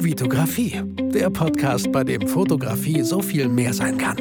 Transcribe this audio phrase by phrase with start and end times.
[0.00, 0.80] Vitografie,
[1.12, 4.16] der Podcast, bei dem Fotografie so viel mehr sein kann.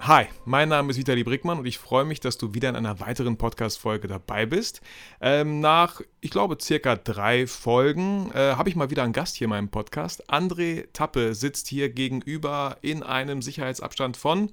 [0.00, 2.98] Hi, mein Name ist Vitali Brickmann und ich freue mich, dass du wieder in einer
[2.98, 4.80] weiteren Podcast-Folge dabei bist.
[5.20, 9.44] Ähm, nach, ich glaube, circa drei Folgen äh, habe ich mal wieder einen Gast hier
[9.44, 10.28] in meinem Podcast.
[10.28, 14.50] André Tappe sitzt hier gegenüber in einem Sicherheitsabstand von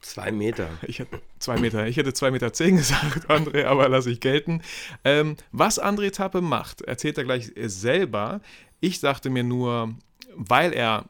[0.00, 0.68] Zwei Meter.
[0.86, 1.86] Ich hätte zwei Meter.
[1.86, 4.62] Ich hätte zwei Meter zehn gesagt, André, aber lasse ich gelten.
[5.04, 8.40] Ähm, was André Tappe macht, erzählt er gleich selber.
[8.80, 9.94] Ich sagte mir nur,
[10.34, 11.04] weil er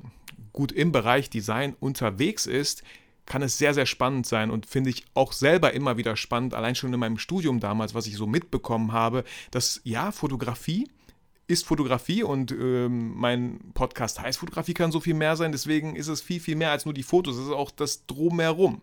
[0.53, 2.83] gut im Bereich Design unterwegs ist,
[3.27, 6.75] kann es sehr, sehr spannend sein und finde ich auch selber immer wieder spannend, allein
[6.75, 10.89] schon in meinem Studium damals, was ich so mitbekommen habe, dass ja, Fotografie
[11.49, 16.09] ist Fotografie und ähm, mein Podcast heißt Fotografie kann so viel mehr sein, deswegen ist
[16.09, 18.83] es viel, viel mehr als nur die Fotos, es ist auch das Drumherum.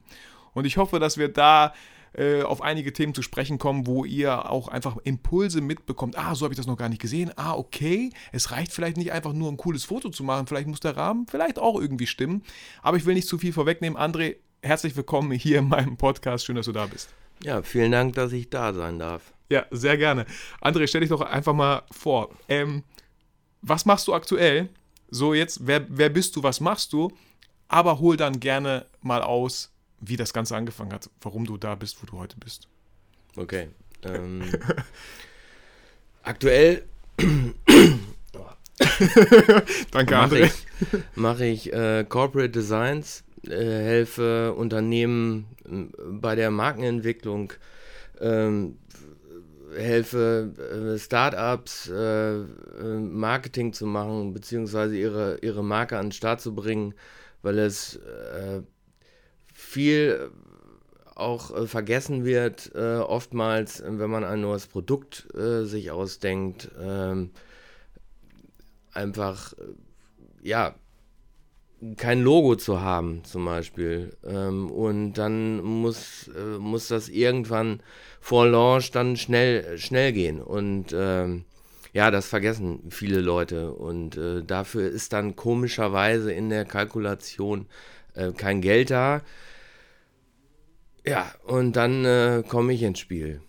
[0.54, 1.74] Und ich hoffe, dass wir da
[2.18, 6.18] äh, auf einige Themen zu sprechen kommen, wo ihr auch einfach Impulse mitbekommt.
[6.18, 7.32] Ah, so habe ich das noch gar nicht gesehen.
[7.36, 8.10] Ah, okay.
[8.32, 10.48] Es reicht vielleicht nicht einfach nur ein cooles Foto zu machen.
[10.48, 12.42] Vielleicht muss der Rahmen vielleicht auch irgendwie stimmen.
[12.82, 14.00] Aber ich will nicht zu viel vorwegnehmen.
[14.00, 16.46] André, herzlich willkommen hier in meinem Podcast.
[16.46, 17.10] Schön, dass du da bist.
[17.44, 19.35] Ja, vielen Dank, dass ich da sein darf.
[19.50, 20.26] Ja, sehr gerne.
[20.62, 22.30] André, stell dich doch einfach mal vor.
[22.48, 22.84] Ähm,
[23.62, 24.70] was machst du aktuell?
[25.10, 27.12] So, jetzt, wer, wer bist du, was machst du?
[27.68, 32.02] Aber hol dann gerne mal aus, wie das Ganze angefangen hat, warum du da bist,
[32.02, 32.68] wo du heute bist.
[33.36, 33.70] Okay.
[34.04, 34.44] Ähm,
[36.24, 36.86] aktuell
[39.92, 40.46] Danke, mache André.
[40.46, 40.54] ich,
[41.16, 47.54] mach ich äh, Corporate Designs, äh, helfe Unternehmen äh, bei der Markenentwicklung,
[48.20, 48.78] ähm,
[49.76, 52.44] helfe äh, Startups äh, äh,
[53.00, 56.94] Marketing zu machen, beziehungsweise ihre, ihre Marke an den Start zu bringen,
[57.42, 58.00] weil es
[59.54, 60.32] viel
[61.14, 67.30] auch vergessen wird, oftmals, wenn man ein neues Produkt sich ausdenkt, ähm,
[68.92, 69.54] einfach,
[70.42, 70.74] ja,
[71.98, 74.18] kein Logo zu haben, zum Beispiel.
[74.26, 77.82] Ähm, und dann muss, muss das irgendwann
[78.26, 80.42] vor Launch dann schnell, schnell gehen.
[80.42, 81.46] Und ähm,
[81.94, 83.72] ja, das vergessen viele Leute.
[83.72, 87.68] Und äh, dafür ist dann komischerweise in der Kalkulation
[88.16, 89.22] äh, kein Geld da.
[91.06, 93.42] Ja, und dann äh, komme ich ins Spiel.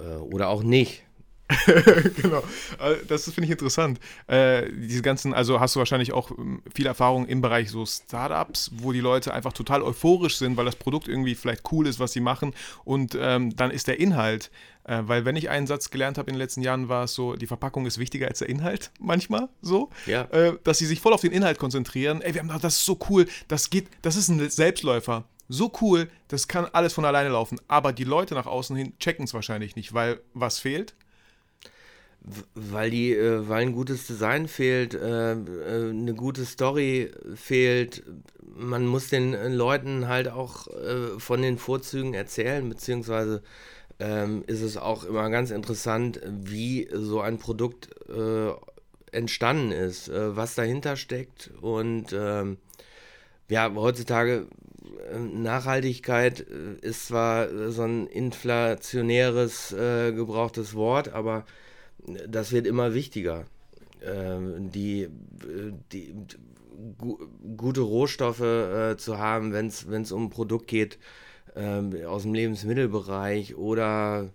[0.00, 1.05] Äh, oder auch nicht.
[2.22, 2.42] genau.
[2.80, 4.00] Äh, Das finde ich interessant.
[4.26, 8.70] Äh, diese ganzen, also hast du wahrscheinlich auch ähm, viel Erfahrung im Bereich so Startups,
[8.78, 12.12] wo die Leute einfach total euphorisch sind, weil das Produkt irgendwie vielleicht cool ist, was
[12.12, 12.54] sie machen.
[12.84, 14.50] Und ähm, dann ist der Inhalt,
[14.84, 17.34] äh, weil wenn ich einen Satz gelernt habe in den letzten Jahren, war es so,
[17.36, 19.90] die Verpackung ist wichtiger als der Inhalt, manchmal so.
[20.06, 20.22] Ja.
[20.32, 22.22] Äh, dass sie sich voll auf den Inhalt konzentrieren.
[22.22, 25.24] Ey, wir haben das ist so cool, das geht, das ist ein Selbstläufer.
[25.48, 27.60] So cool, das kann alles von alleine laufen.
[27.68, 30.96] Aber die Leute nach außen hin checken es wahrscheinlich nicht, weil was fehlt?
[32.54, 38.02] Weil die, äh, weil ein gutes Design fehlt, äh, äh, eine gute Story fehlt.
[38.42, 40.66] Man muss den Leuten halt auch
[41.18, 43.42] von den Vorzügen erzählen, beziehungsweise
[44.00, 47.90] ähm, ist es auch immer ganz interessant, wie so ein Produkt
[49.12, 52.56] entstanden ist, was dahinter steckt und ähm,
[53.50, 54.46] ja, heutzutage
[55.14, 61.44] Nachhaltigkeit ist zwar so ein inflationäres gebrauchtes Wort, aber
[62.28, 63.46] das wird immer wichtiger.
[64.02, 65.08] Ähm, die, äh,
[65.92, 66.14] die,
[66.98, 67.18] gu
[67.56, 70.98] gute Rohstoffe äh, zu haben, wenn es um ein Produkt geht
[71.56, 74.30] ähm, aus dem Lebensmittelbereich oder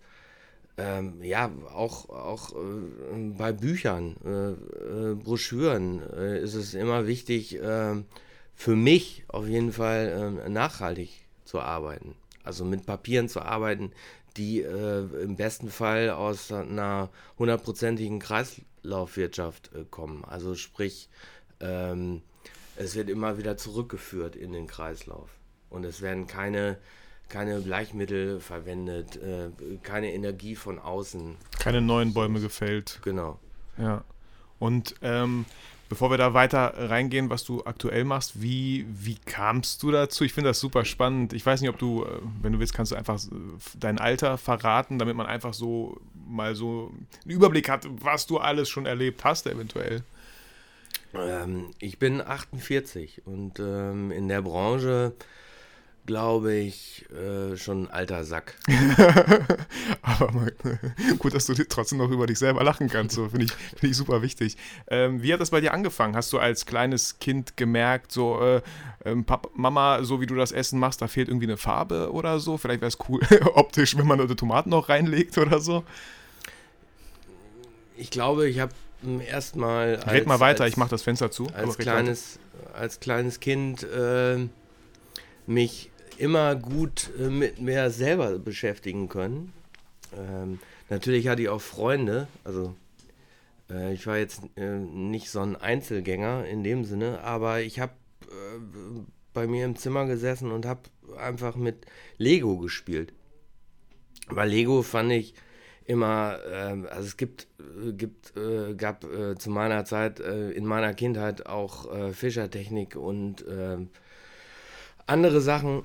[0.77, 7.59] ähm, ja, auch, auch äh, bei Büchern, äh, äh, Broschüren äh, ist es immer wichtig,
[7.61, 8.05] ähm,
[8.55, 11.09] für mich auf jeden Fall ähm, nachhaltig
[11.45, 12.15] zu arbeiten.
[12.43, 13.91] Also mit Papieren zu arbeiten,
[14.37, 20.23] die äh, im besten Fall aus einer hundertprozentigen Kreislaufwirtschaft äh, kommen.
[20.25, 21.09] Also sprich,
[21.59, 22.21] ähm,
[22.75, 25.29] es wird immer wieder zurückgeführt in den Kreislauf.
[25.69, 26.77] Und es werden keine,
[27.29, 29.49] keine Bleichmittel verwendet, äh,
[29.83, 31.37] keine Energie von außen.
[31.59, 32.99] Keine neuen Bäume gefällt.
[33.03, 33.39] Genau.
[33.77, 34.03] Ja.
[34.59, 35.45] Und ähm,
[35.91, 40.23] bevor wir da weiter reingehen, was du aktuell machst, wie, wie kamst du dazu?
[40.23, 41.33] Ich finde das super spannend.
[41.33, 43.27] Ich weiß nicht, ob du, äh, wenn du willst, kannst du einfach äh,
[43.77, 46.93] dein Alter verraten, damit man einfach so mal so
[47.25, 50.01] einen Überblick hat, was du alles schon erlebt hast, eventuell.
[51.13, 55.11] Ähm, ich bin 48 und ähm, in der Branche
[56.05, 58.55] glaube ich, äh, schon ein alter Sack.
[60.01, 60.51] Aber mal,
[61.19, 63.15] gut, dass du trotzdem noch über dich selber lachen kannst.
[63.15, 64.57] So, Finde ich, find ich super wichtig.
[64.87, 66.15] Ähm, wie hat das bei dir angefangen?
[66.15, 68.61] Hast du als kleines Kind gemerkt, so, äh,
[69.05, 72.39] ähm, Papa, Mama, so wie du das Essen machst, da fehlt irgendwie eine Farbe oder
[72.39, 72.57] so?
[72.57, 73.21] Vielleicht wäre es cool,
[73.53, 75.83] optisch, wenn man da Tomaten noch reinlegt oder so?
[75.83, 76.97] Ich, ich, gu- gu- guter Punkt.
[76.97, 77.01] Ich bin
[77.37, 77.97] 48 und in der Branche, glaube ich, schon ein alter Sack.
[77.97, 78.73] ich glaube, ich habe
[79.27, 79.95] erstmal.
[80.07, 81.47] Red mal weiter, als, ich mache das Fenster zu.
[81.53, 82.39] Als kleines,
[82.73, 84.47] als kleines Kind äh,
[85.47, 85.90] mich
[86.21, 89.51] immer gut äh, mit mir selber beschäftigen können.
[90.15, 90.59] Ähm,
[90.89, 92.75] natürlich hatte ich auch Freunde, also
[93.71, 97.93] äh, ich war jetzt äh, nicht so ein Einzelgänger in dem Sinne, aber ich habe
[98.21, 99.01] äh,
[99.33, 100.81] bei mir im Zimmer gesessen und habe
[101.17, 101.87] einfach mit
[102.17, 103.13] Lego gespielt.
[104.27, 105.33] Weil Lego fand ich
[105.85, 109.07] immer, äh, also es gibt, äh, gibt äh, gab
[109.39, 113.43] zu meiner Zeit in meiner Kindheit auch Fischertechnik und
[115.07, 115.83] andere Sachen.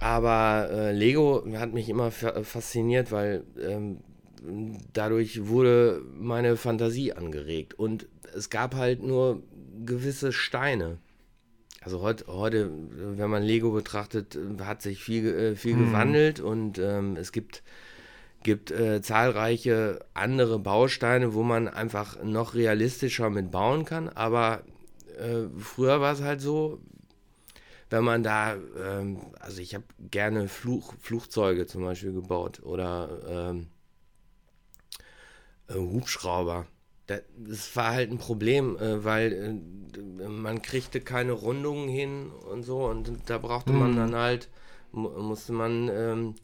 [0.00, 3.98] Aber Lego hat mich immer fasziniert, weil ähm,
[4.92, 7.74] dadurch wurde meine Fantasie angeregt.
[7.74, 9.42] Und es gab halt nur
[9.84, 10.98] gewisse Steine.
[11.80, 12.70] Also heute, heute
[13.16, 15.86] wenn man Lego betrachtet, hat sich viel, viel hm.
[15.86, 17.62] gewandelt und ähm, es gibt
[18.42, 24.08] gibt äh, zahlreiche andere Bausteine, wo man einfach noch realistischer mit bauen kann.
[24.08, 24.62] Aber
[25.18, 26.80] äh, früher war es halt so,
[27.90, 33.68] wenn man da, ähm, also ich habe gerne Fluch, Flugzeuge zum Beispiel gebaut oder ähm,
[35.68, 36.66] äh, Hubschrauber.
[37.06, 42.84] Das war halt ein Problem, äh, weil äh, man kriegte keine Rundungen hin und so
[42.86, 43.78] und da brauchte mhm.
[43.78, 44.48] man dann halt,
[44.92, 46.34] musste man ähm,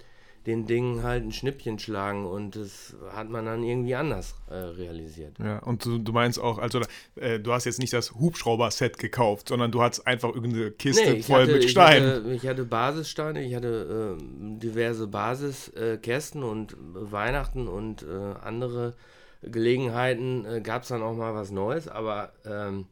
[0.47, 5.39] den Dingen halt ein Schnippchen schlagen und das hat man dann irgendwie anders äh, realisiert.
[5.39, 6.81] Ja, und du, du meinst auch, also
[7.17, 11.23] äh, du hast jetzt nicht das Hubschrauber-Set gekauft, sondern du hattest einfach irgendeine Kiste nee,
[11.23, 12.09] voll hatte, mit Steinen.
[12.09, 18.95] Ich hatte, ich hatte Basissteine, ich hatte äh, diverse Basiskästen und Weihnachten und äh, andere
[19.43, 22.87] Gelegenheiten äh, gab es dann auch mal was Neues, aber ähm,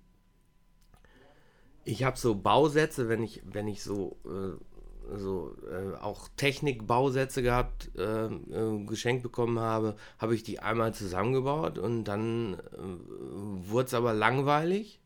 [1.84, 4.71] ich habe so Bausätze, wenn ich, wenn ich so äh,
[5.16, 11.78] so äh, auch Technikbausätze gehabt, äh, äh, geschenkt bekommen habe, habe ich die einmal zusammengebaut
[11.78, 15.00] und dann äh, wurde es aber langweilig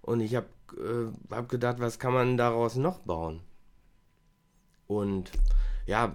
[0.00, 3.40] und ich habe äh, hab gedacht, was kann man daraus noch bauen?
[4.86, 5.30] Und
[5.86, 6.14] ja,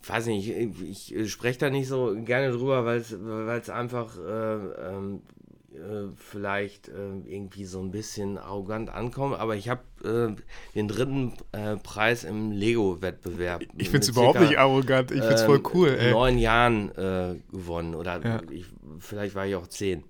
[0.00, 4.94] ich weiß nicht, ich, ich spreche da nicht so gerne drüber, weil es einfach äh,
[4.94, 5.22] ähm,
[5.76, 10.34] äh, vielleicht äh, irgendwie so ein bisschen arrogant ankommen, aber ich habe äh,
[10.74, 13.62] den dritten äh, Preis im Lego-Wettbewerb.
[13.76, 15.88] Ich finde es überhaupt nicht arrogant, ich finde es voll cool.
[15.88, 18.40] In neun Jahren äh, gewonnen oder ja.
[18.50, 18.66] ich,
[18.98, 20.04] vielleicht war ich auch zehn.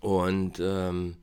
[0.00, 1.16] Und ähm,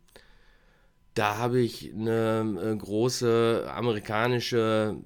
[1.13, 4.97] da habe ich eine große amerikanische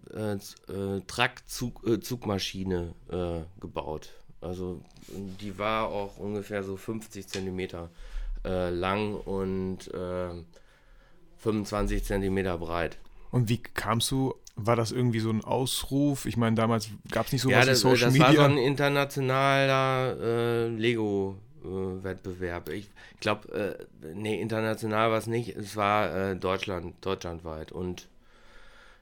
[1.07, 2.93] Truck-Zugmaschine
[3.59, 4.09] gebaut.
[4.41, 7.89] Also die war auch ungefähr so 50 Zentimeter
[8.45, 10.29] äh, lang und äh,
[11.39, 12.97] 25 Zentimeter breit.
[13.31, 14.35] Und wie kamst du?
[14.55, 16.25] War das irgendwie so ein Ausruf?
[16.25, 18.27] Ich meine, damals gab es nicht so ja, was das, wie Social das Media.
[18.27, 22.69] Das war so ein internationaler äh, Lego-Wettbewerb.
[22.69, 22.89] ich
[23.19, 25.49] glaube, äh, nee, international war es nicht.
[25.49, 27.73] Es war äh, Deutschland, deutschlandweit.
[27.73, 28.07] Und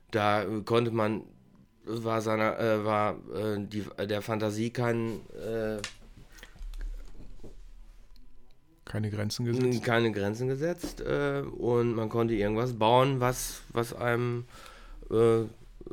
[0.10, 1.22] da konnte man
[1.86, 5.78] war seiner äh, war äh, die, der Fantasie kein äh,
[8.86, 9.84] keine Grenzen gesetzt.
[9.84, 14.46] Keine Grenzen gesetzt äh, und man konnte irgendwas bauen, was was einem
[15.10, 15.46] äh,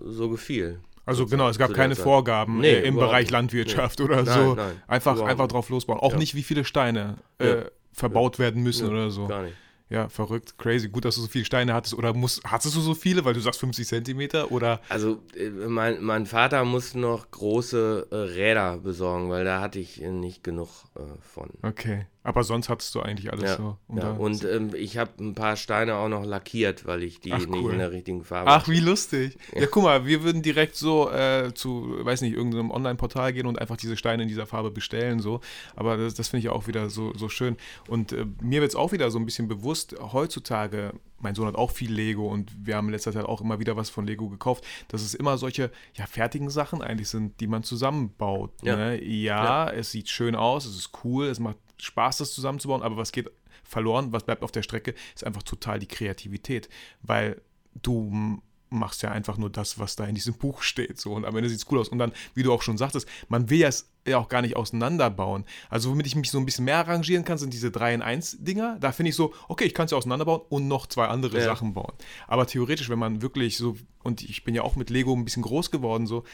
[0.03, 0.81] so gefiel.
[1.07, 4.05] Also genau, es gab keine Vorgaben nee, im Bereich Landwirtschaft nee.
[4.05, 4.55] oder nein, so.
[4.55, 5.99] Nein, einfach, einfach drauf losbauen.
[5.99, 6.19] Auch ja.
[6.19, 7.65] nicht, wie viele Steine äh, ja.
[7.93, 9.27] verbaut werden müssen oder so.
[9.27, 9.57] Gar nicht.
[9.91, 10.89] Ja, verrückt, crazy.
[10.89, 11.95] Gut, dass du so viele Steine hattest.
[11.95, 14.53] Oder musst, hattest du so viele, weil du sagst 50 Zentimeter?
[14.53, 14.81] Oder?
[14.89, 20.01] Also, äh, mein, mein Vater musste noch große äh, Räder besorgen, weil da hatte ich
[20.01, 21.51] nicht genug äh, von.
[21.63, 22.07] Okay.
[22.23, 23.79] Aber sonst hattest du eigentlich alles ja, so.
[23.95, 24.11] Ja.
[24.11, 27.65] Und ähm, ich habe ein paar Steine auch noch lackiert, weil ich die Ach, nicht
[27.65, 29.39] in der richtigen Farbe Ach, wie lustig.
[29.55, 29.63] Ja.
[29.63, 33.59] ja, guck mal, wir würden direkt so äh, zu, weiß nicht, irgendeinem Online-Portal gehen und
[33.59, 35.21] einfach diese Steine in dieser Farbe bestellen.
[35.21, 35.41] so.
[35.77, 37.57] Aber das, das finde ich auch wieder so, so schön.
[37.89, 41.55] Und äh, mir wird es auch wieder so ein bisschen bewusst, heutzutage, mein Sohn hat
[41.55, 44.29] auch viel Lego und wir haben in letzter Zeit auch immer wieder was von Lego
[44.29, 48.53] gekauft, dass es immer solche ja, fertigen Sachen eigentlich sind, die man zusammenbaut.
[48.63, 49.03] Ja, ne?
[49.03, 53.13] ja, es sieht schön aus, es ist cool, es macht Spaß, das zusammenzubauen, aber was
[53.13, 53.31] geht
[53.63, 56.69] verloren, was bleibt auf der Strecke, ist einfach total die Kreativität,
[57.03, 57.41] weil
[57.83, 60.99] du machst ja einfach nur das, was da in diesem Buch steht.
[61.01, 61.13] So.
[61.13, 61.89] Und am Ende sieht es cool aus.
[61.89, 64.57] Und dann, wie du auch schon sagtest, man will ja es ja auch gar nicht
[64.57, 65.45] auseinanderbauen.
[65.69, 68.39] Also, womit ich mich so ein bisschen mehr arrangieren kann, sind diese 3 in 1
[68.41, 68.79] Dinger.
[68.81, 71.45] Da finde ich so, okay, ich kann es ja auseinanderbauen und noch zwei andere ja.
[71.45, 71.93] Sachen bauen.
[72.27, 75.43] Aber theoretisch, wenn man wirklich so, und ich bin ja auch mit Lego ein bisschen
[75.43, 76.25] groß geworden, so,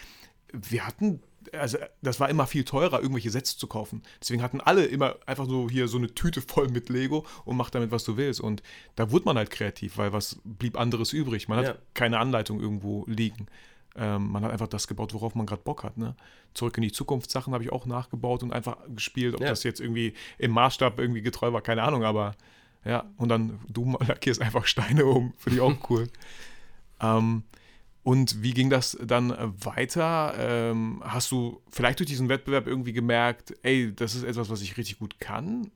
[0.53, 1.23] wir hatten
[1.55, 4.03] also das war immer viel teurer, irgendwelche Sätze zu kaufen.
[4.21, 7.71] Deswegen hatten alle immer einfach so hier so eine Tüte voll mit Lego und mach
[7.71, 8.41] damit, was du willst.
[8.41, 8.63] Und
[8.95, 11.49] da wurde man halt kreativ, weil was blieb anderes übrig?
[11.49, 11.75] Man hat ja.
[11.95, 13.47] keine Anleitung irgendwo liegen.
[13.99, 15.97] ähm, man hat einfach das gebaut, worauf man gerade Bock hat.
[15.97, 16.15] Ne?
[16.53, 19.35] Zurück in die Zukunft Sachen habe ich auch nachgebaut und einfach gespielt.
[19.35, 19.49] Ob Ja.
[19.49, 22.35] das jetzt irgendwie im Maßstab irgendwie getreu war, keine Ahnung, aber
[22.85, 25.33] ja, und dann du lackierst einfach Steine um.
[25.39, 26.09] Finde ich auch cool.
[27.01, 27.43] ähm,
[28.07, 30.33] und wie ging das dann äh, weiter?
[30.39, 34.77] Ähm, hast du vielleicht durch diesen Wettbewerb irgendwie gemerkt, ey, das ist etwas, was ich
[34.77, 35.73] richtig gut kann?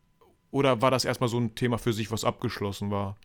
[0.52, 3.16] Oder war das erstmal so ein Thema für sich, was abgeschlossen war?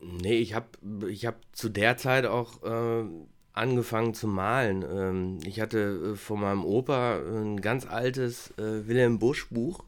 [0.00, 0.68] Nee, ich habe
[1.08, 3.04] ich hab zu der Zeit auch äh,
[3.52, 4.84] angefangen zu malen.
[4.88, 9.84] Ähm, ich hatte äh, von meinem Opa ein ganz altes äh, Wilhelm Busch Buch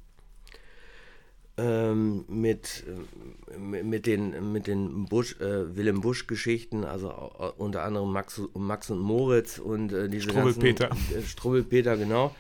[1.57, 2.85] ähm, mit,
[3.53, 8.41] äh, mit, den, mit den Busch, äh, Wilhelm Busch Geschichten, also au- unter anderem Max,
[8.55, 10.89] Max und Moritz und äh, diese Struwwelpeter.
[10.89, 12.35] ganzen äh, Struwwelpeter, genau.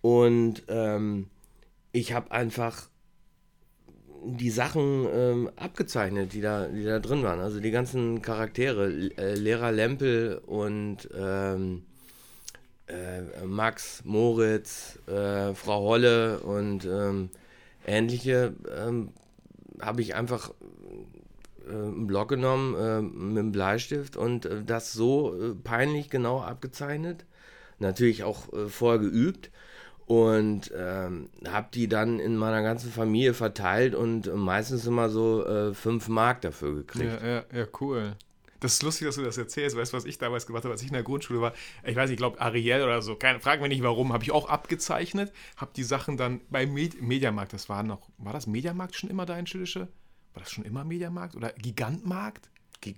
[0.00, 1.26] Und ähm,
[1.92, 2.88] ich habe einfach
[4.24, 7.40] die Sachen ähm, abgezeichnet, die da, die da drin waren.
[7.40, 11.82] Also die ganzen Charaktere, L- äh, Lehrer Lempel und ähm,
[12.88, 17.30] äh, Max, Moritz, äh, Frau Holle und ähm,
[17.86, 19.12] ähnliche ähm,
[19.80, 20.50] habe ich einfach
[21.66, 26.40] äh, einen Block genommen äh, mit einem Bleistift und äh, das so äh, peinlich genau
[26.40, 27.24] abgezeichnet.
[27.78, 29.50] Natürlich auch äh, vorher geübt
[30.06, 35.44] und ähm, habe die dann in meiner ganzen Familie verteilt und äh, meistens immer so
[35.44, 37.20] äh, 5 Mark dafür gekriegt.
[37.22, 38.16] Ja, ja, ja, cool.
[38.60, 39.76] Das ist lustig, dass du das erzählst.
[39.76, 41.52] Weißt du, was ich damals gemacht habe, als ich in der Grundschule war?
[41.84, 43.16] Ich weiß ich glaube Ariel oder so.
[43.16, 44.12] Keine, frag mich nicht warum.
[44.12, 45.32] Habe ich auch abgezeichnet.
[45.56, 49.26] Habe die Sachen dann bei Med Mediamarkt, das war noch, war das Mediamarkt schon immer
[49.26, 49.88] da in Schillische?
[50.34, 52.48] War das schon immer Mediamarkt oder Gigantmarkt?
[52.80, 52.96] Gi-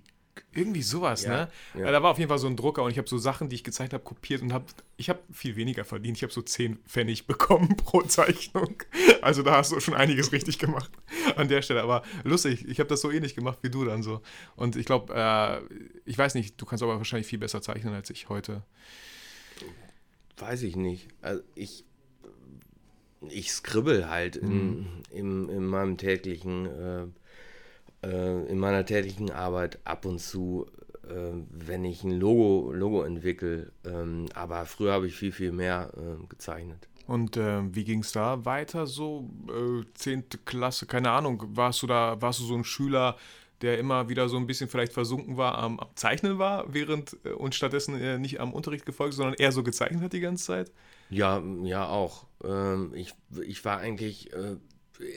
[0.52, 1.50] Irgendwie sowas, Ja, ne?
[1.74, 1.90] ja.
[1.90, 3.64] Da war auf jeden Fall so ein Drucker und ich habe so Sachen, die ich
[3.64, 4.64] gezeigt habe, kopiert und habe,
[4.96, 6.16] ich habe viel weniger verdient.
[6.16, 8.82] Ich habe so 10 Pfennig bekommen pro Zeichnung.
[9.22, 10.90] Also da hast du schon einiges richtig gemacht
[11.36, 11.82] an der Stelle.
[11.82, 14.20] Aber lustig, ich habe das so ähnlich gemacht wie du dann so.
[14.56, 15.60] Und ich glaube, äh,
[16.04, 18.62] ich weiß nicht, du kannst aber wahrscheinlich viel besser zeichnen als ich heute.
[20.36, 21.08] Weiß ich nicht.
[21.20, 21.84] Also ich,
[23.28, 27.06] ich skribbel halt in, im, in meinem täglichen, äh,
[28.02, 30.66] äh, in meiner täglichen Arbeit ab und zu,
[31.08, 33.72] äh, wenn ich ein Logo, Logo entwickle.
[33.84, 36.88] Ähm, aber früher habe ich viel, viel mehr äh, gezeichnet.
[37.06, 39.30] Und äh, wie ging es da weiter so?
[39.48, 40.24] Äh, 10.
[40.44, 41.42] Klasse, keine Ahnung.
[41.56, 43.16] Warst du da, warst du so ein Schüler,
[43.62, 47.30] der immer wieder so ein bisschen vielleicht versunken war am, am Zeichnen war, während äh,
[47.30, 50.72] und stattdessen nicht am Unterricht gefolgt, sondern eher so gezeichnet hat die ganze Zeit?
[51.10, 52.26] Ja, ja auch.
[52.44, 53.14] Ähm, ich,
[53.46, 54.56] ich war eigentlich äh,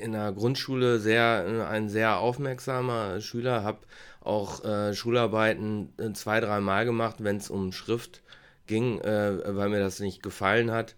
[0.01, 3.79] in der Grundschule sehr äh, ein sehr aufmerksamer Schüler, habe
[4.21, 8.21] auch äh, Schularbeiten äh, zwei, dreimal gemacht, wenn es um Schrift
[8.67, 10.95] ging, äh, weil mir das nicht gefallen hat.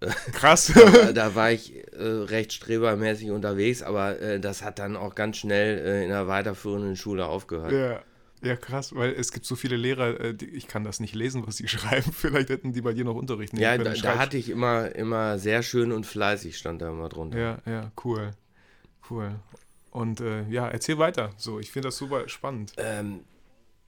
[0.32, 0.72] Krass.
[0.74, 5.38] Da, da war ich äh, recht strebermäßig unterwegs, aber äh, das hat dann auch ganz
[5.38, 7.72] schnell in der weiterführenden Schule aufgehört.
[7.72, 8.02] ja.
[8.42, 11.46] Ja, krass, weil es gibt so viele Lehrer, äh, die, ich kann das nicht lesen,
[11.46, 12.12] was sie schreiben.
[12.12, 13.84] Vielleicht hätten die bei dir noch Unterricht nehmen Ja, können.
[13.84, 17.38] da, da Schreib- hatte ich immer, immer sehr schön und fleißig, stand da immer drunter.
[17.38, 18.30] Ja, ja, cool.
[19.10, 19.36] Cool.
[19.90, 21.30] Und äh, ja, erzähl weiter.
[21.38, 22.74] So, ich finde das super spannend.
[22.76, 23.20] Ähm,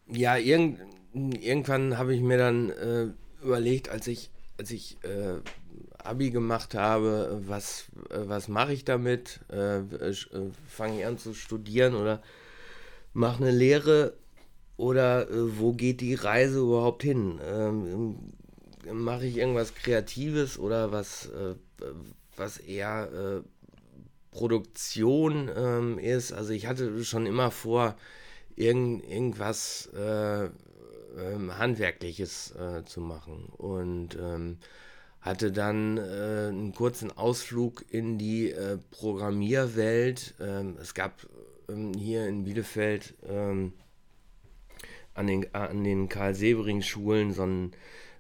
[0.09, 0.81] ja, irgend,
[1.15, 3.07] irgendwann habe ich mir dann äh,
[3.43, 5.39] überlegt, als ich, als ich äh,
[6.03, 9.41] Abi gemacht habe, was, äh, was mache ich damit?
[9.51, 9.83] Äh,
[10.67, 12.23] Fange ich an zu studieren oder
[13.13, 14.15] mache eine Lehre?
[14.81, 17.39] Oder äh, wo geht die Reise überhaupt hin?
[17.47, 18.17] Ähm,
[18.91, 21.55] mache ich irgendwas Kreatives oder was, äh,
[22.35, 23.49] was eher äh,
[24.31, 26.33] Produktion ähm, ist?
[26.33, 27.95] Also ich hatte schon immer vor,
[28.57, 33.51] irgend, irgendwas äh, ähm, Handwerkliches äh, zu machen.
[33.59, 34.57] Und ähm,
[35.21, 40.37] hatte dann äh, einen kurzen Ausflug in die äh, Programmierwelt.
[40.41, 41.27] Ähm, es gab
[41.69, 43.75] ähm, hier in Bielefeld ähm,
[45.21, 47.73] an den, an den Karl-Severing-Schulen so, ein,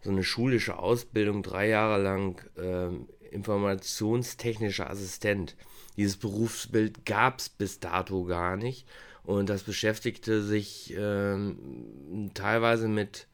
[0.02, 5.56] so eine schulische Ausbildung, drei Jahre lang ähm, informationstechnischer Assistent.
[5.96, 8.86] Dieses Berufsbild gab es bis dato gar nicht.
[9.24, 13.28] Und das beschäftigte sich ähm, teilweise mit,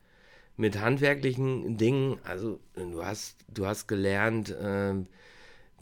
[0.56, 2.18] mit handwerklichen Dingen.
[2.22, 5.06] Also du hast, du hast gelernt, ähm,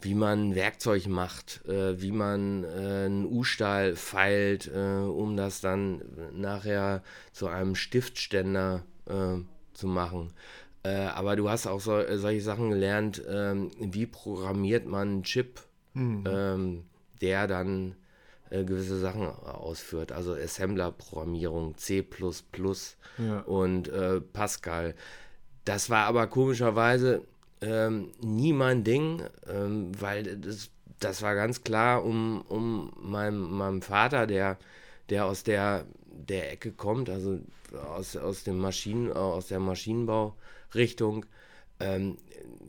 [0.01, 2.67] wie man Werkzeug macht, äh, wie man äh,
[3.05, 6.01] einen U-Stahl feilt, äh, um das dann
[6.33, 9.37] nachher zu einem Stiftständer äh,
[9.73, 10.33] zu machen.
[10.83, 15.61] Äh, aber du hast auch so, solche Sachen gelernt, ähm, wie programmiert man einen Chip,
[15.95, 16.83] ähm,
[17.21, 17.95] der dann
[18.49, 20.11] äh, gewisse Sachen ausführt.
[20.11, 22.05] Also Assembler-Programmierung, C
[23.17, 23.39] Ja.
[23.41, 24.93] und äh, Pascal.
[25.63, 27.23] Das war aber komischerweise
[27.65, 30.69] ähm, nie mein Ding, ähm, weil das,
[30.99, 34.57] das war ganz klar um, um meinem, meinem Vater, der,
[35.09, 37.39] der aus der, der Ecke kommt, also
[37.95, 41.25] aus, aus, dem Maschinen, aus der Maschinenbaurichtung,
[41.79, 42.17] ähm,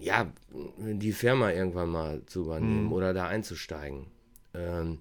[0.00, 0.32] ja,
[0.78, 2.92] die Firma irgendwann mal zu übernehmen mhm.
[2.92, 4.06] oder da einzusteigen.
[4.54, 4.98] Ähm,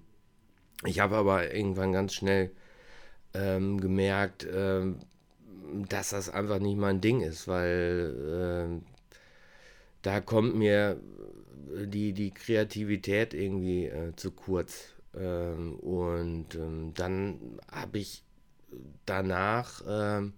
[0.84, 2.50] ich habe aber irgendwann ganz schnell
[3.34, 4.98] ähm, gemerkt, ähm,
[5.88, 8.95] dass das einfach nicht mein Ding ist, weil äh,
[10.06, 11.00] da kommt mir
[11.84, 14.94] die, die Kreativität irgendwie äh, zu kurz.
[15.16, 18.22] Ähm, und ähm, dann habe ich
[19.04, 20.34] danach, ähm,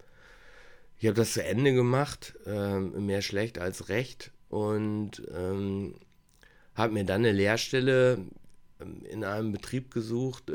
[0.97, 5.93] ich habe das zu Ende gemacht, ähm, mehr schlecht als recht und ähm,
[6.73, 8.25] habe mir dann eine Lehrstelle
[8.81, 10.51] ähm, in einem Betrieb gesucht,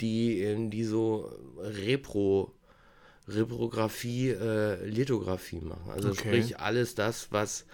[0.00, 2.52] die, die so Repro
[3.28, 5.90] Reprographie, äh, Lithografie machen.
[5.90, 6.18] Also okay.
[6.18, 7.66] sprich alles das, was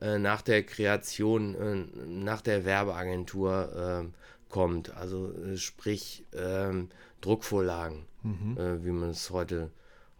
[0.00, 4.14] äh, nach der Kreation, äh, nach der Werbeagentur ähm,
[4.48, 4.94] kommt.
[4.96, 6.88] Also äh, sprich ähm,
[7.20, 8.56] Druckvorlagen, mhm.
[8.58, 9.70] Äh, wie man es heute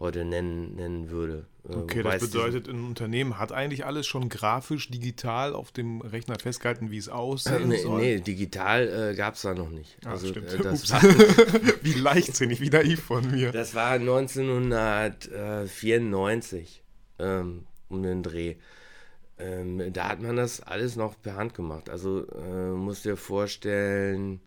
[0.01, 1.47] heute nennen, nennen würde.
[1.69, 6.39] Äh, okay, das bedeutet, ein Unternehmen hat eigentlich alles schon grafisch, digital auf dem Rechner
[6.39, 7.85] festgehalten, wie es aussehen nee?
[7.85, 9.99] Nee, digital äh, gab es da noch nicht.
[10.05, 11.03] Ach, also, äh, das war,
[11.83, 13.53] wie leichtsinnig, wie naiv von mir.
[13.53, 16.83] Das war 1994
[17.19, 18.57] ähm, um den Dreh.
[19.41, 21.89] Ähm, da hat man das alles noch per Hand gemacht.
[21.89, 24.41] Also äh, musst dir vorstellen,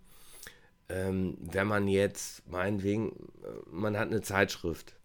[0.89, 4.95] ähm, wenn man jetzt, meinetwegen, äh, man hat eine Zeitschrift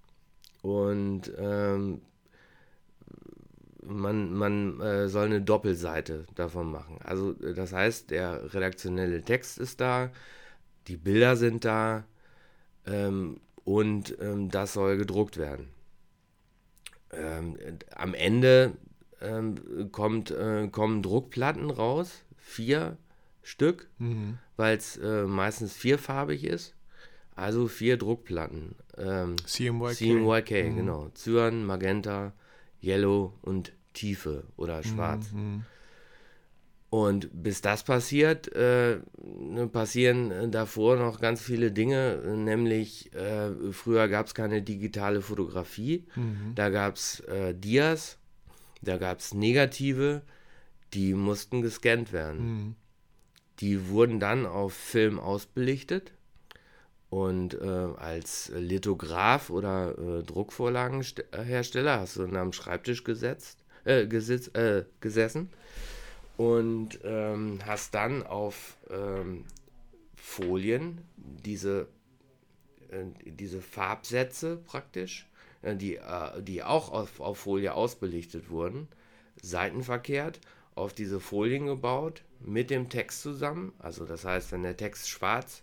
[0.62, 2.02] und ähm,
[3.82, 6.98] man, man äh, soll eine Doppelseite davon machen.
[7.02, 10.10] Also äh, das heißt, der redaktionelle Text ist da,
[10.88, 12.04] die Bilder sind da
[12.86, 15.68] ähm, und ähm, das soll gedruckt werden.
[17.10, 17.56] Ähm,
[17.94, 18.72] am Ende
[19.20, 22.96] ähm, kommt, äh, kommen Druckplatten raus, vier
[23.42, 24.38] Stück, mhm.
[24.56, 26.74] weil es äh, meistens vierfarbig ist.
[27.34, 28.74] Also vier Druckplatten.
[28.96, 29.94] Ähm, CMYK.
[29.94, 30.76] CMYK, mhm.
[30.76, 31.08] genau.
[31.14, 32.32] Cyan, Magenta,
[32.82, 35.32] Yellow und Tiefe oder Schwarz.
[35.32, 35.64] Mhm.
[36.90, 44.08] Und bis das passiert, äh, ne, passieren davor noch ganz viele Dinge, nämlich äh, früher
[44.08, 46.54] gab es keine digitale Fotografie, mhm.
[46.54, 48.17] da gab es äh, Dias,
[48.82, 50.22] da gab es Negative,
[50.94, 52.40] die mussten gescannt werden.
[52.40, 52.74] Mhm.
[53.60, 56.12] Die wurden dann auf Film ausbelichtet
[57.10, 64.48] und äh, als Lithograph oder äh, Druckvorlagenhersteller hast du dann am Schreibtisch gesetzt, äh, gesitz,
[64.54, 65.50] äh, gesessen
[66.36, 69.44] und ähm, hast dann auf ähm,
[70.14, 71.88] Folien diese,
[72.90, 75.27] äh, diese Farbsätze praktisch,
[75.62, 75.98] die,
[76.40, 78.88] die auch auf, auf Folie ausbelichtet wurden,
[79.42, 80.40] seitenverkehrt
[80.74, 83.72] auf diese Folien gebaut mit dem Text zusammen.
[83.78, 85.62] Also das heißt, wenn der Text schwarz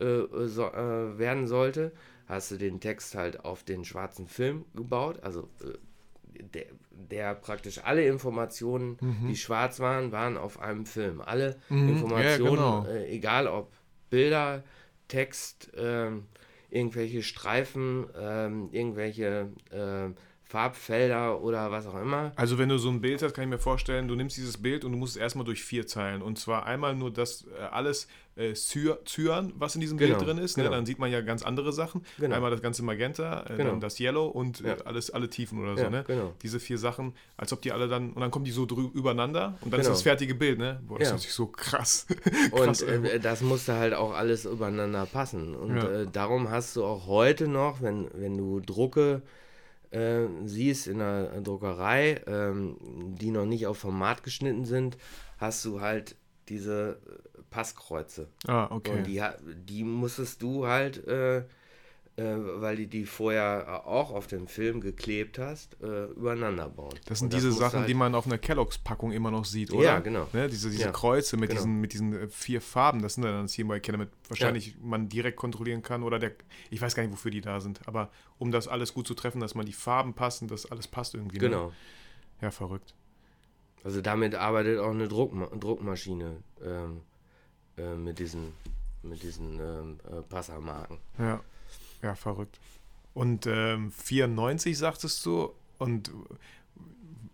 [0.00, 1.92] äh, so, äh, werden sollte,
[2.26, 7.80] hast du den Text halt auf den schwarzen Film gebaut, also äh, der, der, praktisch
[7.84, 9.28] alle Informationen, mhm.
[9.28, 11.20] die schwarz waren, waren auf einem Film.
[11.20, 11.88] Alle mhm.
[11.90, 12.86] Informationen, ja, genau.
[12.86, 13.70] Äh, egal ob
[14.08, 14.62] Bilder,
[15.08, 16.26] Text, ähm,
[16.72, 20.14] irgendwelche Streifen, ähm, irgendwelche ähm,
[20.52, 22.32] Farbfelder oder was auch immer.
[22.36, 24.84] Also wenn du so ein Bild hast, kann ich mir vorstellen, du nimmst dieses Bild
[24.84, 26.20] und du musst es erstmal durch vier Zeilen.
[26.20, 30.36] Und zwar einmal nur das äh, alles äh, Cyan, was in diesem genau, Bild drin
[30.36, 30.58] ist.
[30.58, 30.64] Ne?
[30.64, 30.76] Genau.
[30.76, 32.04] Dann sieht man ja ganz andere Sachen.
[32.18, 32.36] Genau.
[32.36, 33.70] Einmal das ganze Magenta, äh, genau.
[33.70, 34.76] dann das Yellow und äh, ja.
[34.84, 35.84] alles, alle Tiefen oder so.
[35.84, 36.04] Ja, ne?
[36.06, 36.34] Genau.
[36.42, 39.72] Diese vier Sachen, als ob die alle dann, und dann kommen die so übereinander und
[39.72, 39.94] dann ist genau.
[39.94, 40.58] das fertige Bild.
[40.58, 40.82] Ne?
[40.86, 41.14] Boah, das ja.
[41.14, 42.06] ist natürlich so krass.
[42.54, 45.54] krass und äh, das musste halt auch alles übereinander passen.
[45.54, 49.22] Und äh, darum hast du auch heute noch, wenn, wenn du Drucke
[49.92, 52.76] äh, siehst in der Druckerei, ähm,
[53.18, 54.96] die noch nicht auf Format geschnitten sind,
[55.38, 56.16] hast du halt
[56.48, 58.28] diese äh, Passkreuze.
[58.46, 58.90] Ah, okay.
[58.90, 59.22] Und die,
[59.54, 61.44] die musstest du halt äh,
[62.16, 66.94] weil du die vorher auch auf dem Film geklebt hast, äh, übereinander bauen.
[67.06, 69.84] Das sind diese Sachen, halt die man auf einer Kelloggs-Packung immer noch sieht, oder?
[69.84, 70.28] Ja, genau.
[70.34, 70.48] Ne?
[70.48, 71.62] Diese, diese ja, Kreuze mit, genau.
[71.62, 74.74] diesen, mit diesen äh, vier Farben, das sind dann CMY Keller, damit wahrscheinlich ja.
[74.82, 76.32] man direkt kontrollieren kann oder der,
[76.68, 79.40] ich weiß gar nicht, wofür die da sind, aber um das alles gut zu treffen,
[79.40, 81.38] dass man die Farben passen, dass alles passt irgendwie.
[81.38, 81.48] Ne?
[81.48, 81.66] Genau.
[81.68, 81.72] Ne?
[82.42, 82.94] Ja, verrückt.
[83.84, 87.00] Also damit arbeitet auch eine Druckma Druckmaschine ähm,
[87.78, 88.52] äh, mit diesen,
[89.02, 90.98] mit diesen ähm, äh, Passermarken.
[91.18, 91.40] Ja.
[92.02, 92.58] Ja, verrückt.
[93.14, 96.10] Und ähm, 94 sagtest du und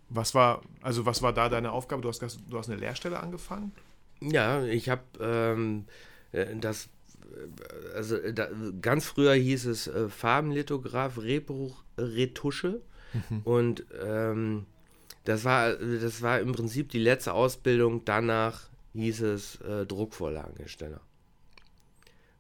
[0.09, 2.03] was war, also was war da deine Aufgabe?
[2.03, 3.73] Du hast, du hast eine Lehrstelle angefangen?
[4.21, 5.85] Ja, ich habe ähm,
[6.33, 6.89] äh, das,
[7.95, 8.49] also da,
[8.81, 12.81] ganz früher hieß es äh, Farbenlithograph, Rebruch, Retusche
[13.13, 13.41] mhm.
[13.45, 14.67] und ähm,
[15.25, 18.03] das war, das war im Prinzip die letzte Ausbildung.
[18.07, 21.01] Danach hieß es äh, Druckvorlagenhersteller.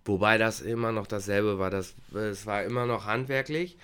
[0.08, 1.70] Wobei das immer noch dasselbe war.
[1.70, 3.76] Das, es war immer noch handwerklich,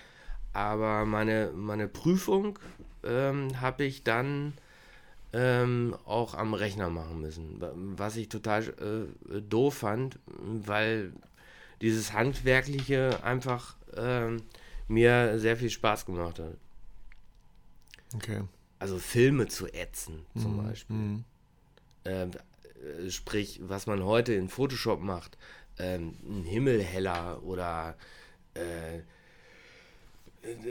[0.53, 2.59] aber meine, meine Prüfung
[3.05, 4.55] ähm, habe ich dann
[5.35, 7.61] ähm, auch am Rechner machen müssen.
[7.99, 8.63] Was ich total
[9.33, 11.13] äh, doof fand, weil
[11.83, 14.43] dieses Handwerkliche einfach ähm,
[14.89, 16.57] mir sehr viel Spaß gemacht hat.
[18.15, 18.43] Okay.
[18.79, 20.97] Also Filme zu ätzen zum Mhm, Beispiel.
[20.97, 21.25] mhm.
[22.05, 22.31] Ähm,
[23.07, 25.37] äh, sprich, was man heute in Photoshop macht,
[25.79, 27.97] ähm, ein Himmel heller oder
[28.55, 29.01] äh,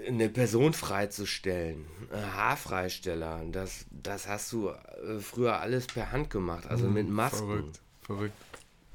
[0.07, 6.67] eine Person freizustellen, äh, Haarfreisteller, das, das hast du äh, früher alles per Hand gemacht,
[6.67, 7.47] also mit Masken.
[7.47, 8.33] Verrückt, verrückt.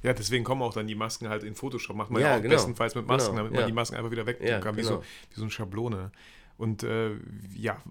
[0.05, 1.97] Ja, deswegen kommen auch dann die Masken halt in Photoshop.
[1.97, 2.55] Macht man ja, Ja, auch genau.
[2.55, 3.67] bestenfalls mit Masken, Genau, damit man ja.
[3.67, 4.99] die Masken einfach wieder wegtun Ja, kann, wie, genau.
[4.99, 6.13] so, wie so eine Schablone.
[6.57, 7.17] Und äh,
[7.57, 7.83] ja,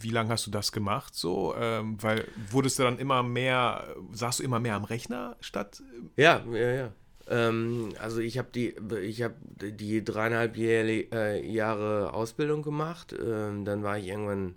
[0.00, 1.54] wie lange hast du das gemacht so?
[1.58, 5.82] Ähm, weil wurdest du dann immer mehr, saßt du immer mehr am Rechner statt?
[6.16, 6.92] Ja, ja, ja.
[7.28, 13.14] Ähm, also ich habe die, ich habe die dreieinhalb äh, Jahre Ausbildung gemacht.
[13.18, 14.54] Ähm, dann war ich irgendwann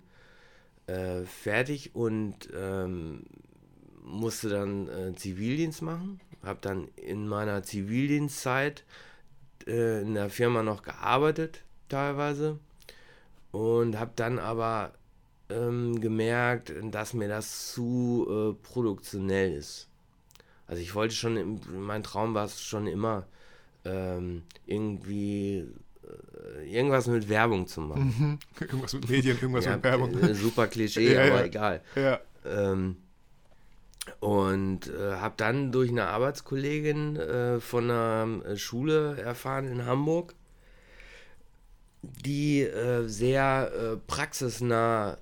[0.86, 3.24] äh, fertig und ähm,
[4.04, 6.20] musste dann äh, Zivildienst machen.
[6.42, 8.84] Habe dann in meiner Zivildienstzeit
[9.66, 12.58] äh, in der Firma noch gearbeitet, teilweise.
[13.52, 14.94] Und habe dann aber
[15.50, 19.91] ähm, gemerkt, dass mir das zu äh, produktionell ist.
[20.66, 23.26] Also ich wollte schon, mein Traum war es schon immer,
[23.84, 25.66] ähm, irgendwie
[26.58, 28.38] äh, irgendwas mit Werbung zu machen.
[28.60, 30.18] irgendwas mit Medien, irgendwas Ja, mit Werbung.
[30.18, 31.44] äh, super Klischee, Ja, aber ja.
[31.44, 31.80] egal.
[31.96, 32.20] ja.
[32.44, 32.96] Ähm,
[34.18, 40.34] und äh, habe dann durch eine Arbeitskollegin äh, von einer äh, Schule erfahren in Hamburg,
[42.02, 45.18] die äh, sehr praxisnah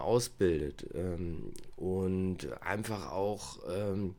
[0.00, 4.14] ausbildet ähm, und einfach auch ähm,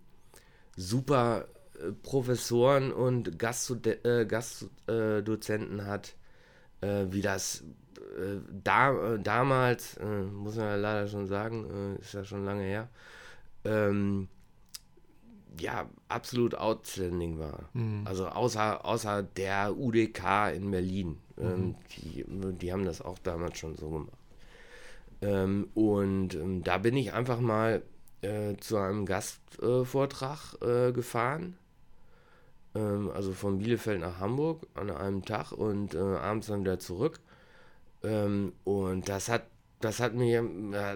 [0.76, 1.48] super
[1.80, 6.16] äh, Professoren und Gastdozenten äh, Gastdozenten hat,
[6.82, 7.64] äh, wie das
[7.98, 12.90] äh, da, damals, äh, muss man ja leider schon sagen, ist ja schon lange her,
[13.64, 14.28] ähm,
[15.60, 17.70] ja, absolut outstanding war.
[18.06, 21.18] Also außer, außer der UDK in Berlin.
[21.40, 24.18] Ähm, die, die haben das auch damals schon so gemacht.
[25.22, 27.84] Ähm, und ähm, da bin ich einfach mal
[28.26, 31.58] äh, zu einem Gastvortrag äh, gefahren.
[32.74, 37.20] Ähm, also von Bielefeld nach Hamburg an einem Tag und äh, abends dann wieder zurück.
[38.04, 39.44] Ähm, und das hat,
[39.80, 40.38] das hat mich,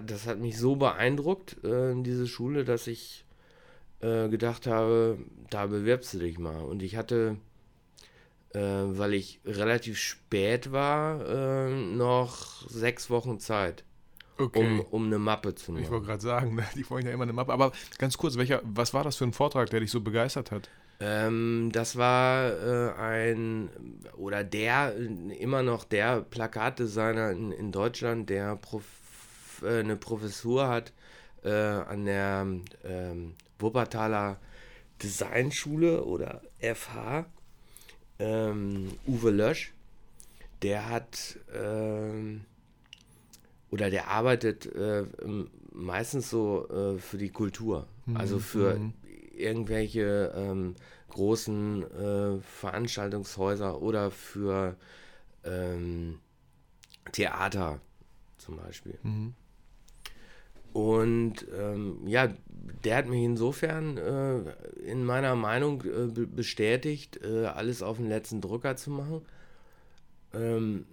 [0.06, 3.24] das hat mich so beeindruckt, äh, diese Schule, dass ich
[4.02, 5.18] gedacht habe,
[5.50, 6.62] da bewirbst du dich mal.
[6.62, 7.36] Und ich hatte,
[8.54, 13.84] weil ich relativ spät war, äh, noch sechs Wochen Zeit,
[14.40, 14.58] Okay.
[14.58, 15.90] um, um eine Mappe zu ich machen.
[15.92, 17.52] wollte gerade sagen, ne, die wollen ja immer eine Mappe.
[17.52, 20.68] Aber ganz kurz, welcher, was war das für ein Vortrag, der dich so begeistert hat?
[21.00, 23.70] Ähm, das war äh, ein,
[24.16, 24.94] oder der,
[25.38, 28.84] immer noch der Plakatdesigner in, in Deutschland, der Prof,
[29.62, 30.92] äh, eine Professur hat
[31.42, 32.46] äh, an der
[32.84, 34.38] ähm, Wuppertaler
[35.02, 37.24] Designschule oder FH,
[38.18, 39.72] ähm, Uwe Lösch.
[40.62, 42.44] Der hat, ähm,
[43.70, 45.04] oder der arbeitet äh,
[45.72, 47.86] meistens so äh, für die Kultur.
[48.14, 48.74] Also für
[49.36, 50.74] irgendwelche ähm,
[51.10, 54.76] großen äh, Veranstaltungshäuser oder für
[55.44, 56.18] ähm,
[57.12, 57.80] Theater
[58.38, 58.98] zum Beispiel.
[60.72, 62.28] Und ähm, ja,
[62.84, 64.40] der hat mich insofern äh,
[64.84, 69.22] in meiner Meinung äh, be- bestätigt, äh, alles auf den letzten Drücker zu machen.
[70.32, 70.86] Ähm,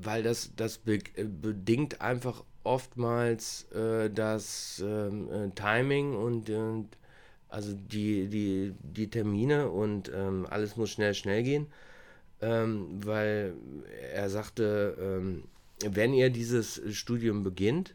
[0.00, 6.88] weil das, das be äh, bedingt einfach oftmals äh, das ähm, äh, Timing und, und
[7.48, 11.66] also die, die, die Termine und ähm, alles muss schnell, schnell gehen.
[12.42, 13.54] Ähm, weil
[14.12, 15.44] er sagte, ähm,
[15.84, 17.94] wenn ihr dieses Studium beginnt,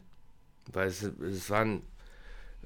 [0.72, 1.82] weil es, es waren,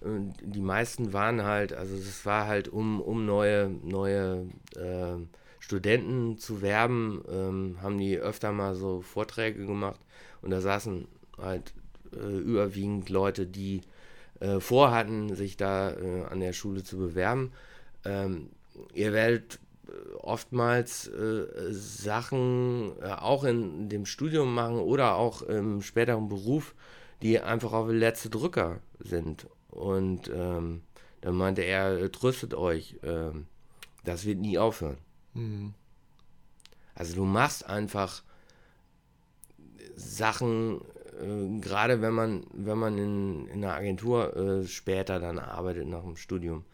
[0.03, 5.17] die meisten waren halt, also es war halt, um, um neue, neue äh,
[5.67, 9.99] Studenten zu werben, ähm, haben die öfter mal so Vorträge gemacht
[10.41, 11.75] und da saßen halt
[12.13, 13.81] äh, überwiegend Leute, die
[14.39, 17.51] äh, vorhatten, sich da äh, an der Schule zu bewerben.
[18.05, 18.51] Ähm,
[18.95, 25.83] ihr werdet äh, oftmals äh, Sachen äh, auch in dem Studium machen oder auch im
[25.83, 26.77] späteren Beruf,
[27.23, 29.49] die einfach auf den letzten Drücker sind.
[29.71, 30.83] Und ähm,
[31.23, 33.47] dann meinte er, tröstet euch, ähm,
[34.05, 34.99] das wird nie aufhören.
[36.95, 38.23] Also du machst einfach
[39.97, 40.81] Sachen,
[41.21, 46.03] äh, gerade wenn man, wenn man in, in einer Agentur äh, später dann arbeitet nach
[46.03, 46.65] dem Studium,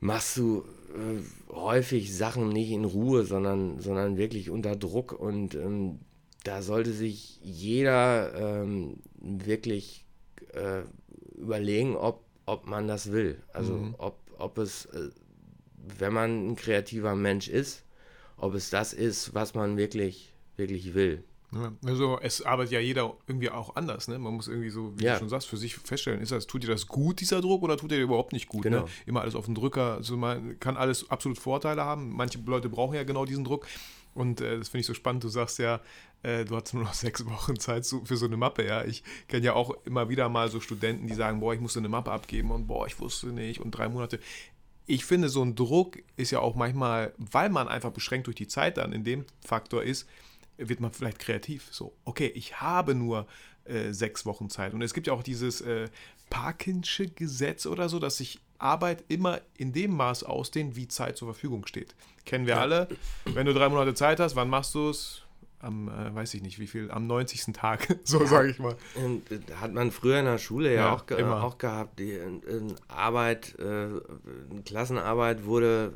[0.00, 6.00] machst du äh, häufig Sachen nicht in Ruhe, sondern, sondern wirklich unter Druck und ähm,
[6.44, 10.06] da sollte sich jeder ähm, wirklich
[10.52, 10.82] äh,
[11.36, 13.42] überlegen, ob, ob man das will.
[13.52, 13.94] Also mhm.
[13.98, 15.10] ob, ob es, äh,
[15.98, 17.84] wenn man ein kreativer Mensch ist,
[18.36, 21.24] ob es das ist, was man wirklich, wirklich will.
[21.84, 24.18] Also es arbeitet ja jeder irgendwie auch anders, ne?
[24.18, 25.14] Man muss irgendwie so, wie ja.
[25.14, 27.78] du schon sagst, für sich feststellen, ist das, tut dir das gut, dieser Druck, oder
[27.78, 28.64] tut dir überhaupt nicht gut?
[28.64, 28.70] Ne?
[28.70, 28.82] Genau.
[28.82, 28.90] Ne?
[29.06, 32.14] Immer alles auf den Drücker, also man kann alles absolut Vorteile haben.
[32.14, 33.66] Manche Leute brauchen ja genau diesen Druck.
[34.14, 35.24] Und äh, das finde ich so spannend.
[35.24, 35.80] Du sagst ja,
[36.22, 38.66] äh, du hast nur noch sechs Wochen Zeit zu, für so eine Mappe.
[38.66, 41.78] Ja, ich kenne ja auch immer wieder mal so Studenten, die sagen, boah, ich musste
[41.78, 44.18] eine Mappe abgeben und boah, ich wusste nicht und drei Monate.
[44.90, 48.48] Ich finde, so ein Druck ist ja auch manchmal, weil man einfach beschränkt durch die
[48.48, 50.08] Zeit dann in dem Faktor ist,
[50.56, 51.68] wird man vielleicht kreativ.
[51.70, 53.26] So, okay, ich habe nur
[53.64, 54.72] äh, sechs Wochen Zeit.
[54.72, 55.88] Und es gibt ja auch dieses äh,
[56.30, 61.28] Parkinsche Gesetz oder so, dass sich Arbeit immer in dem Maß ausdehnt, wie Zeit zur
[61.28, 61.94] Verfügung steht.
[62.24, 62.60] Kennen wir ja.
[62.62, 62.88] alle.
[63.26, 65.22] Wenn du drei Monate Zeit hast, wann machst du es?
[65.60, 67.52] Am, äh, weiß ich nicht wie viel, am 90.
[67.52, 68.76] Tag, so ja, sage ich mal.
[68.94, 71.98] Und äh, hat man früher in der Schule ja, ja auch, ge auch, gehabt.
[71.98, 72.18] Die
[72.86, 73.88] Arbeit, äh,
[74.64, 75.92] Klassenarbeit wurde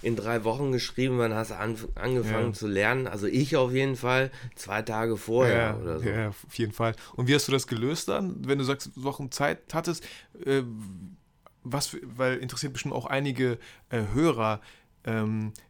[0.00, 2.52] in drei Wochen geschrieben, wann hast du an, angefangen ja.
[2.52, 3.06] zu lernen?
[3.06, 6.08] Also ich auf jeden Fall zwei Tage vorher ja, oder so.
[6.08, 6.94] Ja, auf jeden Fall.
[7.16, 10.04] Und wie hast du das gelöst dann, wenn du sechs Wochen Zeit hattest?
[10.44, 10.62] Äh,
[11.64, 13.58] was, weil interessiert bestimmt auch einige
[13.90, 14.60] äh, Hörer,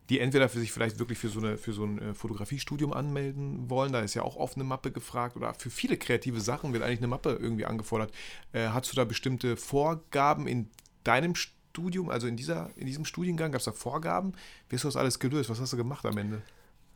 [0.08, 3.70] die entweder für sich vielleicht wirklich für so, eine, für so ein äh, Fotografiestudium anmelden
[3.70, 6.82] wollen, da ist ja auch oft eine Mappe gefragt oder für viele kreative Sachen wird
[6.82, 8.12] eigentlich eine Mappe irgendwie angefordert.
[8.52, 10.68] Äh, hast du da bestimmte Vorgaben in
[11.04, 12.08] deinem Studium?
[12.08, 14.32] Also in, dieser, in diesem Studiengang, gab es da Vorgaben?
[14.68, 15.50] Wie hast du das alles gelöst?
[15.50, 16.42] Was hast du gemacht am Ende?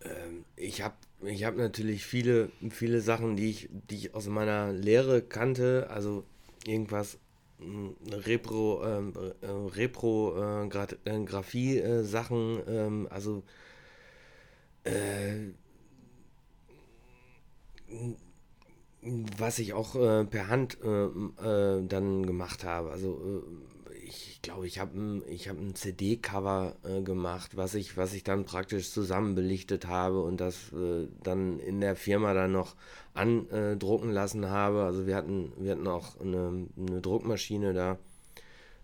[0.03, 4.73] Ähm, ich habe ich hab natürlich viele, viele Sachen, die ich, die ich aus meiner
[4.73, 6.25] Lehre kannte, also
[6.67, 7.19] irgendwas
[8.11, 10.67] Repro, ähm, äh, Repro äh,
[11.05, 13.43] äh, Graphie äh, Sachen, ähm, also
[14.85, 15.53] äh,
[19.39, 22.91] was ich auch äh, per Hand äh, äh, dann gemacht habe.
[22.91, 23.43] Also
[24.13, 28.45] ich glaube, ich habe ich hab ein CD-Cover äh, gemacht, was ich, was ich dann
[28.45, 32.75] praktisch zusammenbelichtet habe und das äh, dann in der Firma dann noch
[33.15, 34.83] andrucken lassen habe.
[34.85, 37.99] Also wir hatten, wir hatten auch eine, eine Druckmaschine da,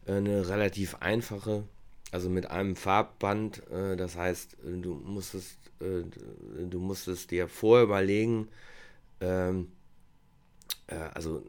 [0.06, 1.64] äh, eine relativ einfache,
[2.10, 3.68] also mit einem Farbband.
[3.70, 6.04] Äh, das heißt, du musstest, äh,
[6.68, 8.48] du musstest dir vorher überlegen,
[9.20, 9.77] ähm, äh,
[10.94, 11.42] also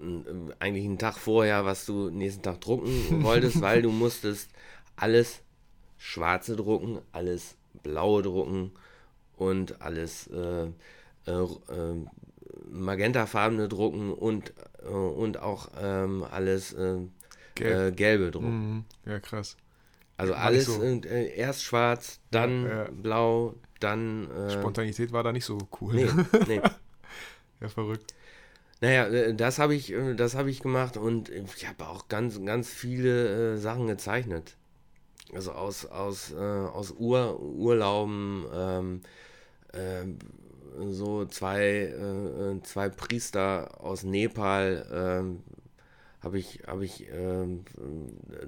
[0.59, 2.91] eigentlich einen Tag vorher, was du nächsten Tag drucken
[3.23, 4.49] wolltest, weil du musstest
[4.95, 5.41] alles
[5.97, 8.71] schwarze drucken, alles blaue drucken
[9.37, 10.65] und alles äh,
[11.25, 12.05] äh, äh
[12.71, 16.97] magentafarbene drucken und, äh, und auch ähm, alles äh,
[17.55, 17.97] Gelb.
[17.97, 18.75] gelbe drucken.
[18.75, 18.85] Mhm.
[19.05, 19.57] Ja, krass.
[20.17, 20.83] Also war alles so.
[20.83, 22.89] erst schwarz, dann ja, ja.
[22.91, 24.27] blau, dann.
[24.49, 25.93] Spontanität war da nicht so cool.
[25.93, 26.09] Nee,
[26.47, 26.61] nee.
[27.61, 28.13] ja, verrückt.
[28.81, 32.69] Naja, äh, das habe ich, äh, das ich gemacht und ich habe auch ganz, ganz
[32.69, 34.55] viele äh, Sachen gezeichnet.
[35.33, 39.01] Also aus, aus, äh, aus Ur, Urlauben, ähm,
[39.73, 40.05] äh,
[40.89, 45.43] so zwei, äh, zwei Priester aus Nepal ähm,
[46.21, 47.65] habe ich, habe ich, ähm,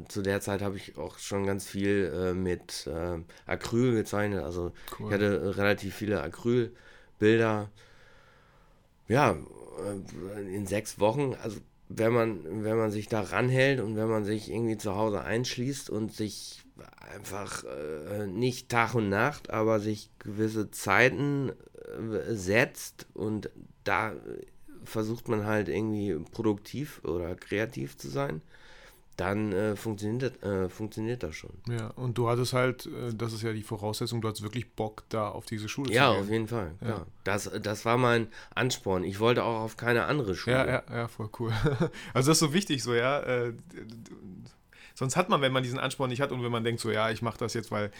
[0.07, 2.89] zu der Zeit habe ich auch schon ganz viel mit
[3.45, 4.43] Acryl gezeichnet.
[4.43, 5.07] Also cool.
[5.07, 7.69] ich hatte relativ viele Acrylbilder.
[9.07, 9.60] Ja, äh,
[10.47, 14.49] in sechs Wochen, also wenn man, wenn man sich da ranhält und wenn man sich
[14.49, 16.61] irgendwie zu Hause einschließt und sich
[17.13, 23.49] einfach äh, nicht Tag und Nacht, aber sich gewisse Zeiten äh, setzt und
[23.83, 24.13] da
[24.83, 28.41] versucht man halt irgendwie produktiv oder kreativ zu sein,
[29.17, 31.51] dann äh, funktioniert, äh, funktioniert das schon.
[31.69, 35.03] Ja, und du hattest halt, äh, das ist ja die Voraussetzung, du hattest wirklich Bock,
[35.09, 36.17] da auf diese Schule ja, zu gehen.
[36.17, 36.71] Ja, auf jeden Fall.
[36.81, 37.05] Ja.
[37.23, 39.03] Das, das war mein Ansporn.
[39.03, 40.55] Ich wollte auch auf keine andere Schule.
[40.55, 41.51] Ja, ja, ja, voll cool.
[42.13, 43.51] Also das ist so wichtig, so, ja.
[44.95, 47.09] Sonst hat man, wenn man diesen Ansporn nicht hat und wenn man denkt, so, ja,
[47.11, 47.91] ich mache das jetzt, weil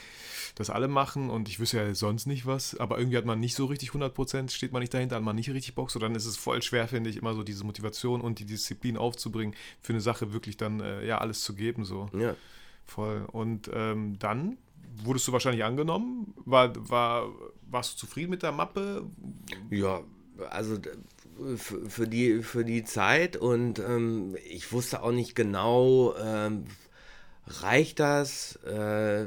[0.56, 3.56] das alle machen und ich wüsste ja sonst nicht was, aber irgendwie hat man nicht
[3.56, 6.26] so richtig 100%, steht man nicht dahinter, hat man nicht richtig Bock, so dann ist
[6.26, 10.02] es voll schwer, finde ich, immer so diese Motivation und die Disziplin aufzubringen, für eine
[10.02, 12.10] Sache wirklich dann, äh, ja, alles zu geben, so.
[12.14, 12.36] Ja.
[12.86, 13.26] Voll.
[13.32, 14.58] Und ähm, dann
[15.04, 16.34] wurdest du wahrscheinlich angenommen?
[16.46, 17.30] War, war,
[17.70, 19.10] warst du zufrieden mit der Mappe?
[19.70, 20.02] Ja,
[20.50, 20.78] also
[21.56, 26.66] für, für, die, für die Zeit und ähm, ich wusste auch nicht genau, ähm,
[27.48, 28.58] reicht das?
[28.66, 29.26] Äh,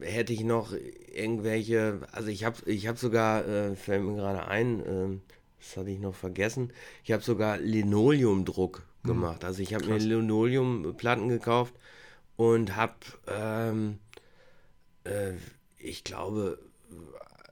[0.00, 0.74] hätte ich noch
[1.12, 5.18] irgendwelche, also ich habe ich hab sogar, äh, fällt mir gerade ein, äh,
[5.58, 6.72] das hatte ich noch vergessen,
[7.04, 9.08] ich habe sogar Linoleumdruck hm.
[9.08, 9.44] gemacht.
[9.44, 11.74] Also ich habe mir Linoleumplatten gekauft
[12.36, 12.94] und habe,
[13.28, 13.98] ähm,
[15.04, 15.32] äh,
[15.78, 16.58] ich glaube,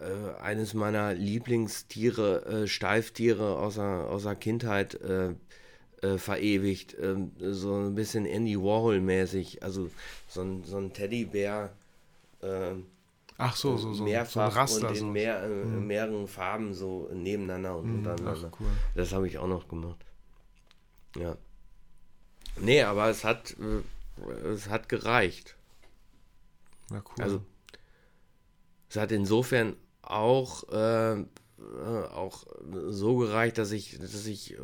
[0.03, 5.35] äh, eines meiner Lieblingstiere, äh, Steiftiere aus der, aus der Kindheit äh,
[6.03, 6.97] äh verewigt.
[7.01, 9.63] Ähm, so ein bisschen Andy Warhol-mäßig.
[9.63, 9.91] Also
[10.29, 11.73] so ein, so ein Teddybär.
[12.43, 12.87] Ähm,
[13.39, 15.07] Ach so, so, so, mehrfach so ein Raster, und in so.
[15.07, 15.87] mehr, äh, Hm.
[15.87, 18.51] mehreren Farben so nebeneinander und Hm, untereinander.
[18.53, 18.69] Ach, cool.
[18.95, 20.05] Das habe ich auch noch gemacht.
[21.17, 21.37] Ja.
[22.61, 23.57] Nee, aber es hat,
[24.45, 25.57] es hat gereicht.
[26.91, 27.25] Ja, cool.
[27.25, 27.43] Also
[28.91, 31.25] es hat insofern auch, äh, äh,
[32.15, 32.45] auch
[32.89, 34.59] so gereicht, dass ich, dass ich äh,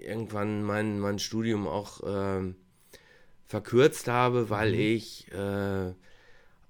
[0.00, 2.56] irgendwann mein, mein Studium auch ähm,
[3.46, 4.74] verkürzt habe, weil Mhm.
[4.74, 5.92] ich äh,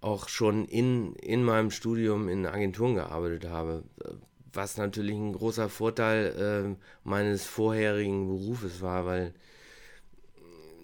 [0.00, 3.84] auch schon in, in meinem Studium in Agenturen gearbeitet habe.
[4.52, 9.34] Was natürlich ein großer Vorteil äh, meines vorherigen Berufes war, weil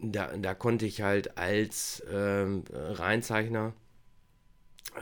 [0.02, 3.74] da, da konnte ich halt als ähm, Reinzeichner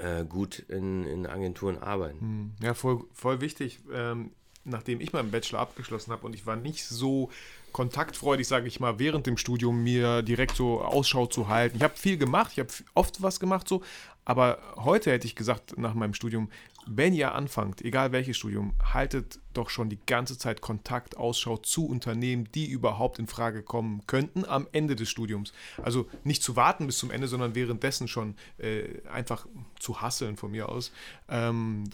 [0.03, 2.21] äh, gut in, in Agenturen arbeiten.
[2.21, 3.81] Hm, Ja, voll, voll wichtig.
[3.93, 4.31] Ähm,
[4.65, 7.31] nachdem ich meinen Bachelor abgeschlossen habe und ich war nicht so
[7.73, 11.77] kontaktfreudig, sage ich mal, während dem Studium mir direkt so Ausschau zu halten.
[11.77, 13.83] Ich habe viel gemacht, ich habe oft was gemacht so,
[14.25, 16.51] aber heute hätte ich gesagt nach meinem Studium,
[16.91, 21.87] wenn ihr anfangt, egal welches Studium, haltet doch schon die ganze Zeit Kontakt, Ausschau zu
[21.87, 25.53] Unternehmen, die überhaupt in Frage kommen könnten am Ende des Studiums.
[25.83, 29.47] Also nicht zu warten bis zum Ende, sondern währenddessen schon äh, einfach
[29.79, 30.93] zu hasseln von mir aus.
[31.29, 31.85] Ähm,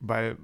[0.00, 0.36] weil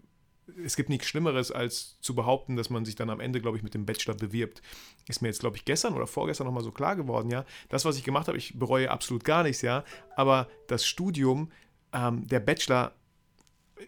[0.64, 3.62] es gibt nichts Schlimmeres, als zu behaupten, dass man sich dann am Ende, glaube ich,
[3.62, 4.62] mit dem Bachelor bewirbt.
[5.08, 7.44] Ist mir jetzt, glaube ich, gestern oder vorgestern nochmal so klar geworden, ja.
[7.68, 9.84] Das, was ich gemacht habe, ich bereue absolut gar nichts, ja.
[10.16, 11.50] Aber das Studium,
[11.92, 12.94] ähm, der Bachelor,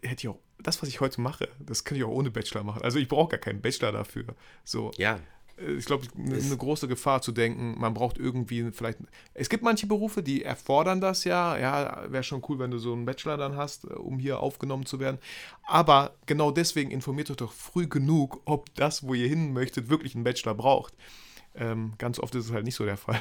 [0.02, 2.82] hätte ich auch, das, was ich heute mache, das könnte ich auch ohne Bachelor machen.
[2.82, 4.24] Also ich brauche gar keinen Bachelor dafür.
[4.64, 5.18] So, Ja,
[5.58, 8.98] äh, ich glaube, eine Ist- eine große Gefahr zu denken, man braucht irgendwie vielleicht.
[9.34, 11.56] Es gibt manche Berufe, die erfordern das ja.
[11.58, 14.86] Ja, wäre schon cool, wenn du so einen Bachelor dann hast, äh, um hier aufgenommen
[14.86, 15.18] zu werden.
[15.66, 20.14] Aber genau deswegen informiert euch doch früh genug, ob das, wo ihr hin möchtet, wirklich
[20.14, 20.94] einen Bachelor braucht.
[21.54, 23.20] Ähm, ganz oft ist es halt nicht so der Fall.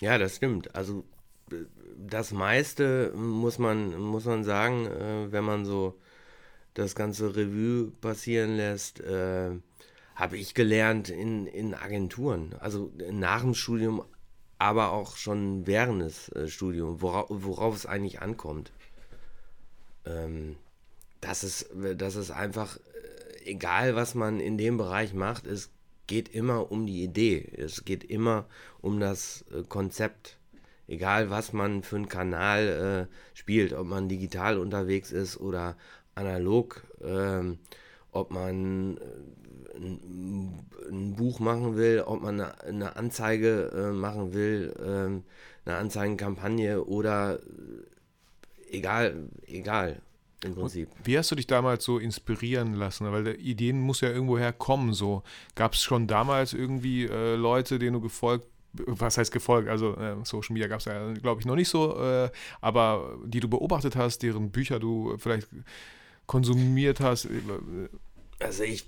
[0.00, 0.74] ja, das stimmt.
[0.74, 1.04] Also
[1.52, 1.56] äh,
[1.98, 5.98] das meiste muss man, muss man sagen, äh, wenn man so
[6.74, 9.50] das ganze Revue passieren lässt, äh,
[10.14, 12.54] habe ich gelernt in, in Agenturen.
[12.60, 14.04] Also nach dem Studium,
[14.58, 18.72] aber auch schon während des äh, Studiums, worauf, worauf es eigentlich ankommt.
[20.04, 20.56] Ähm,
[21.20, 25.70] das ist, das ist einfach, äh, egal was man in dem Bereich macht, es
[26.06, 27.48] geht immer um die Idee.
[27.56, 28.46] Es geht immer
[28.80, 30.38] um das äh, Konzept.
[30.86, 35.76] Egal was man für einen Kanal äh, spielt, ob man digital unterwegs ist oder
[36.14, 37.58] analog, ähm,
[38.12, 44.34] ob man äh, ein, ein Buch machen will, ob man eine, eine Anzeige äh, machen
[44.34, 45.24] will, ähm,
[45.64, 50.02] eine Anzeigenkampagne oder äh, egal, egal
[50.44, 50.88] im Prinzip.
[51.02, 53.10] Wie hast du dich damals so inspirieren lassen?
[53.10, 54.92] Weil Ideen muss ja irgendwoher kommen.
[54.92, 55.22] So
[55.54, 58.46] gab es schon damals irgendwie äh, Leute, denen du gefolgt
[58.86, 59.68] was heißt gefolgt?
[59.68, 63.40] Also äh, Social Media gab es ja, glaube ich, noch nicht so, äh, aber die
[63.40, 65.48] du beobachtet hast, deren Bücher du vielleicht
[66.26, 67.26] konsumiert hast.
[67.26, 67.30] äh,
[68.38, 68.86] Also ich,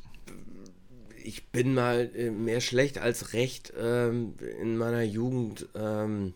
[1.22, 6.34] ich bin mal äh, mehr schlecht als recht ähm, in meiner Jugend ähm,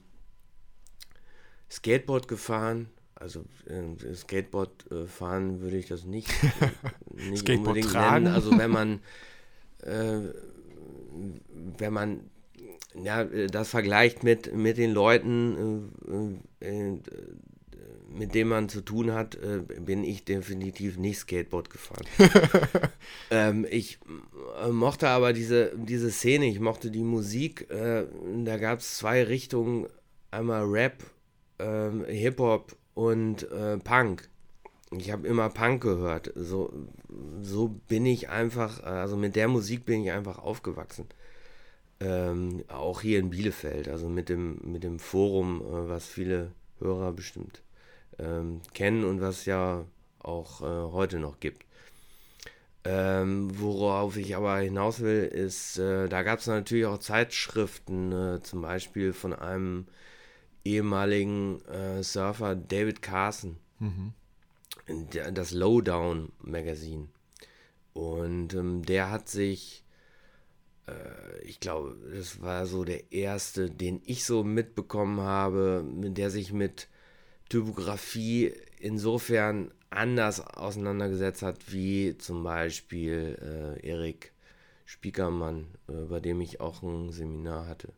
[1.71, 2.89] Skateboard gefahren.
[3.15, 6.31] Also äh, Skateboard äh, fahren würde ich das nicht,
[7.15, 8.25] nicht Skateboard unbedingt tragen?
[8.25, 8.27] nennen.
[8.27, 9.01] Also wenn man
[11.79, 12.31] wenn man
[12.95, 15.91] ja, äh, das vergleicht mit, mit den Leuten,
[16.61, 16.99] äh, äh, äh,
[18.13, 22.05] mit denen man zu tun hat, äh, bin ich definitiv nicht Skateboard gefahren.
[23.31, 23.99] ähm, ich
[24.63, 27.71] äh, mochte aber diese, diese Szene, ich mochte die Musik.
[27.71, 28.07] Äh,
[28.45, 29.87] da gab es zwei Richtungen,
[30.31, 31.05] einmal Rap,
[31.59, 34.29] ähm, Hip-Hop und äh, Punk.
[34.97, 36.33] Ich habe immer Punk gehört.
[36.35, 36.73] So,
[37.41, 41.07] so bin ich einfach, also mit der Musik bin ich einfach aufgewachsen.
[42.01, 47.13] Ähm, auch hier in Bielefeld, also mit dem, mit dem Forum, äh, was viele Hörer
[47.13, 47.63] bestimmt
[48.19, 49.85] ähm, kennen und was ja
[50.21, 51.65] auch äh, heute noch gibt.
[52.85, 58.41] Ähm, worauf ich aber hinaus will, ist, äh, da gab es natürlich auch Zeitschriften, äh,
[58.43, 59.87] zum Beispiel von einem
[60.65, 64.13] ehemaligen äh, Surfer David Carson, Mhm.
[65.33, 67.09] das Lowdown Magazine.
[67.93, 69.85] Und ähm, der hat sich,
[71.43, 76.89] ich glaube, das war so der erste, den ich so mitbekommen habe, der sich mit
[77.49, 84.33] Typografie insofern anders auseinandergesetzt hat, wie zum Beispiel äh, Erik
[84.85, 87.93] Spiekermann, äh, bei dem ich auch ein Seminar hatte,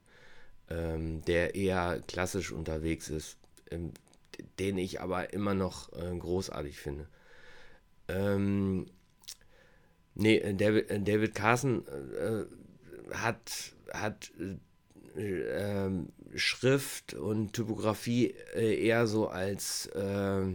[0.70, 3.37] ähm, der eher klassisch unterwegs ist,
[3.70, 3.93] ähm,
[4.59, 7.07] den ich aber immer noch äh, großartig finde.
[8.09, 8.87] Ähm,
[10.14, 12.45] nee, David, David Carson äh,
[13.15, 14.33] hat, hat
[15.17, 15.89] äh,
[16.35, 20.47] Schrift und Typografie äh, eher so als äh,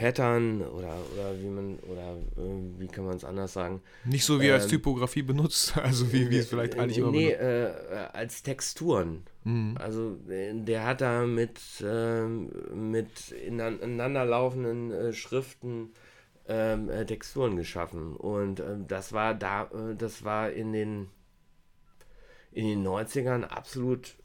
[0.00, 3.82] Pattern oder, oder wie man oder äh, wie kann man es anders sagen?
[4.04, 7.32] Nicht so wie ähm, als Typografie benutzt, also wie, wie es vielleicht eigentlich immer Nee,
[7.32, 7.70] äh,
[8.12, 9.24] als Texturen.
[9.44, 9.76] Mhm.
[9.78, 15.90] Also der hat da mit, äh, mit ineinanderlaufenden äh, Schriften
[16.48, 18.16] ähm, äh, Texturen geschaffen.
[18.16, 21.08] Und ähm, das war da, äh, das war in den
[22.52, 24.16] in den 90ern absolut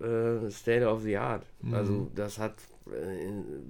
[0.00, 1.44] State of the Art.
[1.60, 1.74] Mhm.
[1.74, 2.54] Also das hat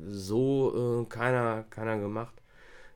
[0.06, 2.34] so äh, keiner, keiner gemacht.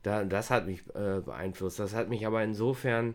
[0.02, 1.78] Da, das hat mich äh, beeinflusst.
[1.78, 3.14] Das hat mich aber insofern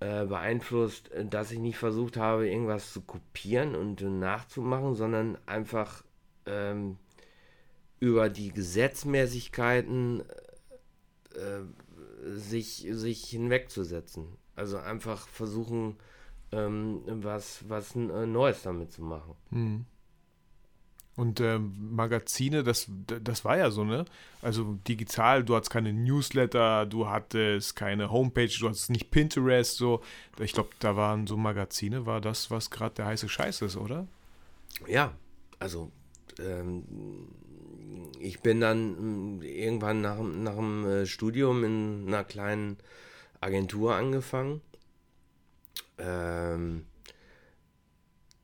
[0.00, 6.04] äh, beeinflusst, dass ich nicht versucht habe, irgendwas zu kopieren und nachzumachen, sondern einfach
[6.46, 6.98] ähm,
[8.00, 10.22] über die Gesetzmäßigkeiten
[11.34, 14.36] äh, sich, sich hinwegzusetzen.
[14.56, 15.96] Also einfach versuchen,
[16.52, 19.34] ähm, was, was äh, Neues damit zu machen.
[19.50, 19.84] Mhm.
[21.18, 24.04] Und äh, Magazine, das, das war ja so, ne?
[24.40, 30.00] Also digital, du hattest keine Newsletter, du hattest keine Homepage, du hattest nicht Pinterest, so.
[30.38, 34.06] Ich glaube, da waren so Magazine, war das, was gerade der heiße Scheiß ist, oder?
[34.86, 35.12] Ja,
[35.58, 35.90] also
[36.38, 36.84] ähm,
[38.20, 42.76] ich bin dann äh, irgendwann nach, nach dem äh, Studium in einer kleinen
[43.40, 44.60] Agentur angefangen.
[45.98, 46.86] Ähm,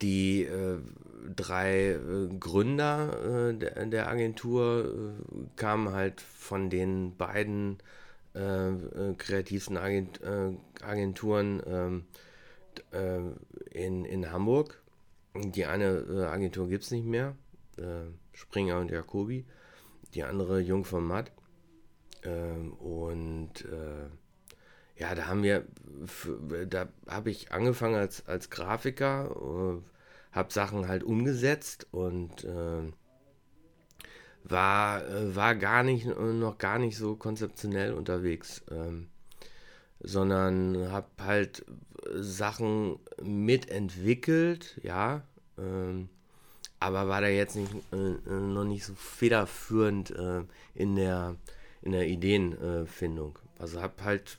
[0.02, 0.78] die äh,
[1.34, 7.78] drei äh, Gründer äh, der, der, Agentur äh, kamen halt von den beiden
[8.34, 10.20] äh, äh, kreativsten Agent,
[10.82, 12.04] Agenturen ähm,
[13.70, 14.82] in, in Hamburg.
[15.36, 17.36] Die eine Agentur gibt es nicht mehr,
[18.32, 19.44] Springer und Jacobi.
[20.14, 21.32] Die andere Jung von Matt.
[22.24, 23.64] Ähm, und
[24.96, 25.64] ja, da haben wir,
[26.68, 29.82] da habe ich angefangen als, als Grafiker,
[30.32, 32.92] habe Sachen halt umgesetzt und äh,
[34.44, 39.08] war, äh, war gar nicht, noch gar nicht so konzeptionell unterwegs, ähm,
[40.00, 41.64] sondern habe halt
[42.14, 45.22] Sachen mitentwickelt, ja,
[45.56, 46.08] ähm,
[46.78, 50.42] aber war da jetzt nicht, äh, noch nicht so federführend äh,
[50.74, 51.36] in, der,
[51.80, 53.38] in der Ideenfindung.
[53.58, 54.36] also habe halt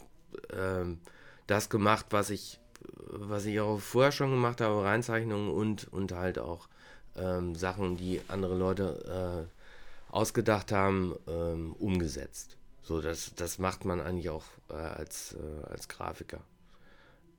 [0.53, 0.99] ähm,
[1.47, 2.59] das gemacht, was ich
[3.07, 6.67] was ich auch vorher schon gemacht habe, Reinzeichnungen und, und halt auch
[7.15, 12.57] ähm, Sachen, die andere Leute äh, ausgedacht haben, ähm, umgesetzt.
[12.81, 16.41] So, das, das macht man eigentlich auch äh, als, äh, als Grafiker.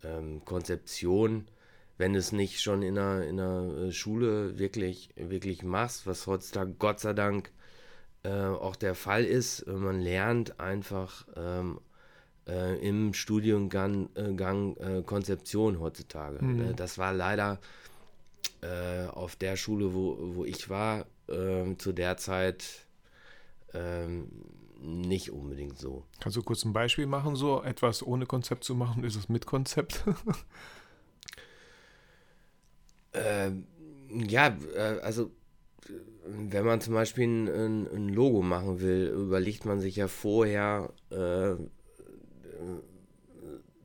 [0.02, 1.46] Ähm, Konzeption,
[1.98, 6.26] wenn du es nicht schon in einer, in einer äh, Schule wirklich, wirklich machst, was
[6.26, 7.50] heutzutage Gott sei Dank
[8.24, 11.80] äh, auch der Fall ist, man lernt einfach ähm,
[12.46, 16.44] äh, im Studiengang äh, Gang, äh, Konzeption heutzutage.
[16.44, 16.60] Mhm.
[16.60, 17.58] Äh, das war leider
[18.62, 21.06] äh, auf der Schule, wo, wo ich war,
[21.78, 22.86] zu der Zeit
[23.74, 24.30] ähm,
[24.80, 26.04] nicht unbedingt so.
[26.20, 29.02] Kannst du kurz ein Beispiel machen, so etwas ohne Konzept zu machen?
[29.02, 30.04] Ist es mit Konzept?
[33.12, 33.66] ähm,
[34.08, 34.56] ja,
[35.02, 35.32] also
[36.26, 41.54] wenn man zum Beispiel ein, ein, Logo machen will, überlegt man sich ja vorher, äh,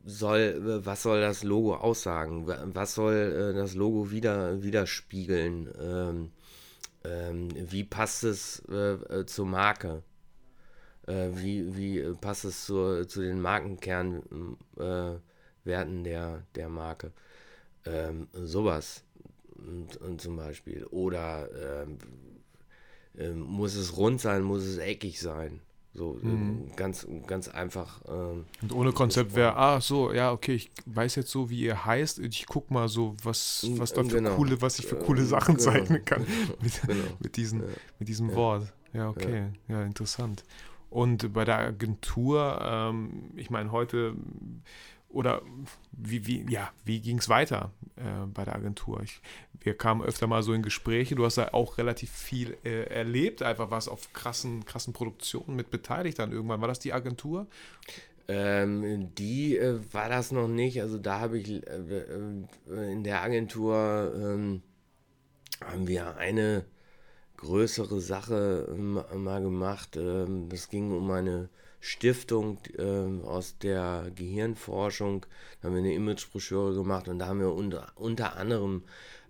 [0.05, 2.47] soll, was soll das Logo aussagen?
[2.47, 5.69] Was soll äh, das Logo wieder, widerspiegeln?
[5.79, 6.31] Ähm,
[7.03, 10.03] ähm, wie passt es äh, äh zur Marke?
[11.07, 14.57] Äh, wie, wie passt es zur, zu den Markenkernwerten
[15.65, 17.11] äh, der, der Marke?
[17.85, 19.03] Ähm, sowas
[19.55, 20.85] und, und, zum Beispiel.
[20.85, 21.49] Oder
[23.17, 25.61] ähm, muss es rund sein, muss es eckig sein?
[25.93, 26.71] So mhm.
[26.77, 28.01] ganz, ganz einfach.
[28.07, 31.85] Ähm, und ohne Konzept wäre, ah, so, ja, okay, ich weiß jetzt so, wie ihr
[31.85, 32.19] heißt.
[32.19, 34.35] Ich guck mal so, was, was da für genau.
[34.35, 35.71] coole, was ich für coole Sachen genau.
[35.71, 36.25] zeichnen kann
[36.61, 37.03] mit, genau.
[37.19, 37.67] mit, diesen, ja.
[37.99, 38.35] mit diesem ja.
[38.35, 38.73] Wort.
[38.93, 39.79] Ja, okay, ja.
[39.79, 39.83] ja.
[39.83, 40.43] interessant.
[40.89, 44.13] Und bei der Agentur, ähm, ich meine, heute
[45.13, 45.41] oder
[45.91, 49.01] wie, wie, ja, wie ging es weiter äh, bei der Agentur?
[49.03, 49.21] Ich,
[49.59, 51.15] wir kamen öfter mal so in Gespräche.
[51.15, 55.69] Du hast ja auch relativ viel äh, erlebt, einfach was auf krassen, krassen Produktionen mit
[55.69, 56.61] beteiligt dann irgendwann.
[56.61, 57.47] War das die Agentur?
[58.27, 60.81] Ähm, die äh, war das noch nicht.
[60.81, 61.99] Also da habe ich äh,
[62.69, 64.61] äh, in der Agentur ähm,
[65.63, 66.65] haben wir eine
[67.37, 69.97] größere Sache ähm, mal gemacht.
[69.97, 71.49] Ähm, das ging um eine
[71.81, 75.25] Stiftung äh, aus der Gehirnforschung.
[75.59, 78.83] Da haben wir eine Imagebroschüre gemacht und da haben wir unter, unter anderem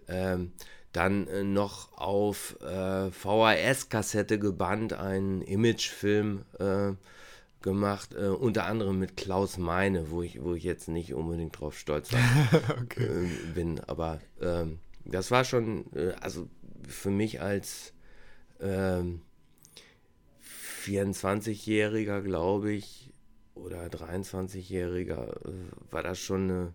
[0.07, 0.51] ähm,
[0.91, 6.91] dann äh, noch auf äh, VHS-Kassette gebannt einen Imagefilm äh,
[7.61, 11.77] gemacht, äh, unter anderem mit Klaus Meine, wo ich, wo ich jetzt nicht unbedingt drauf
[11.77, 12.09] stolz
[12.81, 13.05] okay.
[13.05, 13.79] äh, bin.
[13.87, 16.49] Aber ähm, das war schon, äh, also
[16.87, 17.93] für mich als
[18.59, 19.21] ähm,
[20.85, 23.11] 24-Jähriger, glaube ich,
[23.55, 26.73] oder 23-Jähriger, äh, war das schon eine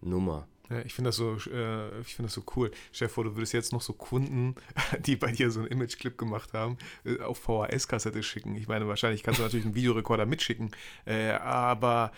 [0.00, 0.46] Nummer.
[0.70, 2.70] Ja, ich finde das so, äh, ich finde das so cool.
[2.92, 4.54] Stell dir vor, du würdest jetzt noch so Kunden,
[5.06, 8.54] die bei dir so einen Image-Clip gemacht haben, äh, auf VHS-Kassette schicken.
[8.56, 10.70] Ich meine, wahrscheinlich kannst du natürlich einen Videorekorder mitschicken,
[11.06, 12.12] äh, aber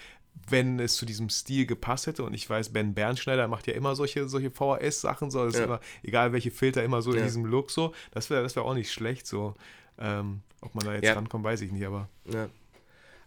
[0.48, 3.94] wenn es zu diesem Stil gepasst hätte, und ich weiß, Ben Bernschneider macht ja immer
[3.94, 5.64] solche, solche VHS-Sachen, so, ja.
[5.64, 7.18] immer, egal welche Filter, immer so ja.
[7.18, 9.54] in diesem Look so, das wäre das wär auch nicht schlecht so.
[9.98, 11.14] Ähm, ob man da jetzt ja.
[11.14, 12.08] rankommt, weiß ich nicht, aber.
[12.24, 12.48] Ja.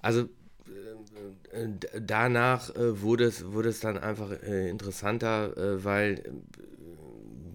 [0.01, 0.21] Also
[1.51, 1.67] äh,
[1.99, 6.23] danach äh, wurde, es, wurde es dann einfach äh, interessanter, weil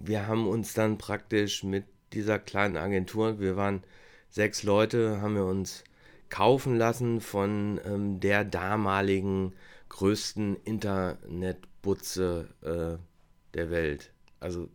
[0.03, 3.83] wir haben uns dann praktisch mit dieser kleinen Agentur, wir waren
[4.29, 5.83] sechs Leute, haben wir uns
[6.29, 9.53] kaufen lassen von ähm, der damaligen
[9.89, 14.11] größten Internetbutze äh, der Welt.
[14.39, 14.69] Also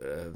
[0.00, 0.30] äh,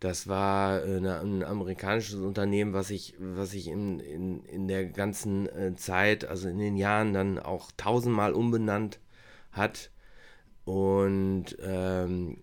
[0.00, 4.86] das war äh, eine, ein amerikanisches Unternehmen, was sich was ich in, in, in der
[4.86, 9.00] ganzen äh, Zeit, also in den Jahren dann auch tausendmal umbenannt
[9.52, 9.90] hat.
[10.64, 12.42] Und ähm,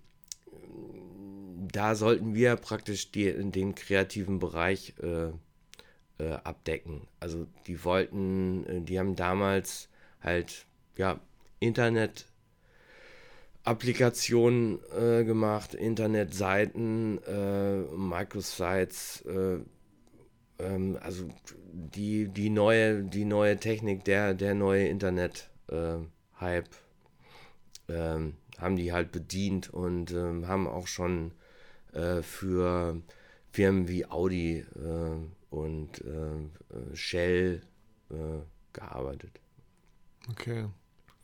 [1.72, 5.32] da sollten wir praktisch die, den kreativen Bereich äh,
[6.18, 7.08] äh, abdecken.
[7.20, 9.90] Also die wollten, äh, die haben damals
[10.22, 10.66] halt
[10.98, 11.20] ja
[11.60, 12.28] Internet
[13.66, 19.58] Applikationen äh, gemacht, Internetseiten, äh, Microsites, äh,
[20.60, 21.28] ähm, also
[21.74, 26.70] die, die, neue, die neue Technik, der, der neue Internet-Hype
[27.90, 31.32] äh, ähm, haben die halt bedient und ähm, haben auch schon
[31.94, 33.02] äh, für
[33.52, 36.04] Firmen wie Audi äh, und
[36.94, 37.62] Shell
[38.74, 39.40] gearbeitet.
[40.30, 40.66] Okay.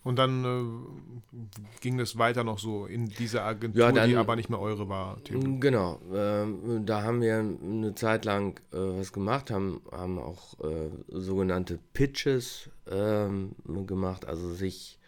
[0.04, 4.34] Und dann äh, ging es weiter noch so in dieser Agentur, ja, dann, die aber
[4.34, 5.22] nicht mehr eure war.
[5.22, 5.60] Themen.
[5.60, 6.44] Genau, äh,
[6.84, 12.68] da haben wir eine Zeit lang äh, was gemacht, haben, haben auch äh, sogenannte Pitches
[12.90, 13.54] ähm,
[13.86, 14.98] gemacht, also sich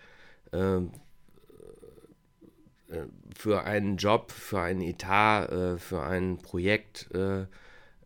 [0.53, 0.93] ähm,
[2.89, 3.03] äh,
[3.37, 7.09] für einen Job, für einen Etat, äh, für ein Projekt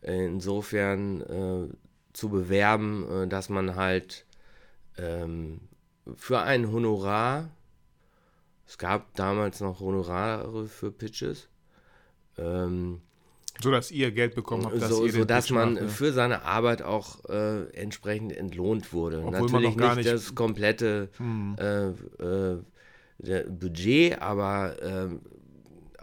[0.00, 1.74] insofern
[2.12, 4.26] zu bewerben, dass man halt
[4.96, 5.60] ähm,
[6.16, 7.50] für ein Honorar,
[8.66, 11.48] es gab damals noch Honorare für Pitches,
[12.36, 13.00] ähm,
[13.60, 15.88] so dass ihr Geld bekommen habt, dass so, ihr so dass man macht, ne?
[15.88, 19.18] für seine Arbeit auch äh, entsprechend entlohnt wurde.
[19.24, 21.56] Obwohl Natürlich nicht, nicht, das komplette hm.
[21.58, 21.88] äh,
[22.22, 25.20] äh, Budget, aber ähm,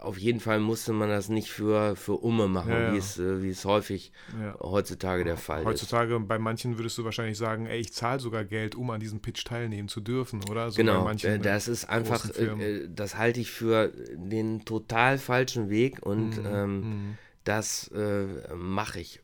[0.00, 2.92] auf jeden Fall musste man das nicht für, für Umme machen, ja, ja.
[2.92, 4.56] Wie, es, äh, wie es häufig ja.
[4.60, 5.82] heutzutage der Fall heutzutage, ist.
[5.82, 9.20] Heutzutage bei manchen würdest du wahrscheinlich sagen, ey, ich zahle sogar Geld, um an diesem
[9.20, 10.70] Pitch teilnehmen zu dürfen, oder?
[10.70, 15.70] So genau, manchen, äh, das ist einfach, äh, das halte ich für den total falschen
[15.70, 16.46] Weg und mhm.
[16.46, 17.18] Ähm, mhm.
[17.44, 19.22] das äh, mache ich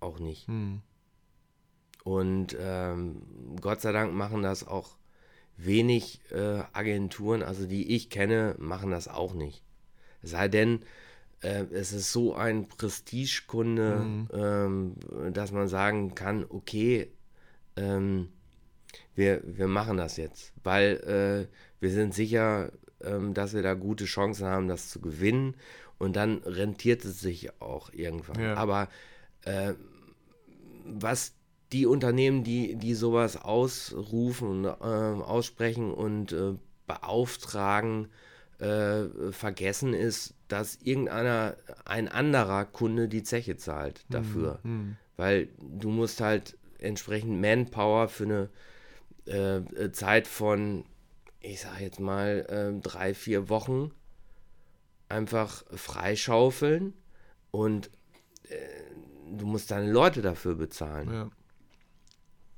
[0.00, 0.48] auch nicht.
[0.48, 0.82] Mhm.
[2.04, 3.22] Und ähm,
[3.60, 4.96] Gott sei Dank machen das auch
[5.56, 9.62] wenig äh, Agenturen, also die ich kenne, machen das auch nicht.
[10.22, 10.80] Sei denn,
[11.40, 14.28] äh, es ist so ein Prestigekunde, mhm.
[14.32, 17.10] ähm, dass man sagen kann, okay,
[17.76, 18.28] ähm,
[19.14, 24.04] wir, wir machen das jetzt, weil äh, wir sind sicher, ähm, dass wir da gute
[24.04, 25.56] Chancen haben, das zu gewinnen
[25.98, 28.40] und dann rentiert es sich auch irgendwann.
[28.40, 28.54] Ja.
[28.54, 28.88] Aber
[29.42, 29.74] äh,
[30.84, 31.34] was
[31.72, 36.54] die Unternehmen, die, die sowas ausrufen, äh, aussprechen und äh,
[36.86, 38.08] beauftragen,
[38.58, 44.60] äh, vergessen ist, dass irgendeiner, ein anderer Kunde die Zeche zahlt dafür.
[44.62, 44.96] Mhm.
[45.16, 48.50] Weil du musst halt entsprechend Manpower für eine
[49.26, 50.84] äh, Zeit von,
[51.40, 53.92] ich sag jetzt mal, äh, drei, vier Wochen
[55.08, 56.94] einfach freischaufeln
[57.50, 57.90] und
[58.48, 58.56] äh,
[59.36, 61.12] du musst deine Leute dafür bezahlen.
[61.12, 61.30] Ja.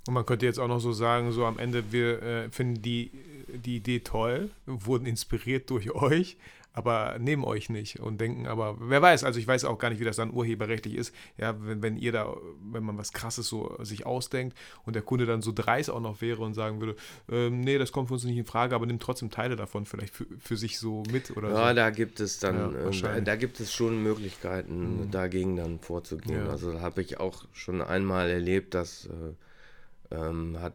[0.06, 3.10] Und man könnte jetzt auch noch so sagen, so am Ende, wir äh, finden die
[3.58, 6.36] die Idee toll, wurden inspiriert durch euch,
[6.74, 10.00] aber nehmen euch nicht und denken aber, wer weiß, also ich weiß auch gar nicht,
[10.00, 13.78] wie das dann urheberrechtlich ist, ja, wenn, wenn ihr da, wenn man was krasses so
[13.84, 16.96] sich ausdenkt und der Kunde dann so dreist auch noch wäre und sagen würde,
[17.30, 20.14] ähm, nee, das kommt für uns nicht in Frage, aber nimmt trotzdem Teile davon vielleicht
[20.14, 21.74] für, für sich so mit oder ja, so.
[21.76, 25.10] da gibt es dann, ja, äh, da gibt es schon Möglichkeiten, mhm.
[25.12, 26.46] dagegen dann vorzugehen.
[26.46, 26.50] Ja.
[26.50, 30.74] Also habe ich auch schon einmal erlebt, dass äh, ähm, hat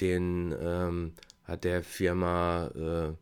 [0.00, 1.12] den ähm,
[1.44, 3.12] hat der Firma äh,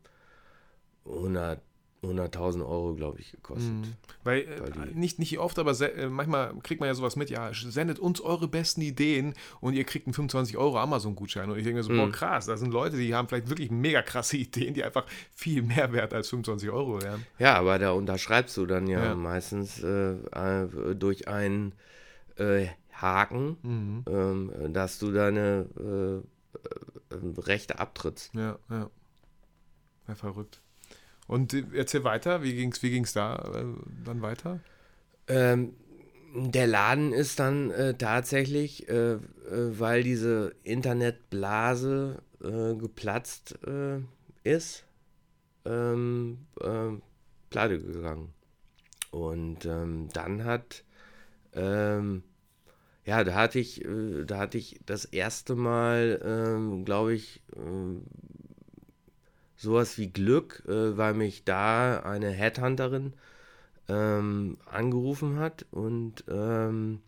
[1.09, 1.61] 100,
[2.03, 3.71] 100.000 Euro, glaube ich, gekostet.
[3.73, 3.95] Mhm.
[4.25, 8.01] Weil, äh, nicht, nicht oft, aber äh, manchmal kriegt man ja sowas mit, ja, sendet
[8.01, 11.49] uns eure besten Ideen und ihr kriegt einen 25 Euro Amazon-Gutschein.
[11.49, 12.13] Und ich denke mir so, boah, Mhm.
[12.13, 15.93] krass, da sind Leute, die haben vielleicht wirklich mega krasse Ideen, die einfach viel mehr
[15.93, 17.25] wert als 25 Euro wären.
[17.39, 19.15] Ja, aber da unterschreibst du dann ja, Ja.
[19.15, 21.73] meistens äh, äh, durch einen
[22.37, 24.05] äh, Haken, Mhm.
[24.09, 26.23] ähm, dass du deine
[26.55, 28.35] äh, Rechte abtrittst.
[28.35, 28.91] Ja, ja.
[30.09, 30.61] Ja, verrückt.
[31.27, 33.65] Und äh, erzähl weiter, wie ging's, wie ging's da äh,
[34.05, 34.61] dann weiter?
[35.29, 35.75] Ähm,
[36.35, 39.19] der Laden ist dann äh, tatsächlich, äh, äh,
[39.79, 44.01] weil diese Internetblase äh, geplatzt äh,
[44.43, 44.85] ist,
[45.65, 46.91] ähm, äh,
[47.51, 48.33] pleite gegangen.
[49.11, 50.85] Und ähm, dann hat,
[51.53, 52.23] ähm,
[53.05, 58.05] ja, da hatte ich, äh, da hatte ich das erste Mal, ähm, glaube ich, ähm,
[59.57, 63.15] sowas wie Glück, äh, weil mich da eine Headhunterin
[63.89, 67.01] ähm, angerufen hat und ähm,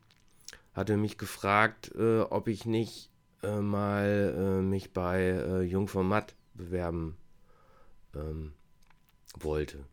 [0.73, 3.11] hatte mich gefragt, äh, ob ich nicht
[3.43, 7.17] äh, mal äh, mich bei äh, Jungformat bewerben
[8.15, 8.53] ähm,
[9.39, 9.85] wollte.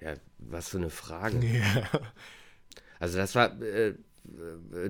[0.00, 1.40] Ja, was für eine Frage.
[1.46, 1.88] Ja.
[2.98, 3.94] Also das war, äh,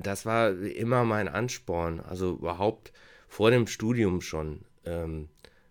[0.03, 2.93] das war immer mein Ansporn, also überhaupt
[3.29, 5.29] vor dem Studium schon, ähm,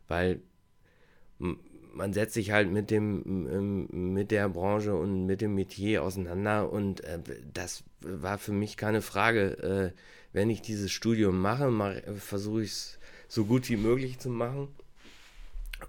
[0.08, 0.42] weil
[1.94, 6.72] man setzt sich halt mit dem, m- mit der Branche und mit dem Metier auseinander
[6.72, 7.20] und äh,
[7.54, 9.94] das war für mich keine Frage.
[9.94, 9.98] Äh,
[10.34, 14.70] wenn ich dieses Studium mache, mach, versuche ich es so gut wie möglich zu machen.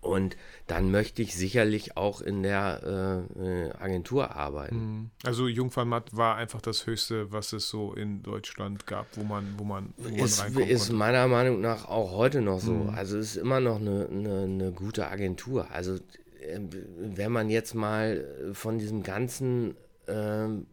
[0.00, 0.36] Und
[0.66, 4.76] dann möchte ich sicherlich auch in der äh, äh, Agentur arbeiten.
[4.76, 5.10] Mhm.
[5.24, 9.64] Also Jungfernmatt war einfach das Höchste, was es so in Deutschland gab, wo man, wo
[9.64, 12.72] man, wo man ist, ist meiner Meinung nach auch heute noch so.
[12.72, 12.90] Mhm.
[12.90, 15.70] Also es ist immer noch eine, eine, eine gute Agentur.
[15.70, 15.98] Also
[16.40, 19.76] ähm, wenn man jetzt mal von diesem ganzen
[20.08, 20.66] ähm,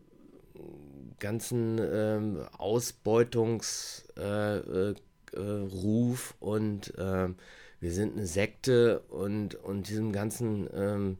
[1.19, 4.95] ganzen ähm, Ausbeutungs äh, äh,
[5.33, 7.35] äh, und ähm,
[7.79, 11.17] wir sind eine Sekte und, und diesem ganzen ähm,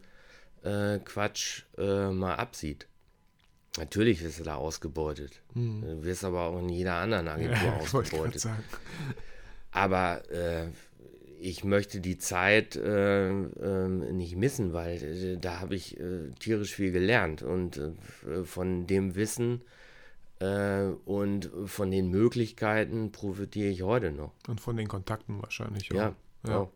[0.64, 2.88] äh, Quatsch äh, mal absieht.
[3.78, 5.42] Natürlich wirst du da ausgebeutet.
[5.54, 7.66] Du wirst aber auch in jeder anderen Agentur Mhm.
[7.66, 8.48] Ja, ausgebeutet.
[9.72, 10.68] Aber äh,
[11.40, 16.76] ich möchte die Zeit äh, ähm, nicht missen, weil äh, da habe ich äh, tierisch
[16.76, 17.80] viel gelernt und
[18.44, 19.62] von dem Wissen
[21.06, 24.32] und von den Möglichkeiten profitiere ich heute noch.
[24.48, 25.92] Und von den Kontakten wahrscheinlich.
[25.92, 25.96] auch.
[25.96, 26.16] Ja,
[26.48, 26.60] Ja.
[26.60, 26.72] auch.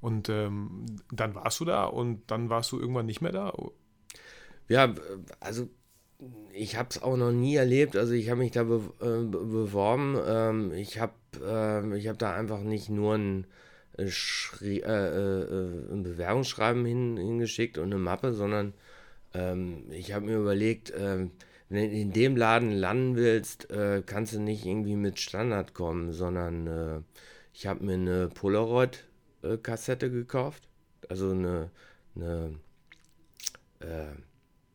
[0.00, 3.54] Und ähm, dann warst du da und dann warst du irgendwann nicht mehr da.
[4.68, 4.94] Ja,
[5.40, 5.68] also
[6.52, 7.96] ich habe es auch noch nie erlebt.
[7.96, 10.16] Also ich habe mich da be äh, be- beworben.
[10.26, 11.14] Ähm, ich habe
[11.96, 13.46] ich hab da einfach nicht nur ein,
[13.96, 18.74] äh, Schri äh, äh, äh, ein Bewerbungsschreiben hin, hingeschickt und eine Mappe, sondern
[19.34, 21.32] ähm, ich habe mir überlegt, ähm,
[21.68, 26.12] wenn du in dem Laden landen willst, äh, kannst du nicht irgendwie mit Standard kommen,
[26.12, 27.00] sondern äh,
[27.54, 30.68] ich habe mir eine Polaroid-Kassette gekauft.
[31.08, 31.70] Also eine,
[32.16, 32.58] eine
[33.80, 34.12] äh,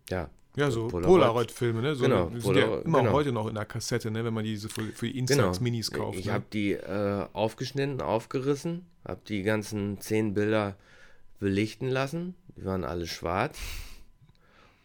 [0.10, 1.08] ja, Ja, so Polaroid.
[1.20, 1.96] Polaroid-Filme, ne?
[1.96, 3.12] So, Genau, sind ja Polaroid, immer genau.
[3.14, 4.24] heute noch in der Kassette, ne?
[4.24, 5.48] Wenn man diese für, für die Genau.
[5.48, 6.20] Instax-Minis kauft.
[6.20, 6.34] Ich ne?
[6.34, 10.76] habe die äh, aufgeschnitten, aufgerissen, habe die ganzen zehn Bilder
[11.40, 12.36] belichten lassen.
[12.56, 13.58] Die waren alle schwarz.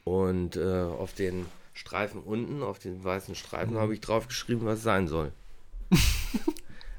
[0.05, 3.37] Und äh, auf den Streifen unten, auf den weißen Mhm.
[3.37, 5.33] Streifen, habe ich drauf geschrieben, was es sein soll.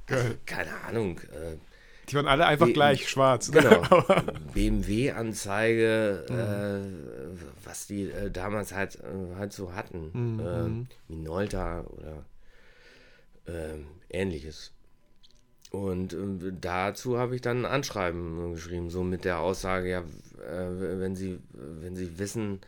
[0.08, 0.38] Geil.
[0.46, 1.20] Keine Ahnung.
[1.20, 1.58] Äh,
[2.10, 3.50] Die waren alle einfach Wie- gleich schwarz.
[3.52, 3.62] ne?
[3.62, 4.04] genau.
[4.54, 6.38] BMW-Anzeige, Mhm.
[6.38, 6.82] äh,
[7.66, 10.12] was die äh, damals halt, äh, halt so hatten.
[10.14, 10.40] Mhm.
[10.46, 12.26] Ähm, Minolta oder
[13.48, 14.72] ähm, ähnliches.
[15.72, 21.00] Und ähm, dazu habe ich dann ein Anschreiben geschrieben, so mit der Aussage, ja, äh,
[21.00, 22.60] wenn Sie, wenn Sie wissen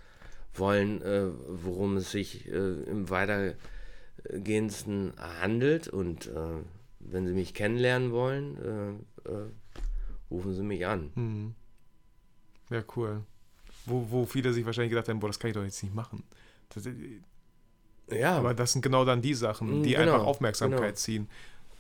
[0.55, 2.51] wollen, äh, worum es sich äh,
[2.89, 6.63] im weitergehendsten handelt und äh,
[7.10, 8.58] wenn Sie mich kennenlernen wollen,
[9.26, 9.49] äh, äh,
[10.30, 11.12] rufen Sie mich an.
[11.16, 11.55] Hm.
[12.70, 13.24] Ja, cool.
[13.86, 16.24] Wo, wo viele sich wahrscheinlich gedacht haben, boah, das kann ich doch jetzt nicht machen.
[16.70, 16.88] Das,
[18.12, 20.95] Ja, aber das sind genau dann die Sachen, Mm, die genau, einfach Aufmerksamkeit genau.
[20.95, 21.30] ziehen.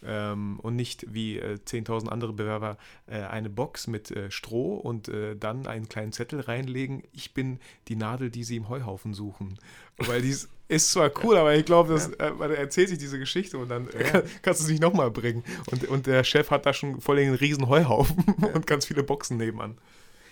[0.03, 5.09] Ähm, und nicht wie äh, 10.000 andere Bewerber äh, eine Box mit äh, Stroh und
[5.09, 7.03] äh, dann einen kleinen Zettel reinlegen.
[7.11, 9.57] Ich bin die Nadel, die sie im Heuhaufen suchen.
[9.97, 13.19] Weil dies ist zwar cool, aber ich glaube, das, äh, weil er erzählt sich diese
[13.19, 15.43] Geschichte und dann äh, kannst du es nicht nochmal bringen.
[15.71, 19.37] Und, und der Chef hat da schon voll den riesen Heuhaufen und ganz viele Boxen
[19.37, 19.77] nebenan.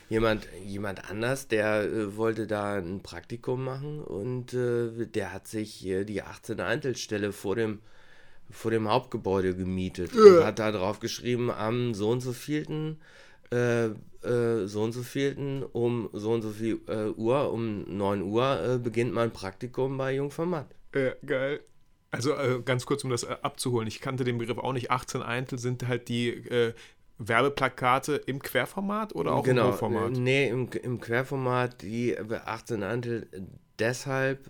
[0.10, 5.86] Jemand, jemand anders, der äh, wollte da ein Praktikum machen und äh, der hat sich
[5.86, 6.60] äh, die 18.
[6.60, 7.80] Einzelstelle vor dem,
[8.52, 13.00] vor dem Hauptgebäude gemietet und hat da drauf geschrieben, am so und so vielten
[13.52, 13.92] äh,
[14.26, 18.64] äh, so und so vielten um so und so viel äh, Uhr, um 9 Uhr
[18.64, 20.68] äh, beginnt mein Praktikum bei Jungformat.
[20.96, 21.60] Ja, geil.
[22.12, 23.88] Also äh, ganz kurz, um das äh, abzuholen.
[23.88, 24.90] Ich kannte den Begriff auch nicht.
[24.90, 26.74] 18 Eintel sind halt die
[27.18, 30.12] Werbeplakate im Querformat oder auch genau, im Hochformat?
[30.14, 33.28] Nee, im, im Querformat die 18 Eintel
[33.80, 34.50] deshalb,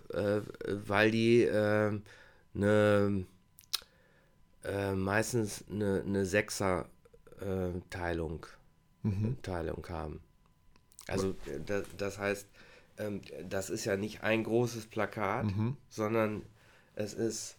[0.66, 2.02] weil die eine
[4.94, 8.46] meistens eine, eine Sechser-Teilung
[9.06, 9.36] Mhm.
[9.42, 10.20] Teilung haben.
[11.08, 11.34] Also
[11.96, 12.46] das, heißt,
[12.98, 15.76] ähm, das ist ja nicht ein großes Plakat, Mhm.
[15.88, 16.42] sondern
[16.94, 17.56] es ist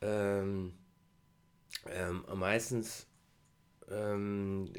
[0.00, 0.74] ähm,
[1.86, 3.06] ähm, meistens
[3.90, 4.72] ähm,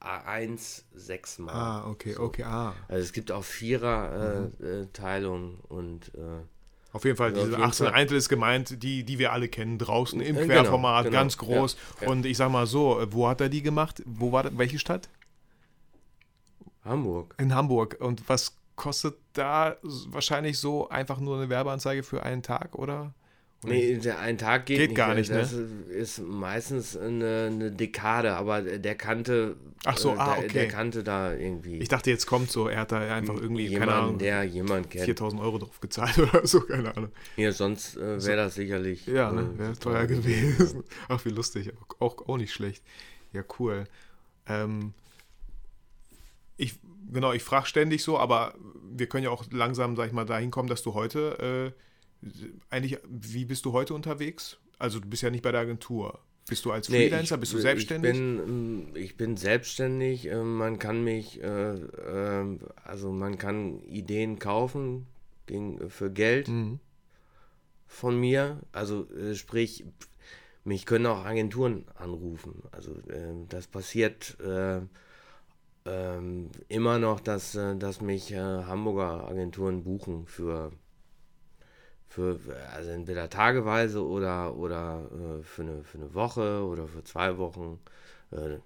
[0.00, 1.54] A1 sechsmal.
[1.54, 2.22] Ah, okay, So.
[2.24, 2.74] okay, ah.
[2.88, 6.42] Also es gibt auch Vierer-Teilungen und äh,
[6.92, 7.94] Auf jeden Fall, auf diese jeden 18 Fall.
[7.94, 11.36] Eintel ist gemeint, die, die wir alle kennen, draußen im Äh, genau, Querformat, genau, ganz
[11.38, 11.76] groß.
[12.00, 12.12] ja, ja.
[12.12, 14.02] Und ich sag mal so, wo hat er die gemacht?
[14.06, 14.58] Wo war das?
[14.58, 15.08] Welche Stadt?
[16.84, 17.34] Hamburg.
[17.38, 17.96] In Hamburg.
[18.00, 23.12] Und was kostet da wahrscheinlich so einfach nur eine Werbeanzeige für einen Tag, oder?
[23.62, 25.38] Oder Nee, ein Tag geht, Geht gar nicht, ne?
[25.38, 29.56] Das ist meistens eine, eine Dekade, aber der kannte.
[29.84, 30.52] Ach so, äh, ah, der, okay.
[30.52, 31.78] Der kannte da irgendwie.
[31.78, 34.90] Ich dachte, jetzt kommt so, er hat da einfach irgendwie, jemand, keine Ahnung, der jemand
[34.90, 35.04] kennt.
[35.04, 37.10] 4000 Euro drauf gezahlt oder so, keine Ahnung.
[37.36, 39.06] Hier, sonst äh, wäre das sicherlich.
[39.06, 39.58] Ja, äh, ne?
[39.58, 40.82] wäre teuer gewesen.
[41.08, 42.82] Ach, wie lustig, auch, auch nicht schlecht.
[43.32, 43.84] Ja, cool.
[44.46, 44.94] Ähm,
[46.56, 46.78] ich,
[47.12, 48.54] genau, ich frage ständig so, aber
[48.90, 51.80] wir können ja auch langsam, sag ich mal, dahin kommen, dass du heute, äh,
[52.70, 54.58] eigentlich, wie bist du heute unterwegs?
[54.78, 56.20] Also du bist ja nicht bei der Agentur.
[56.48, 58.12] Bist du als Nee, Freelancer, ich- bist du selbstständig?
[58.12, 60.26] Ich bin, ähm, ich bin selbstständig.
[60.26, 65.06] äh, Man kann mich, äh, äh, also man kann Ideen kaufen
[65.88, 66.78] für Geld Mhm.
[67.86, 68.60] von mir.
[68.72, 69.84] Also äh, sprich,
[70.64, 72.62] mich können auch Agenturen anrufen.
[72.72, 72.96] Also
[73.48, 74.80] das passiert äh,
[75.86, 80.72] ähm, immer noch, dass, dass mich Hamburger Agenturen buchen für
[82.10, 82.40] für
[82.74, 87.78] also entweder tageweise oder oder äh, für eine für eine Woche oder für zwei Wochen.
[88.32, 88.58] Äh,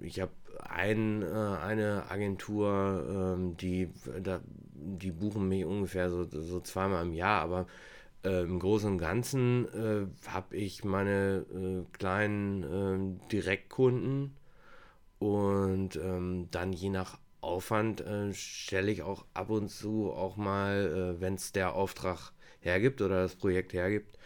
[0.00, 4.40] ich habe ein, äh, eine Agentur, ähm, die da,
[4.72, 7.66] die buchen mich ungefähr so, so zweimal im Jahr, aber
[8.24, 14.36] äh, im Großen und Ganzen äh, habe ich meine äh, kleinen ähm, Direktkunden
[15.18, 21.16] und ähm, dann je nach Aufwand äh, stelle ich auch ab und zu auch mal,
[21.16, 24.18] äh, wenn es der Auftrag hergibt oder das Projekt hergibt,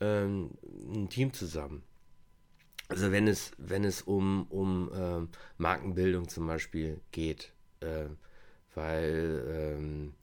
[0.00, 0.50] ähm,
[0.92, 1.82] ein Team zusammen.
[2.88, 8.06] Also wenn es, wenn es um, um ähm, Markenbildung zum Beispiel geht, äh,
[8.74, 10.14] weil ähm,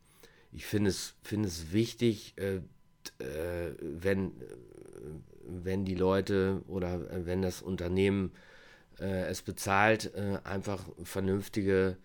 [0.52, 2.58] ich finde es, finde es wichtig, äh,
[3.24, 4.34] äh, wenn,
[5.47, 8.32] wenn die Leute oder äh, wenn das Unternehmen
[9.02, 11.95] es bezahlt, einfach vernünftige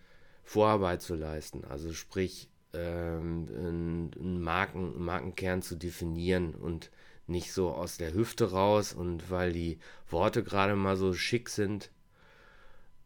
[0.45, 1.65] Vorarbeit zu leisten.
[1.65, 6.91] Also sprich, ähm, einen, Marken, einen Markenkern zu definieren und
[7.27, 11.91] nicht so aus der Hüfte raus und weil die Worte gerade mal so schick sind,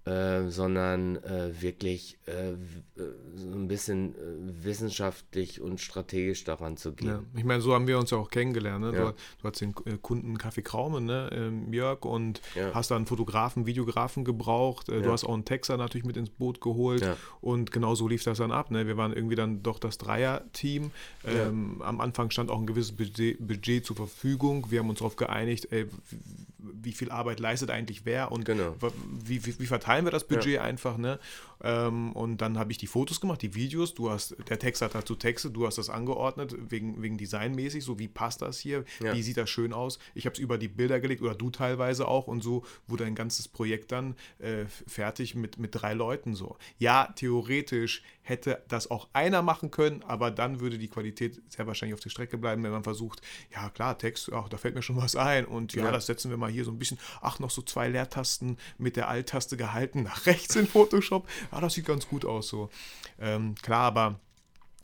[0.05, 2.55] äh, sondern äh, wirklich äh, äh,
[3.35, 7.07] so ein bisschen äh, wissenschaftlich und strategisch daran zu gehen.
[7.07, 8.85] Ja, ich meine, so haben wir uns ja auch kennengelernt.
[8.85, 8.93] Ne?
[8.97, 9.11] Ja.
[9.11, 11.29] Du, du hast den Kunden Kaffee Kraume, ne?
[11.33, 12.73] ähm, Jörg, und Ja.
[12.73, 14.87] hast da einen Fotografen, Videografen gebraucht.
[14.87, 17.05] Du hast auch einen Texter natürlich mit ins Boot geholt.
[17.41, 18.71] Und genau so lief das dann ab.
[18.71, 18.87] Ne?
[18.87, 20.91] Wir waren irgendwie dann doch das Dreier-Team.
[21.25, 24.67] Ähm, Am Anfang stand auch ein gewisses Budget, Budget zur Verfügung.
[24.69, 25.85] Wir haben uns darauf geeinigt, ey,
[26.57, 28.75] wie viel Arbeit leistet eigentlich wer und Genau.
[29.25, 30.97] wie, wie, wie verteilen wir das Budget einfach.
[30.97, 31.19] Ne?
[31.61, 33.95] Ähm, und dann habe ich die Fotos gemacht, die Videos.
[33.95, 37.97] Du hast, der Text hat dazu Texte, du hast das angeordnet, wegen, wegen designmäßig, so
[37.97, 39.13] wie passt das hier, Ja.
[39.15, 39.97] wie sieht das schön aus.
[40.13, 43.15] Ich habe es über die Bilder gelegt oder du teilweise auch und so wurde ein
[43.15, 46.57] ganzes Projekt dann äh, fertig mit, mit drei Leuten so.
[46.77, 51.95] Ja, theoretisch hätte das auch einer machen können, aber dann würde die Qualität sehr wahrscheinlich
[51.95, 53.21] auf der Strecke bleiben, wenn man versucht,
[53.53, 55.91] ja klar, Text, ach, da fällt mir schon was ein und ja, Ja.
[55.91, 59.09] das setzen wir mal hier so ein bisschen, ach, noch so zwei Leertasten mit der
[59.09, 61.27] Alt-Taste gehalten nach rechts in Photoshop.
[61.51, 62.69] Ja, das sieht ganz gut aus so.
[63.19, 64.19] Ähm, klar, aber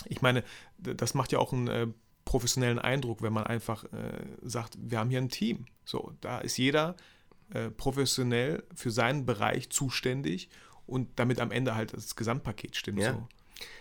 [0.08, 0.44] ich meine,
[0.78, 1.88] das macht ja auch einen äh,
[2.26, 5.66] professionellen Eindruck, wenn man einfach äh, sagt, wir haben hier ein Team.
[5.86, 6.96] So, da ist jeder
[7.54, 10.50] äh, professionell für seinen Bereich zuständig
[10.88, 13.00] und damit am Ende halt das Gesamtpaket stimmt.
[13.00, 13.14] Ja.
[13.14, 13.28] So.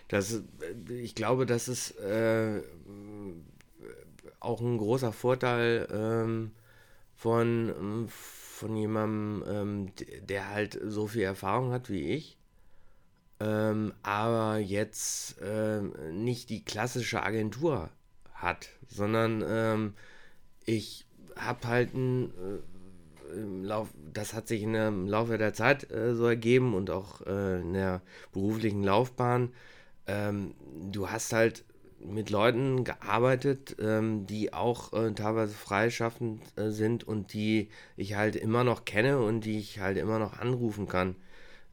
[0.08, 0.44] Das, ist-
[0.90, 2.62] ich glaube, das ist äh,
[4.40, 6.52] auch ein großer Vorteil ähm,
[7.16, 9.92] von, von jemandem, ähm,
[10.28, 12.38] der halt so viel Erfahrung hat wie ich,
[13.40, 15.92] ähm, aber jetzt ähm,
[16.24, 17.90] nicht die klassische Agentur
[18.34, 19.94] hat, sondern ähm,
[20.66, 21.06] ich
[21.36, 22.32] habe halt ein,
[23.34, 27.60] im Lauf, das hat sich im Laufe der Zeit äh, so ergeben und auch äh,
[27.60, 28.02] in der
[28.32, 29.52] beruflichen Laufbahn.
[30.06, 30.54] Ähm,
[30.90, 31.64] du hast halt
[32.04, 38.36] mit Leuten gearbeitet, ähm, die auch äh, teilweise freischaffend äh, sind und die ich halt
[38.36, 41.16] immer noch kenne und die ich halt immer noch anrufen kann,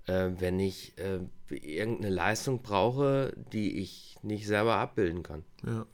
[0.08, 1.20] äh, wenn ich äh,
[1.54, 5.44] irgendeine Leistung brauche, die ich nicht selber abbilden kann.
[5.66, 5.86] Ja.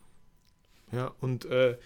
[0.91, 1.77] Ja, und äh,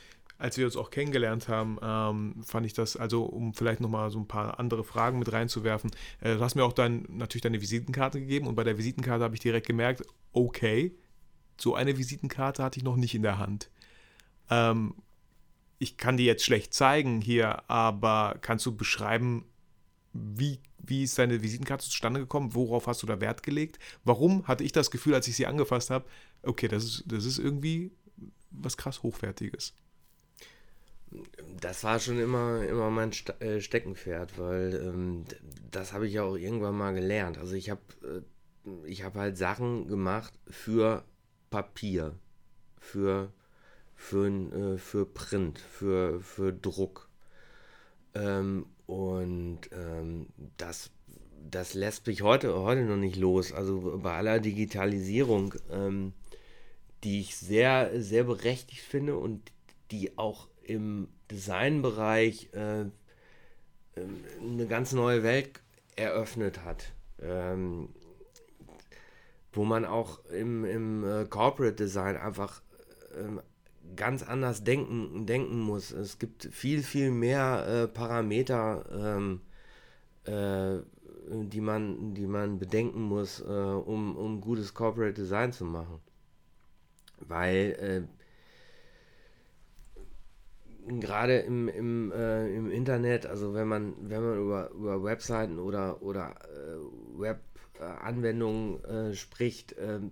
[0.42, 4.20] als wir uns auch kennengelernt haben, ähm, fand ich das, also um vielleicht nochmal so
[4.20, 8.20] ein paar andere Fragen mit reinzuwerfen, äh, du hast mir auch dann natürlich deine Visitenkarte
[8.20, 10.96] gegeben und bei der Visitenkarte habe ich direkt gemerkt, okay,
[11.60, 13.70] so eine Visitenkarte hatte ich noch nicht in der Hand.
[14.50, 14.96] Ähm,
[15.78, 19.46] ich kann die jetzt schlecht zeigen hier, aber kannst du beschreiben,
[20.14, 22.54] wie, wie ist deine Visitenkarte zustande gekommen?
[22.56, 23.80] Worauf hast du da Wert gelegt?
[24.04, 26.06] Warum hatte ich das Gefühl, als ich sie angefasst habe,
[26.44, 27.92] okay, das ist, das ist irgendwie
[28.50, 29.74] was krass Hochwertiges?
[31.60, 35.26] Das war schon immer, immer mein äh, Steckenpferd, weil ähm,
[35.70, 37.38] das habe ich ja auch irgendwann mal gelernt.
[37.38, 38.22] Also ich habe äh,
[38.86, 41.04] ich hab halt Sachen gemacht für
[41.50, 42.16] Papier,
[42.80, 43.32] für,
[43.96, 47.10] für, äh, für Print, für, für Druck.
[48.14, 50.92] Ähm, und ähm, das,
[51.50, 53.52] das lässt mich heute, heute noch nicht los.
[53.52, 56.14] Also bei aller Digitalisierung, ähm,
[57.04, 59.52] die ich sehr, sehr berechtigt finde und
[59.92, 62.86] die auch im Designbereich äh,
[63.96, 65.62] eine ganz neue Welt
[65.96, 66.94] eröffnet hat.
[67.22, 67.90] Ähm,
[69.54, 72.62] wo man auch im, im äh, Corporate Design einfach
[73.18, 73.42] ähm,
[73.96, 75.92] ganz anders denken, denken muss.
[75.92, 79.42] Es gibt viel, viel mehr äh, Parameter, ähm,
[80.24, 80.82] äh,
[81.30, 86.00] die, man, die man bedenken muss, äh, um, um gutes Corporate Design zu machen.
[87.20, 88.21] Weil äh,
[91.00, 96.02] gerade im, im, äh, im Internet, also wenn man, wenn man über, über Webseiten oder,
[96.02, 100.12] oder äh, Web-Anwendungen äh, spricht, ähm,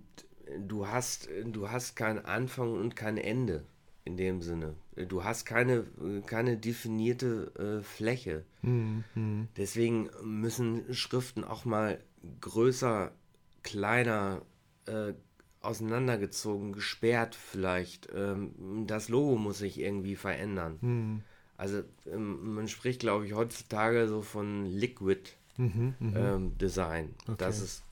[0.58, 3.64] du, hast, du hast keinen Anfang und kein Ende
[4.04, 4.74] in dem Sinne.
[5.08, 5.84] Du hast keine,
[6.26, 8.44] keine definierte äh, Fläche.
[8.62, 9.48] Mhm.
[9.56, 11.98] Deswegen müssen Schriften auch mal
[12.40, 13.12] größer,
[13.62, 14.42] kleiner,
[14.86, 15.12] äh,
[15.62, 18.08] auseinandergezogen, gesperrt vielleicht.
[18.14, 20.78] Ähm, das Logo muss sich irgendwie verändern.
[20.80, 21.22] Mhm.
[21.56, 26.16] Also ähm, man spricht, glaube ich, heutzutage so von Liquid mhm, mhm.
[26.16, 27.14] ähm, Design.
[27.24, 27.34] Okay.
[27.38, 27.82] Das ist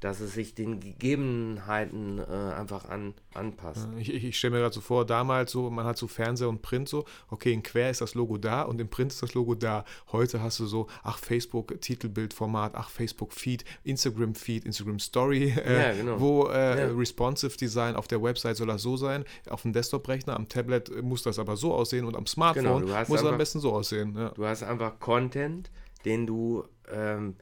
[0.00, 3.88] dass es sich den Gegebenheiten äh, einfach an, anpasst.
[3.98, 6.62] Ich, ich, ich stelle mir gerade so vor, damals so, man hat so Fernseher und
[6.62, 9.54] Print so, okay, in Quer ist das Logo da und im Print ist das Logo
[9.54, 9.84] da.
[10.12, 15.74] Heute hast du so, ach, Facebook Titelbildformat, ach, Facebook Feed, Instagram Feed, Instagram Story, äh,
[15.74, 16.20] ja, genau.
[16.20, 16.94] wo äh, ja.
[16.94, 21.22] Responsive Design auf der Website soll das so sein, auf dem Desktop-Rechner, am Tablet muss
[21.22, 24.14] das aber so aussehen und am Smartphone genau, muss es am besten so aussehen.
[24.16, 24.30] Ja.
[24.30, 25.70] Du hast einfach Content,
[26.04, 27.36] den du ähm,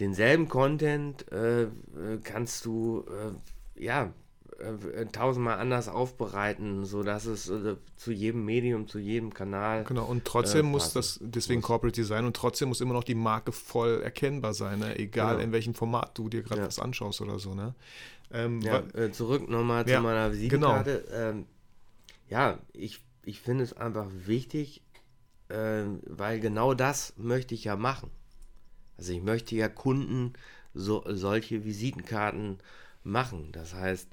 [0.00, 1.68] denselben Content äh, äh,
[2.22, 4.12] kannst du äh, ja
[4.58, 9.84] äh, tausendmal anders aufbereiten, sodass es äh, zu jedem Medium, zu jedem Kanal.
[9.84, 11.66] Genau, und trotzdem äh, muss das, deswegen muss.
[11.66, 14.98] Corporate Design, und trotzdem muss immer noch die Marke voll erkennbar sein, ne?
[14.98, 15.44] egal genau.
[15.44, 16.66] in welchem Format du dir gerade ja.
[16.66, 17.54] was anschaust oder so.
[17.54, 17.74] Ne?
[18.32, 18.82] Ähm, ja,
[19.12, 21.04] zurück nochmal ja, zu meiner Visitenkarte.
[21.06, 21.18] Genau.
[21.18, 21.46] Ähm,
[22.28, 24.82] ja, ich, ich finde es einfach wichtig,
[25.50, 28.10] ähm, weil genau das möchte ich ja machen.
[28.98, 30.34] Also ich möchte ja Kunden
[30.74, 32.58] so, solche Visitenkarten
[33.04, 33.50] machen.
[33.52, 34.08] Das heißt,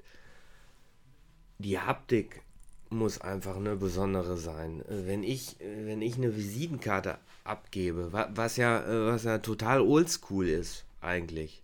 [1.58, 2.42] die Haptik
[2.88, 4.82] muss einfach eine besondere sein.
[4.88, 11.62] Wenn ich, wenn ich eine Visitenkarte abgebe, was ja, was ja total oldschool ist eigentlich,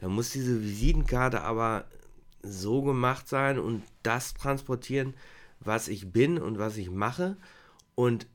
[0.00, 1.84] dann muss diese Visitenkarte aber
[2.42, 5.14] so gemacht sein und das transportieren,
[5.60, 7.36] was ich bin und was ich mache.
[7.94, 8.26] Und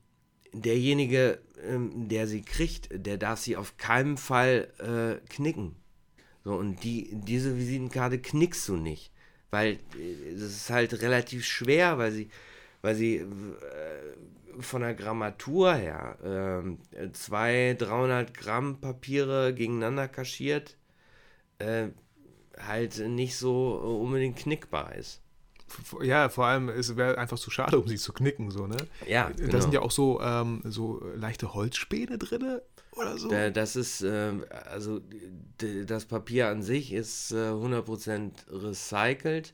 [0.53, 5.75] derjenige, ähm, der sie kriegt, der darf sie auf keinen Fall äh, knicken.
[6.43, 9.11] So, und die, diese Visitenkarte knickst du nicht.
[9.51, 12.29] Weil es äh, ist halt relativ schwer, weil sie,
[12.81, 13.25] weil sie äh,
[14.59, 20.77] von der Grammatur her äh, zwei 300 Gramm Papiere gegeneinander kaschiert,
[21.59, 21.89] äh,
[22.57, 25.20] halt nicht so unbedingt knickbar ist
[26.01, 28.77] ja, vor allem, es wäre einfach zu schade, um sie zu knicken, so, ne?
[29.07, 29.29] Ja.
[29.29, 29.51] Genau.
[29.51, 32.59] Da sind ja auch so, ähm, so leichte Holzspäne drin
[32.95, 33.29] oder so.
[33.29, 34.33] Das ist, äh,
[34.69, 35.01] also
[35.85, 39.53] das Papier an sich ist äh, 100% recycelt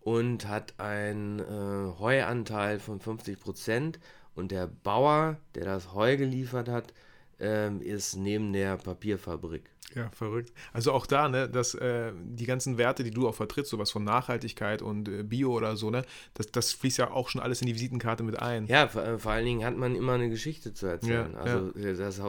[0.00, 3.98] und hat einen äh, Heuanteil von 50%
[4.34, 6.92] und der Bauer, der das Heu geliefert hat,
[7.38, 9.70] ähm, ist neben der Papierfabrik.
[9.94, 10.52] Ja, verrückt.
[10.72, 14.02] Also auch da, ne, dass äh, die ganzen Werte, die du auch vertrittst, sowas von
[14.04, 17.68] Nachhaltigkeit und äh, Bio oder so, ne, das, das fließt ja auch schon alles in
[17.68, 18.66] die Visitenkarte mit ein.
[18.66, 21.32] Ja, vor, äh, vor allen Dingen hat man immer eine Geschichte zu erzählen.
[21.32, 22.22] Ja, also Das, äh,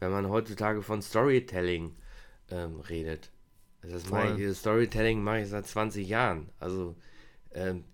[0.00, 1.94] wenn man heutzutage von Storytelling
[2.50, 3.30] ähm, redet.
[3.82, 6.50] Das mache ich, Storytelling mache ich seit 20 Jahren.
[6.58, 6.96] Also
[7.52, 7.84] ähm,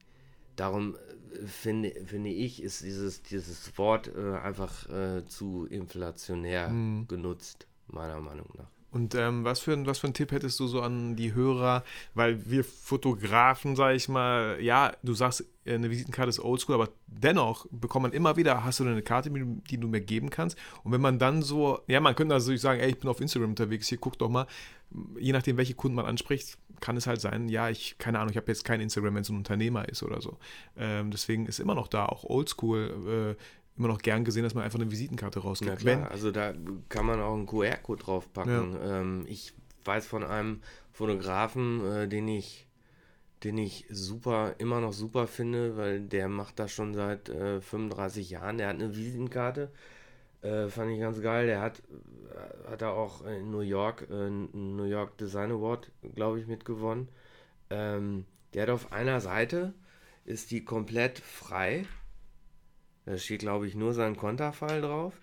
[0.57, 1.06] darum äh,
[1.47, 7.07] finde, finde ich, ist dieses, dieses Wort äh, einfach äh, zu inflationär mhm.
[7.09, 8.71] genutzt meiner Meinung nach.
[8.97, 11.85] Und ähm, was, für was für einen Tipp hättest du so an die Hörer?
[12.15, 17.67] Weil wir Fotografen, sage ich mal, ja, du sagst, eine Visitenkarte ist oldschool, aber dennoch
[17.71, 20.57] bekommt man immer wieder, hast du eine Karte, die du mir geben kannst?
[20.83, 23.51] Und wenn man dann so, ja, man könnte natürlich sagen, ey, ich bin auf Instagram
[23.51, 24.47] unterwegs, hier guck doch mal,
[25.21, 28.39] je nachdem, welche Kunden man anspricht, kann es halt sein, ja, ich, keine Ahnung, ich
[28.39, 30.39] habe jetzt kein Instagram, wenn es ein Unternehmer ist oder so.
[30.79, 33.37] Ähm, deswegen ist immer noch da auch oldschool.
[33.37, 33.43] Äh,
[33.77, 35.71] immer noch gern gesehen, dass man einfach eine Visitenkarte rausgibt.
[35.71, 36.55] Ja, klar, Wenn, also da
[36.89, 38.73] kann man auch einen QR-Code draufpacken.
[38.73, 39.01] Ja.
[39.01, 39.53] Ähm, ich
[39.85, 40.63] weiß von einem
[40.93, 42.67] Fotografen, äh, den ich
[43.45, 48.31] den ich super, immer noch super finde, weil der macht das schon seit äh, 35
[48.31, 48.59] Jahren.
[48.59, 49.71] Der hat eine Visitenkarte,
[50.43, 51.47] äh, fand ich ganz geil.
[51.47, 56.41] Der hat, äh, hat er auch in New York, äh, New York Design Award, glaube
[56.41, 57.09] ich, mitgewonnen.
[57.69, 58.25] Ähm,
[58.55, 59.75] der hat auf einer Seite,
[60.25, 61.85] ist die komplett frei
[63.07, 65.15] da steht, glaube ich, nur sein Konterfall drauf.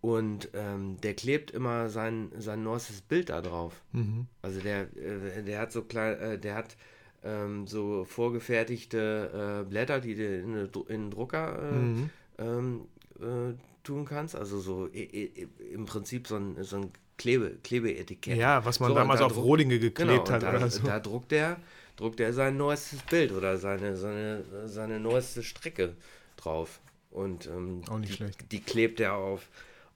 [0.00, 3.82] Und ähm, der klebt immer sein, sein neuestes Bild da drauf.
[3.92, 4.26] Mhm.
[4.42, 6.76] Also der, äh, der hat so klein, äh, der hat
[7.24, 12.10] ähm, so vorgefertigte äh, Blätter, die du in, in den Drucker äh, mhm.
[12.38, 12.80] ähm,
[13.18, 14.36] äh, tun kannst.
[14.36, 18.36] Also so im Prinzip so ein, so ein Klebe, Klebeetikett.
[18.36, 20.42] Ja, was man so, damals da auf Rohlinge geklebt genau, hat.
[20.42, 20.82] Da, oder so.
[20.86, 21.56] da druckt er,
[21.96, 25.94] druckt er sein neuestes Bild oder seine, seine, seine neueste Strecke
[26.36, 26.80] drauf.
[27.14, 28.52] Und ähm, auch nicht die, schlecht.
[28.52, 29.48] Die klebt er auf,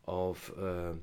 [0.07, 0.95] auf äh,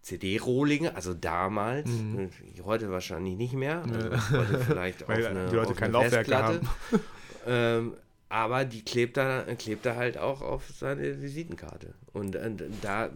[0.00, 2.30] CD-Rohlinge, also damals, mhm.
[2.56, 5.92] Äh, heute wahrscheinlich nicht mehr, also heute vielleicht Weil auf eine, die Leute auf kein
[5.92, 6.60] Laufwerk haben.
[7.46, 7.92] ähm,
[8.30, 11.94] aber die klebt er, klebt er halt auch auf seine Visitenkarte.
[12.14, 13.10] Und, und da äh,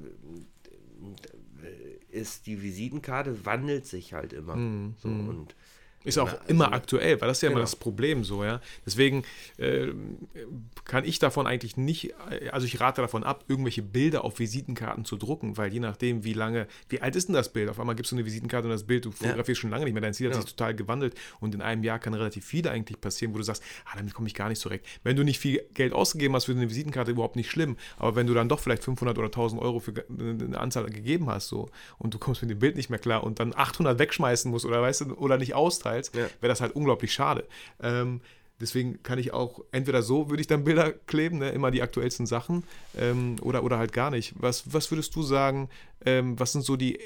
[2.11, 4.57] ist die Visitenkarte, wandelt sich halt immer.
[4.57, 4.97] Mhm.
[4.99, 5.57] So, und
[6.05, 7.61] ist auch immer aktuell, weil das ist ja genau.
[7.61, 8.61] immer das Problem so, ja.
[8.85, 9.25] Deswegen
[9.59, 9.89] äh,
[10.85, 12.15] kann ich davon eigentlich nicht,
[12.51, 16.33] also ich rate davon ab, irgendwelche Bilder auf Visitenkarten zu drucken, weil je nachdem, wie
[16.33, 17.69] lange, wie alt ist denn das Bild?
[17.69, 19.63] Auf einmal gibst du eine Visitenkarte und das Bild, du fotografierst ja.
[19.63, 20.43] schon lange nicht mehr, dein Ziel hat ja.
[20.43, 23.63] sich total gewandelt und in einem Jahr kann relativ viel eigentlich passieren, wo du sagst,
[23.87, 24.85] ah, damit komme ich gar nicht zurecht.
[25.03, 28.27] Wenn du nicht viel Geld ausgegeben hast für eine Visitenkarte, überhaupt nicht schlimm, aber wenn
[28.27, 32.15] du dann doch vielleicht 500 oder 1000 Euro für eine Anzahl gegeben hast so und
[32.15, 35.03] du kommst mit dem Bild nicht mehr klar und dann 800 wegschmeißen musst oder weißt
[35.03, 36.23] du, oder nicht austeilst, teilst, ja.
[36.41, 37.47] wäre das halt unglaublich schade.
[37.83, 38.21] Ähm,
[38.61, 42.27] deswegen kann ich auch, entweder so würde ich dann Bilder kleben, ne, immer die aktuellsten
[42.27, 42.65] Sachen,
[42.97, 44.35] ähm, oder, oder halt gar nicht.
[44.37, 45.69] Was, was würdest du sagen,
[46.05, 46.99] ähm, was sind so die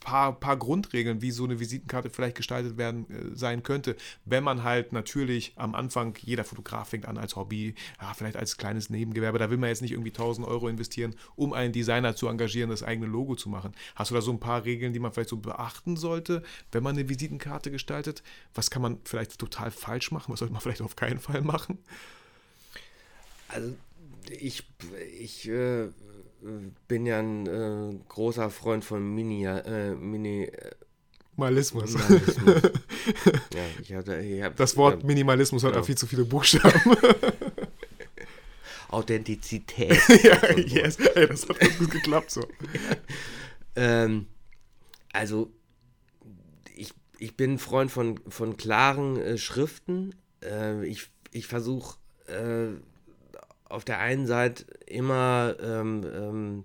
[0.00, 4.64] paar, paar Grundregeln, wie so eine Visitenkarte vielleicht gestaltet werden äh, sein könnte, wenn man
[4.64, 9.38] halt natürlich am Anfang, jeder Fotograf fängt an als Hobby, ja, vielleicht als kleines Nebengewerbe,
[9.38, 12.82] da will man jetzt nicht irgendwie 1000 Euro investieren, um einen Designer zu engagieren, das
[12.82, 13.72] eigene Logo zu machen.
[13.94, 16.42] Hast du da so ein paar Regeln, die man vielleicht so beachten sollte,
[16.72, 18.22] wenn man eine Visitenkarte gestaltet?
[18.54, 20.32] Was kann man vielleicht total falsch machen?
[20.32, 21.78] Was sollte man vielleicht auf keinen Fall machen?
[23.48, 23.74] Also
[24.30, 24.64] ich,
[25.18, 25.88] ich äh,
[26.86, 30.70] bin ja ein äh, großer Freund von Mini, äh, Mini äh,
[31.36, 31.94] Minimalismus.
[33.54, 35.74] ja, ich hatte, ich hab, das Wort Minimalismus genau.
[35.74, 36.80] hat auch viel zu viele Buchstaben.
[38.88, 40.00] Authentizität.
[40.24, 40.96] ja, yes.
[40.96, 42.42] Ey, das hat gut geklappt so.
[43.76, 44.26] ähm,
[45.12, 45.52] also,
[46.74, 50.14] ich, ich bin ein Freund von, von klaren äh, Schriften.
[50.42, 52.80] Äh, ich ich versuche äh,
[53.68, 56.64] auf der einen Seite immer ähm, ähm,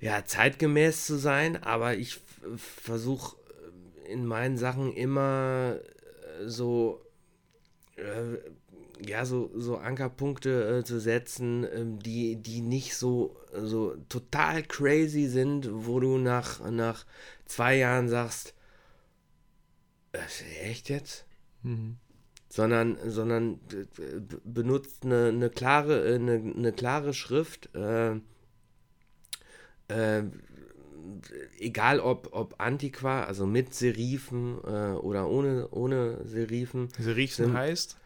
[0.00, 2.20] ja, zeitgemäß zu sein, aber ich
[2.56, 3.36] versuche
[4.08, 7.04] in meinen Sachen immer äh, so
[7.96, 8.38] äh,
[9.04, 15.26] ja so, so Ankerpunkte äh, zu setzen, äh, die, die nicht so, so total crazy
[15.26, 17.06] sind, wo du nach, nach
[17.44, 18.54] zwei Jahren sagst,
[20.62, 21.26] echt jetzt?
[21.62, 21.98] Mhm
[22.58, 23.60] sondern, sondern
[24.42, 27.72] benutzt eine, eine, klare, äh, eine, eine klare Schrift.
[27.76, 28.16] Äh,
[29.86, 30.24] äh,
[31.60, 36.88] egal ob, ob Antiqua, also mit Serifen äh, oder ohne, ohne Serifen.
[36.98, 37.96] Serifen heißt?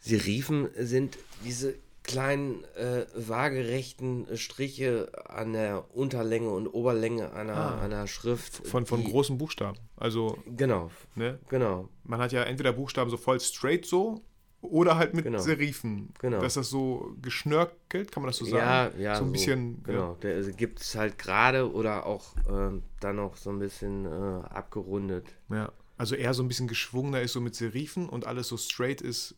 [0.00, 1.76] Serifen sind diese
[2.06, 8.66] kleinen äh, waagerechten Striche an der Unterlänge und Oberlänge einer, ah, einer Schrift.
[8.66, 9.78] Von, von die, großen Buchstaben.
[9.96, 10.38] Also.
[10.46, 10.90] Genau.
[11.16, 11.40] Ne?
[11.48, 11.88] Genau.
[12.04, 14.22] Man hat ja entweder Buchstaben so voll straight so
[14.60, 15.38] oder halt mit Genau.
[15.38, 16.14] Serifen.
[16.20, 16.40] Genau.
[16.40, 18.98] Dass das so geschnörkelt, kann man das so sagen?
[18.98, 19.16] Ja, ja.
[19.16, 19.82] So ein bisschen.
[19.82, 20.14] Genau.
[20.22, 24.44] Der also gibt es halt gerade oder auch ähm, dann noch so ein bisschen äh,
[24.48, 25.26] abgerundet.
[25.50, 25.56] Ja.
[25.56, 25.72] ja.
[25.98, 29.34] Also eher so ein bisschen geschwungener ist so mit Serifen und alles so straight ist.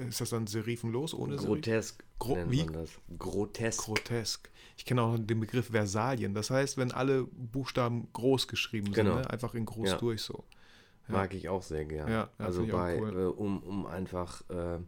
[0.00, 1.36] Äh, Ist das dann serifenlos ohne?
[1.36, 2.66] Grotesk Gro- nennt wie?
[3.18, 3.80] Grotesk.
[3.84, 4.50] Grotesk.
[4.76, 6.34] Ich kenne auch den Begriff Versalien.
[6.34, 9.16] Das heißt, wenn alle Buchstaben groß geschrieben sind, Genau.
[9.16, 9.30] ne?
[9.30, 9.96] einfach in groß Ja.
[9.98, 10.44] durch so.
[11.08, 12.08] Mag ich auch sehr gern.
[12.08, 13.16] Ja, ja, also bei, cool.
[13.16, 14.78] äh, um, um einfach äh,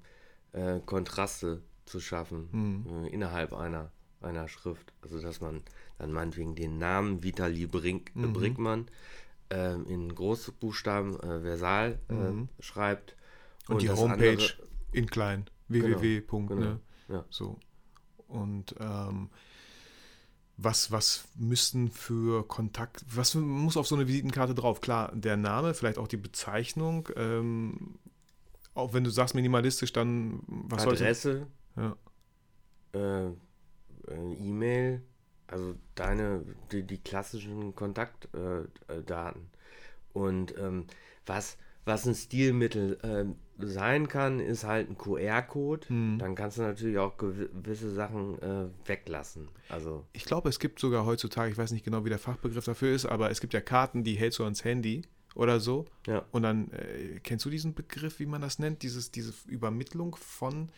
[0.52, 3.04] äh, Kontraste zu schaffen Mhm.
[3.04, 4.92] äh, innerhalb einer, einer Schrift.
[5.00, 5.62] Also dass man
[5.98, 8.32] dann meinetwegen den Namen Vitali Brink, äh, Mhm.
[8.32, 8.86] Brinkmann
[9.50, 12.48] in Großbuchstaben Versal Mhm.
[12.60, 13.16] schreibt.
[13.66, 14.52] Und, die das Homepage andere-
[14.92, 15.48] in klein.
[15.68, 16.20] Genau, www.
[16.22, 16.80] Punkt, genau, ne?
[17.08, 17.24] ja.
[17.30, 17.58] So.
[18.26, 19.30] Und ähm,
[20.56, 24.80] was, was müssten für Kontakt, was muss auf so eine Visitenkarte drauf?
[24.80, 27.08] Klar, der Name, vielleicht auch die Bezeichnung.
[27.16, 27.98] Ähm,
[28.74, 31.04] auch wenn du sagst minimalistisch, dann was sollte.
[31.04, 31.96] Adresse, Ja.
[32.92, 35.02] äh, äh, E-Mail,
[35.46, 38.68] also deine, die, die klassischen Kontaktdaten.
[38.88, 39.50] Äh, Daten.
[40.12, 40.86] Und ähm,
[41.26, 45.88] was, was ein Stilmittel ähm, sein kann, ist halt ein QR-Code.
[45.88, 46.18] Hm.
[46.18, 49.48] Dann kannst du natürlich auch gewi- gewisse Sachen äh, weglassen.
[49.68, 52.94] Also, Ich glaube, es gibt sogar heutzutage, ich weiß nicht genau, wie der Fachbegriff dafür
[52.94, 55.02] ist, aber es gibt ja Karten, die hältst du ans Handy
[55.34, 55.84] oder so.
[56.06, 56.24] ja.
[56.30, 58.82] Und dann, äh, kennst du diesen Begriff, wie man das nennt?
[58.82, 60.68] Dieses, diese Übermittlung von,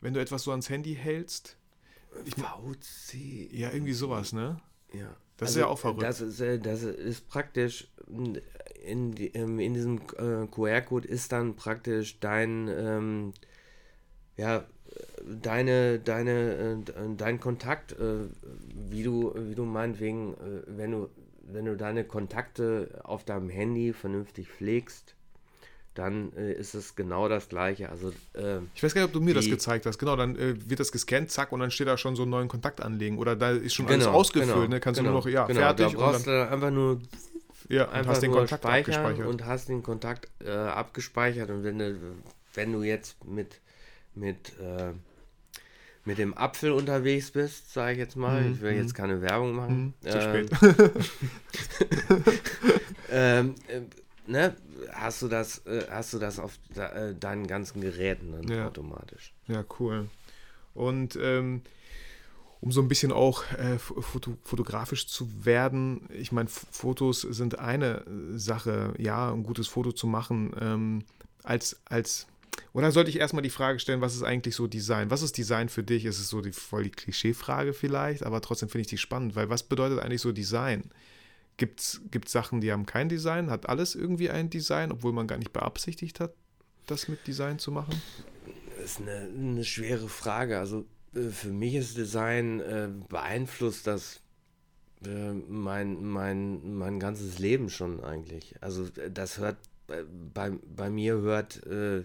[0.00, 1.56] wenn du etwas so ans Handy hältst?
[2.24, 3.50] Ich, VC.
[3.52, 4.60] ja, irgendwie sowas, ne?
[4.92, 5.14] Ja.
[5.36, 6.02] Das ist ja auch verrückt.
[6.02, 7.88] Das ist, äh, das ist praktisch,
[8.84, 13.32] in, ähm, in diesem äh, QR-Code ist dann praktisch dein, ähm,
[14.36, 14.64] ja,
[15.42, 18.24] deine, deine, äh, dein Kontakt, äh,
[18.90, 20.34] wie du, wie du meinetwegen,
[20.66, 21.08] wenn du,
[21.52, 25.14] wenn du deine Kontakte auf deinem Handy vernünftig pflegst,
[25.94, 27.88] dann äh, ist es genau das gleiche.
[27.90, 29.98] Also äh, Ich weiß gar nicht, ob du mir das Die- gezeigt hast.
[29.98, 32.48] Genau, dann äh, wird das gescannt, zack, und dann steht da schon so einen neuen
[32.48, 33.18] Kontakt anlegen.
[33.18, 34.78] Oder da ist schon alles ausgefüllt, ne?
[34.80, 35.60] Kannst du nur noch, ja, genau.
[35.60, 37.00] fertig Da brauchst und du dann einfach nur
[37.68, 39.26] ja, und einfach hast den Kontakt abgespeichert.
[39.26, 41.98] und hast den Kontakt äh, abgespeichert und wenn du,
[42.54, 43.60] wenn du jetzt mit
[44.14, 44.92] mit äh,
[46.04, 48.78] mit dem Apfel unterwegs bist, sage ich jetzt mal, Mhm, ich will mhm.
[48.78, 49.94] jetzt keine Werbung machen.
[50.02, 50.74] Hm, zu ähm, spät.
[53.10, 53.80] ähm, äh,
[54.26, 54.56] ne,
[54.92, 58.66] hast du das, äh, hast du das auf äh, deinen ganzen Geräten dann Ja.
[58.66, 59.34] automatisch.
[59.46, 60.08] Ja, cool.
[60.74, 61.62] Und ähm,
[62.60, 68.04] um so ein bisschen auch äh, foto, fotografisch zu werden, ich meine, Fotos sind eine
[68.04, 71.04] äh, Sache, ja, ein gutes Foto zu machen, ähm,
[71.42, 72.26] als, als,
[72.74, 75.10] oder sollte ich erstmal die Frage stellen, was ist eigentlich so Design?
[75.10, 76.04] Was ist Design für dich?
[76.04, 79.48] Ist es so die, voll die Klischeefrage vielleicht, aber trotzdem finde ich die spannend, weil
[79.48, 80.90] was bedeutet eigentlich so Design?
[81.56, 83.50] Gibt es Sachen, die haben kein Design?
[83.50, 86.32] Hat alles irgendwie ein Design, obwohl man gar nicht beabsichtigt hat,
[86.86, 88.00] das mit Design zu machen?
[88.76, 90.58] Das ist eine, eine schwere Frage.
[90.58, 94.20] Also für mich ist Design äh, beeinflusst das
[95.04, 98.54] äh, mein, mein, mein ganzes Leben schon eigentlich.
[98.60, 99.56] Also äh, das hört
[99.88, 100.04] äh,
[100.34, 102.04] bei, bei mir hört äh,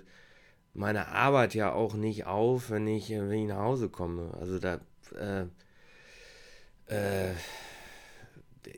[0.74, 4.34] meine Arbeit ja auch nicht auf, wenn ich, äh, wenn ich nach Hause komme.
[4.40, 4.80] Also da
[5.16, 5.46] äh,
[6.88, 7.34] äh,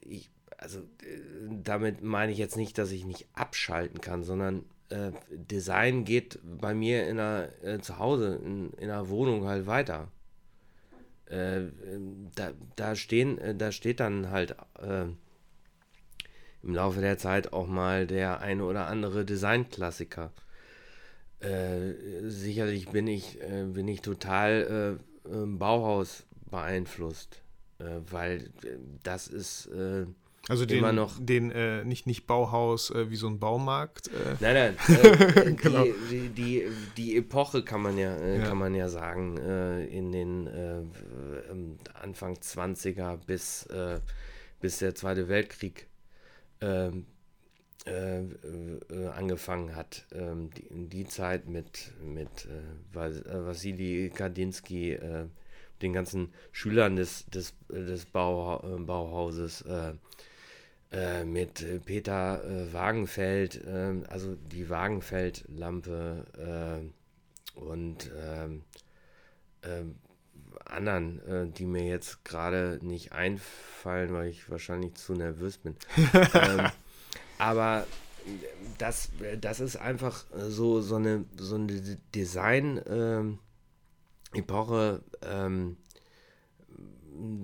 [0.01, 0.83] ich, also äh,
[1.63, 6.73] damit meine ich jetzt nicht, dass ich nicht abschalten kann, sondern äh, Design geht bei
[6.73, 10.09] mir in der, äh, zu Hause, in, in der Wohnung halt weiter.
[11.29, 15.05] Äh, ähm, da, da, stehen, äh, da steht dann halt äh,
[16.63, 20.31] im Laufe der Zeit auch mal der eine oder andere Designklassiker.
[21.39, 24.99] Äh, sicherlich bin ich, äh, bin ich total
[25.29, 27.41] Bauhaus beeinflusst,
[27.79, 28.49] weil
[29.03, 29.69] das ist
[30.49, 31.13] Also den, Immer noch.
[31.19, 34.07] den äh, nicht, nicht Bauhaus äh, wie so ein Baumarkt.
[34.07, 34.77] Äh, Nein, nein.
[35.45, 35.83] Äh, Genau.
[35.83, 36.63] die, die, die,
[36.95, 38.45] die Epoche kann man ja, äh, Ja.
[38.45, 40.79] kann man ja sagen, äh, in den äh,
[41.51, 43.67] ähm, Anfang 20er bis,
[44.61, 45.87] bis der Zweite Weltkrieg
[46.61, 47.05] ähm,
[47.85, 50.05] äh, äh, angefangen hat.
[50.13, 52.47] Ähm, die, die Zeit mit, mit
[52.93, 54.97] Wassili Kandinsky,
[55.81, 59.93] den ganzen Schülern des, des, des Bau, Bauhauses, äh,
[60.91, 66.91] äh, mit äh, Peter äh, Wagenfeld, ähm, also die Wagenfeld-Lampe
[67.55, 68.63] äh, und ähm,
[69.63, 69.95] ähm,
[70.65, 75.75] anderen, äh, die mir jetzt gerade nicht einfallen, weil ich wahrscheinlich zu nervös bin.
[76.33, 76.71] ähm,
[77.37, 77.85] aber
[78.77, 79.09] das,
[79.39, 81.81] das ist einfach so, so eine, so eine
[82.13, 85.77] Design-Epoche, ähm,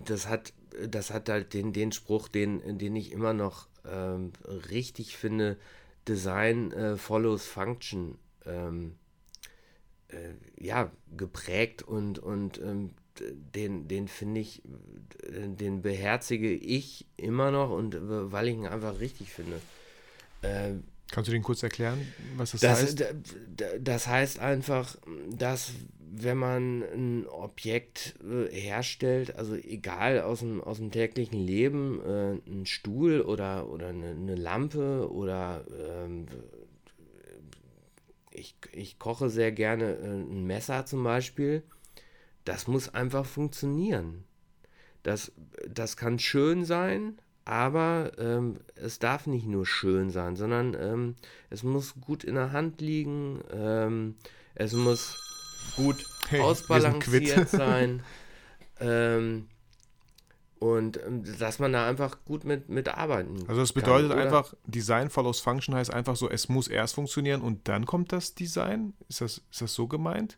[0.05, 0.53] das hat,
[0.87, 4.31] das hat halt den, den Spruch, den, den ich immer noch ähm,
[4.71, 5.57] richtig finde,
[6.07, 8.17] Design äh, follows Function.
[8.45, 8.95] Ähm,
[10.13, 14.61] äh, ja, geprägt und, und ähm, den, den finde ich,
[15.27, 19.61] den beherzige ich immer noch und äh, weil ich ihn einfach richtig finde.
[20.41, 20.75] Äh,
[21.11, 21.99] Kannst du den kurz erklären,
[22.37, 23.05] was das, das heißt?
[23.79, 24.95] Das heißt einfach,
[25.29, 25.71] dass
[26.15, 32.33] wenn man ein Objekt äh, herstellt, also egal aus dem, aus dem täglichen Leben, äh,
[32.49, 36.27] ein Stuhl oder, oder eine, eine Lampe oder ähm,
[38.29, 41.63] ich, ich koche sehr gerne äh, ein Messer zum Beispiel,
[42.45, 44.23] das muss einfach funktionieren.
[45.01, 45.31] Das,
[45.67, 51.15] das kann schön sein, aber ähm, es darf nicht nur schön sein, sondern ähm,
[51.49, 54.15] es muss gut in der Hand liegen, ähm,
[54.55, 55.32] es muss
[55.75, 58.03] gut hey, ausbalanciert sein.
[58.79, 59.47] ähm,
[60.59, 64.53] und ähm, dass man da einfach gut mit, mit arbeiten Also das bedeutet kann, einfach,
[64.65, 68.93] Design follows Function heißt einfach so, es muss erst funktionieren und dann kommt das Design?
[69.09, 70.37] Ist das, ist das so gemeint?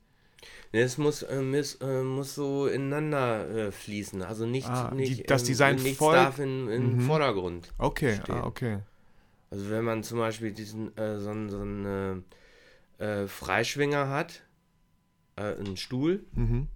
[0.72, 4.22] Es muss, äh, muss, äh, muss so ineinander äh, fließen.
[4.22, 6.15] Also nicht, ah, nicht die, das Design nichts voll...
[6.15, 7.02] darf in, in mhm.
[7.02, 7.73] Vordergrund.
[7.77, 8.80] Okay, ah, okay.
[9.52, 12.26] Also wenn man zum Beispiel diesen äh, so, so einen
[12.99, 14.41] äh, äh, Freischwinger hat,
[15.36, 16.68] einen Stuhl, mhm.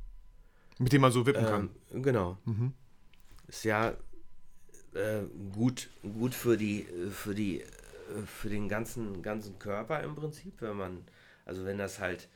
[0.77, 1.69] mit dem man so wippen kann.
[1.93, 2.37] Ähm, genau.
[2.45, 2.73] Mhm.
[3.47, 3.93] Ist ja
[5.53, 7.63] gut, gut für die, für die,
[8.25, 11.03] für den ganzen, ganzen Körper im Prinzip, wenn man,
[11.45, 12.27] also wenn das halt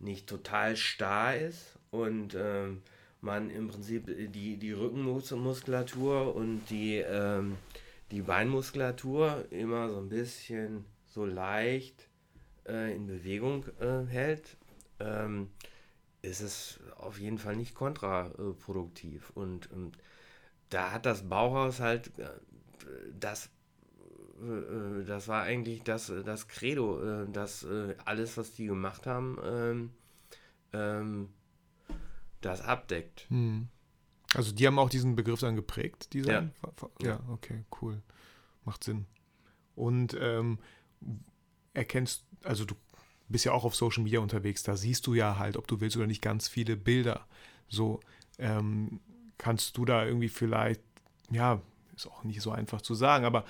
[0.00, 2.82] nicht total starr ist und ähm,
[3.20, 7.56] man im Prinzip die, die Rückenmuskulatur und die, ähm,
[8.10, 12.08] die Beinmuskulatur immer so ein bisschen so leicht
[12.66, 14.56] äh, in Bewegung äh, hält,
[15.02, 15.50] ähm,
[16.22, 19.30] ist es auf jeden Fall nicht kontraproduktiv.
[19.30, 19.92] Und ähm,
[20.70, 22.28] da hat das Bauhaus halt äh,
[23.18, 23.50] das
[24.42, 29.38] äh, das war eigentlich das, das Credo, äh, dass äh, alles, was die gemacht haben,
[29.44, 29.90] ähm,
[30.72, 31.28] ähm,
[32.40, 33.26] das abdeckt.
[33.28, 33.68] Hm.
[34.34, 36.52] Also die haben auch diesen Begriff dann geprägt, Design?
[37.02, 38.02] Ja, ja okay, cool.
[38.64, 39.06] Macht Sinn.
[39.74, 40.58] Und ähm,
[41.74, 42.74] erkennst, also du
[43.32, 45.96] bist ja auch auf Social Media unterwegs, da siehst du ja halt, ob du willst
[45.96, 47.26] oder nicht, ganz viele Bilder.
[47.68, 48.00] So,
[48.38, 49.00] ähm,
[49.38, 50.80] kannst du da irgendwie vielleicht,
[51.30, 51.60] ja,
[51.96, 53.44] ist auch nicht so einfach zu sagen, aber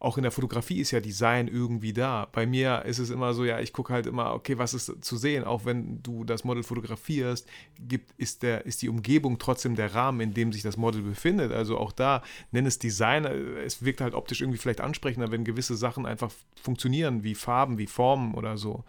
[0.00, 2.26] auch in der Fotografie ist ja Design irgendwie da.
[2.32, 5.16] Bei mir ist es immer so, ja, ich gucke halt immer, okay, was ist zu
[5.18, 5.44] sehen?
[5.44, 7.46] Auch wenn du das Model fotografierst,
[7.78, 11.52] gibt, ist, der, ist die Umgebung trotzdem der Rahmen, in dem sich das Model befindet.
[11.52, 15.76] Also auch da, nenn es Design, es wirkt halt optisch irgendwie vielleicht ansprechender, wenn gewisse
[15.76, 16.32] Sachen einfach
[16.62, 18.84] funktionieren, wie Farben, wie Formen oder so.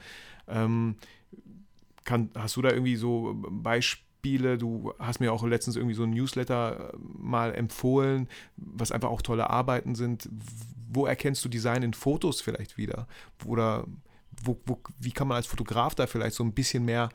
[0.47, 0.95] Ähm,
[2.05, 4.10] kann, hast du da irgendwie so Beispiele?
[4.21, 4.59] Spiele.
[4.59, 9.23] Du hast mir auch letztens irgendwie so ein Newsletter äh, mal empfohlen, was einfach auch
[9.23, 10.29] tolle Arbeiten sind.
[10.93, 13.07] Wo erkennst du Design in Fotos vielleicht wieder?
[13.45, 13.87] Oder
[14.43, 17.09] wo, wo, wie kann man als Fotograf da vielleicht so ein bisschen mehr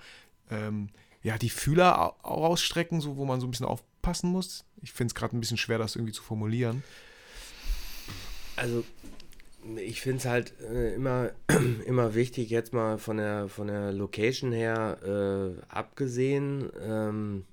[0.51, 0.89] ähm,
[1.23, 4.65] ja, die Fühler ausstrecken, so, wo man so ein bisschen aufpassen muss?
[4.83, 6.83] Ich finde es gerade ein bisschen schwer, das irgendwie zu formulieren.
[8.57, 8.85] Also
[9.77, 11.31] ich finde es halt äh, immer,
[11.87, 17.45] immer wichtig, jetzt mal von der, von der Location her äh, abgesehen, ähm,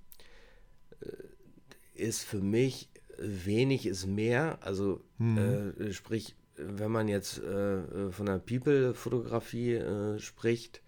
[1.02, 4.60] äh, ist für mich wenig ist mehr.
[4.62, 5.74] Also mhm.
[5.80, 10.82] äh, sprich, wenn man jetzt äh, von der People-Fotografie äh, spricht,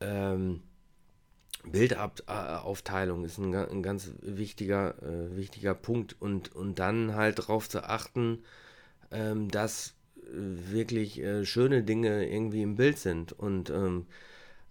[0.00, 0.62] ähm,
[1.64, 4.94] Bildaufteilung ist ein, ein ganz wichtiger,
[5.34, 8.44] wichtiger Punkt und, und dann halt darauf zu achten,
[9.10, 9.95] ähm, dass
[10.32, 14.06] wirklich äh, schöne Dinge irgendwie im Bild sind und ähm,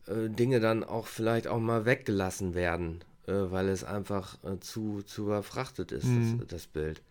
[0.07, 5.01] äh, Dinge dann auch vielleicht auch mal weggelassen werden, äh, weil es einfach äh, zu,
[5.03, 6.39] zu überfrachtet ist, mhm.
[6.39, 7.01] das, das, Bild.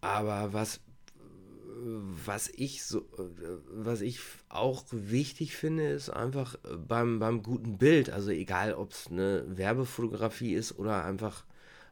[0.00, 0.80] Aber was,
[2.24, 6.56] was ich so, äh, was ich auch wichtig finde, ist einfach
[6.88, 11.44] beim, beim guten Bild, also egal ob es eine Werbefotografie ist oder einfach,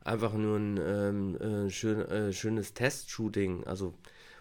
[0.03, 3.93] einfach nur ein ähm, äh, schön, schönes Testshooting, also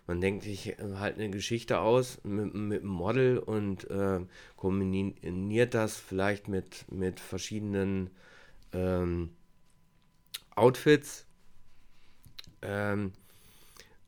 [0.07, 4.21] man denkt sich äh, halt eine Geschichte aus mit, mit einem Model und äh,
[4.55, 8.09] kombiniert das vielleicht mit, mit verschiedenen
[8.73, 9.31] ähm,
[10.55, 11.25] Outfits
[12.61, 13.11] ähm,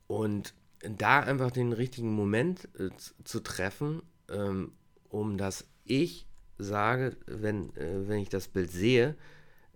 [0.07, 2.89] und da einfach den richtigen Moment äh,
[3.23, 4.71] zu treffen, ähm,
[5.09, 6.26] um dass ich
[6.57, 9.15] sage, wenn, äh, wenn ich das Bild sehe,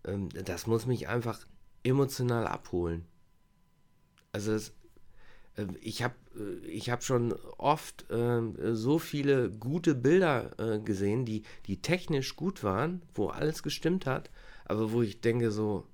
[0.05, 1.45] ähm, das muss mich einfach
[1.83, 3.05] emotional abholen.
[4.31, 4.73] Also es,
[5.81, 8.41] ich habe äh, ich hab schon oft äh,
[8.73, 14.29] so viele gute Bilder äh, gesehen, die, die technisch gut waren, wo alles gestimmt hat,
[14.65, 15.85] aber wo ich denke so,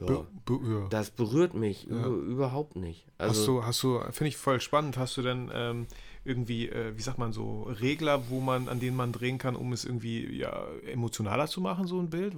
[0.00, 0.88] ja, be, be, ja.
[0.88, 1.90] das berührt mich ja.
[1.90, 3.06] über, überhaupt nicht.
[3.18, 5.86] Also, hast du, hast du, finde ich voll spannend, hast du denn ähm,
[6.24, 9.72] irgendwie, äh, wie sagt man so, Regler, wo man, an denen man drehen kann, um
[9.72, 12.36] es irgendwie ja, emotionaler zu machen, so ein Bild?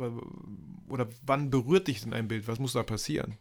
[0.89, 2.49] Oder wann berührt dich denn ein Bild?
[2.49, 3.37] Was muss da passieren?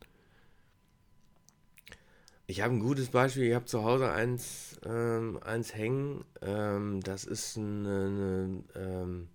[2.50, 3.44] Ich habe ein gutes Beispiel.
[3.44, 6.26] Ich habe zu Hause eins, ähm, eins hängen.
[6.42, 9.28] Ähm, das ist eine, eine, ähm,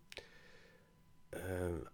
[1.30, 1.36] äh,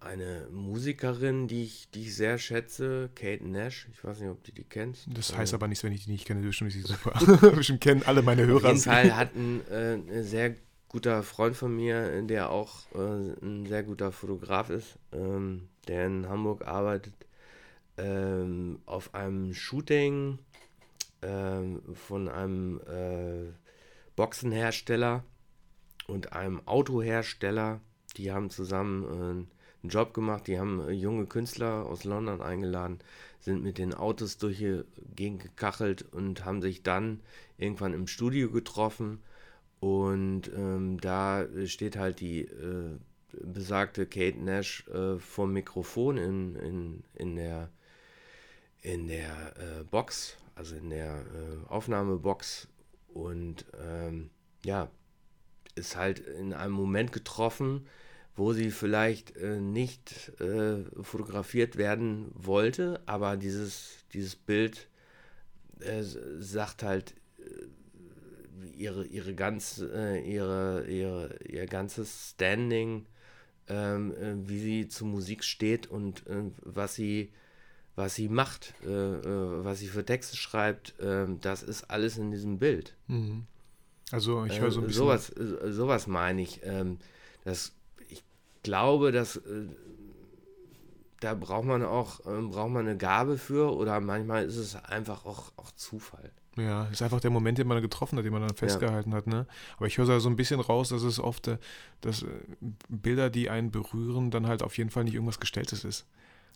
[0.03, 3.87] eine, Musikerin, die ich, die ich sehr schätze, Kate Nash.
[3.93, 5.09] Ich weiß nicht, ob du die kennst.
[5.15, 6.41] Das heißt äh, aber nichts, wenn ich die nicht kenne.
[6.41, 7.51] Bestimmt ist sie super.
[7.55, 8.57] Bestimmt kennen alle meine Hörer.
[8.57, 10.55] Auf jeden Fall hat ein, äh, sehr
[10.89, 16.31] guter Freund von mir, der auch äh, ein sehr guter Fotograf ist, ähm, der in
[16.31, 17.13] Hamburg arbeitet,
[17.99, 20.39] ähm, auf einem Shooting
[21.23, 23.53] ähm, von einem äh,
[24.17, 25.25] Boxenhersteller
[26.07, 27.81] und einem Autohersteller.
[28.17, 32.99] Die haben zusammen äh, einen Job gemacht, die haben äh, junge Künstler aus London eingeladen,
[33.41, 34.83] sind mit den Autos durch die
[35.15, 37.21] Gegend gekachelt und haben sich dann
[37.57, 39.23] irgendwann im Studio getroffen.
[39.81, 42.99] Und ähm, da steht halt die äh,
[43.33, 47.71] besagte Kate Nash äh, vom Mikrofon in, in, in der,
[48.83, 52.69] in der äh, Box also in der äh, Aufnahmebox
[53.15, 54.29] und ähm,
[54.63, 54.91] ja,
[55.75, 57.87] ist halt in einem Moment getroffen,
[58.37, 64.89] wo sie vielleicht äh, nicht äh, fotografiert werden wollte, aber dieses, dieses Bild
[65.79, 73.07] äh, sagt halt äh, ihre, ihre ganz, äh, ihre, ihre, ihr ganzes Standing,
[73.67, 74.13] ähm,
[74.47, 76.23] wie sie zu Musik steht und
[76.63, 77.33] was sie
[78.01, 82.31] was sie macht, äh, äh, was sie für Texte schreibt, äh, das ist alles in
[82.31, 82.95] diesem Bild.
[83.07, 83.47] Mhm.
[84.11, 85.05] Also ich höre so ein äh, bisschen.
[85.05, 86.61] Sowas, äh, sowas meine ich.
[86.65, 86.99] Ähm,
[87.45, 87.73] das,
[88.09, 88.25] ich
[88.63, 89.67] glaube, dass äh,
[91.21, 95.27] da braucht man auch ähm, braucht man eine Gabe für oder manchmal ist es einfach
[95.27, 96.33] auch, auch Zufall.
[96.57, 99.19] Ja, ist einfach der Moment, den man getroffen hat, den man dann festgehalten ja.
[99.19, 99.27] hat.
[99.27, 99.47] Ne?
[99.77, 101.49] Aber ich höre so ein bisschen raus, dass es oft,
[102.01, 102.25] dass
[102.89, 106.07] Bilder, die einen berühren, dann halt auf jeden Fall nicht irgendwas Gestelltes ist.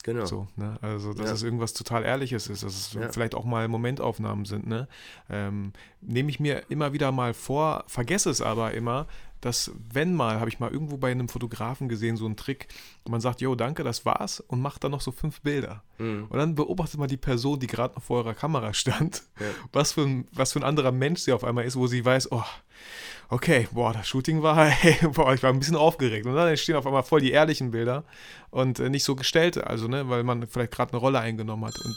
[0.04, 0.26] Genau.
[0.26, 0.76] So, ne?
[0.82, 1.32] Also, dass ja.
[1.32, 3.10] es irgendwas total Ehrliches ist, dass es ja.
[3.10, 4.66] vielleicht auch mal Momentaufnahmen sind.
[4.66, 4.86] Ne?
[5.30, 5.72] Ähm,
[6.02, 9.06] Nehme ich mir immer wieder mal vor, vergesse es aber immer,
[9.44, 12.68] dass wenn mal, habe ich mal irgendwo bei einem Fotografen gesehen, so einen Trick,
[13.06, 15.82] man sagt, jo, danke, das war's und macht dann noch so fünf Bilder.
[15.98, 16.28] Mhm.
[16.30, 19.46] Und dann beobachtet man die Person, die gerade noch vor eurer Kamera stand, ja.
[19.70, 22.32] was, für ein, was für ein anderer Mensch sie auf einmal ist, wo sie weiß,
[22.32, 22.42] oh,
[23.28, 26.24] okay, boah, das Shooting war, hey, boah, ich war ein bisschen aufgeregt.
[26.24, 28.04] Und dann entstehen auf einmal voll die ehrlichen Bilder
[28.50, 31.78] und äh, nicht so gestellte, also, ne, weil man vielleicht gerade eine Rolle eingenommen hat
[31.84, 31.94] und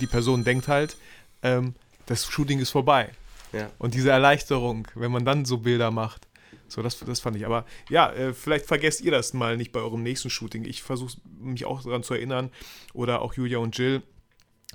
[0.00, 0.96] die Person denkt halt,
[1.44, 1.74] ähm,
[2.06, 3.10] das Shooting ist vorbei.
[3.52, 3.70] Ja.
[3.78, 6.26] Und diese Erleichterung, wenn man dann so Bilder macht,
[6.72, 7.46] so, das, das fand ich.
[7.46, 10.64] Aber ja, äh, vielleicht vergesst ihr das mal nicht bei eurem nächsten Shooting.
[10.64, 12.50] Ich versuche mich auch daran zu erinnern.
[12.92, 14.02] Oder auch Julia und Jill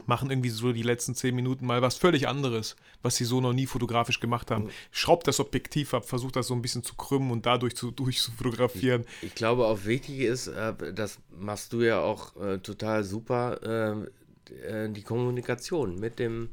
[0.05, 3.53] machen irgendwie so die letzten zehn Minuten mal was völlig anderes, was sie so noch
[3.53, 4.69] nie fotografisch gemacht haben.
[4.91, 8.19] Schraubt das Objektiv ab, versucht das so ein bisschen zu krümmen und dadurch zu, durch
[8.19, 9.05] zu fotografieren.
[9.21, 14.05] Ich, ich glaube auch wichtig ist, äh, das machst du ja auch äh, total super,
[14.05, 16.49] äh, die Kommunikation mit dem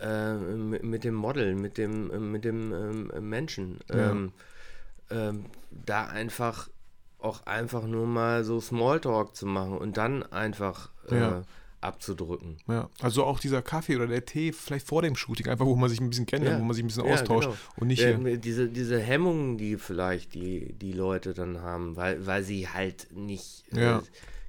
[0.00, 3.78] äh, mit dem Model, mit dem, mit dem ähm, Menschen.
[3.90, 4.10] Ja.
[4.10, 4.32] Ähm,
[5.10, 6.68] ähm, da einfach
[7.18, 11.42] auch einfach nur mal so Smalltalk zu machen und dann einfach äh, ja.
[11.80, 12.58] abzudrücken.
[12.66, 15.90] Ja, also auch dieser Kaffee oder der Tee vielleicht vor dem Shooting, einfach wo man
[15.90, 16.62] sich ein bisschen kennenlernt, ja.
[16.62, 17.58] wo man sich ein bisschen austauscht genau.
[17.76, 22.42] und nicht äh, diese, diese Hemmungen, die vielleicht die, die Leute dann haben, weil, weil
[22.42, 23.98] sie halt nicht ja.
[23.98, 24.02] äh,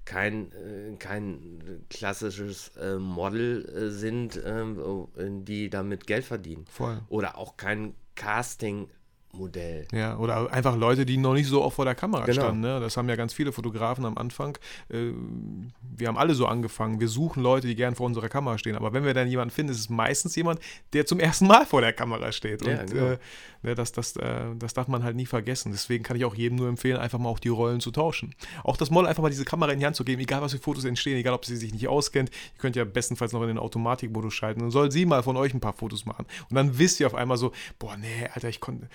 [0.05, 6.65] kein, äh, kein klassisches äh, Model äh, sind, ähm, die damit Geld verdienen.
[6.69, 6.99] Voll.
[7.09, 8.87] Oder auch kein Casting
[9.33, 9.87] Modell.
[9.91, 12.41] Ja, oder einfach Leute, die noch nicht so oft vor der Kamera genau.
[12.41, 12.61] standen.
[12.61, 12.79] Ne?
[12.79, 14.57] Das haben ja ganz viele Fotografen am Anfang.
[14.89, 16.99] Wir haben alle so angefangen.
[16.99, 18.75] Wir suchen Leute, die gern vor unserer Kamera stehen.
[18.75, 20.59] Aber wenn wir dann jemanden finden, ist es meistens jemand,
[20.93, 22.65] der zum ersten Mal vor der Kamera steht.
[22.65, 23.11] Ja, Und genau.
[23.11, 23.17] äh,
[23.63, 25.71] ne, das, das, äh, das darf man halt nie vergessen.
[25.71, 28.35] Deswegen kann ich auch jedem nur empfehlen, einfach mal auch die Rollen zu tauschen.
[28.63, 30.59] Auch das Model einfach mal diese Kamera in die Hand zu geben, egal was für
[30.59, 32.29] Fotos entstehen, egal ob sie sich nicht auskennt.
[32.29, 34.61] Ihr könnt ja bestenfalls noch in den Automatikmodus schalten.
[34.61, 36.25] Dann soll sie mal von euch ein paar Fotos machen.
[36.49, 38.87] Und dann wisst ihr auf einmal so, boah, nee, Alter, ich konnte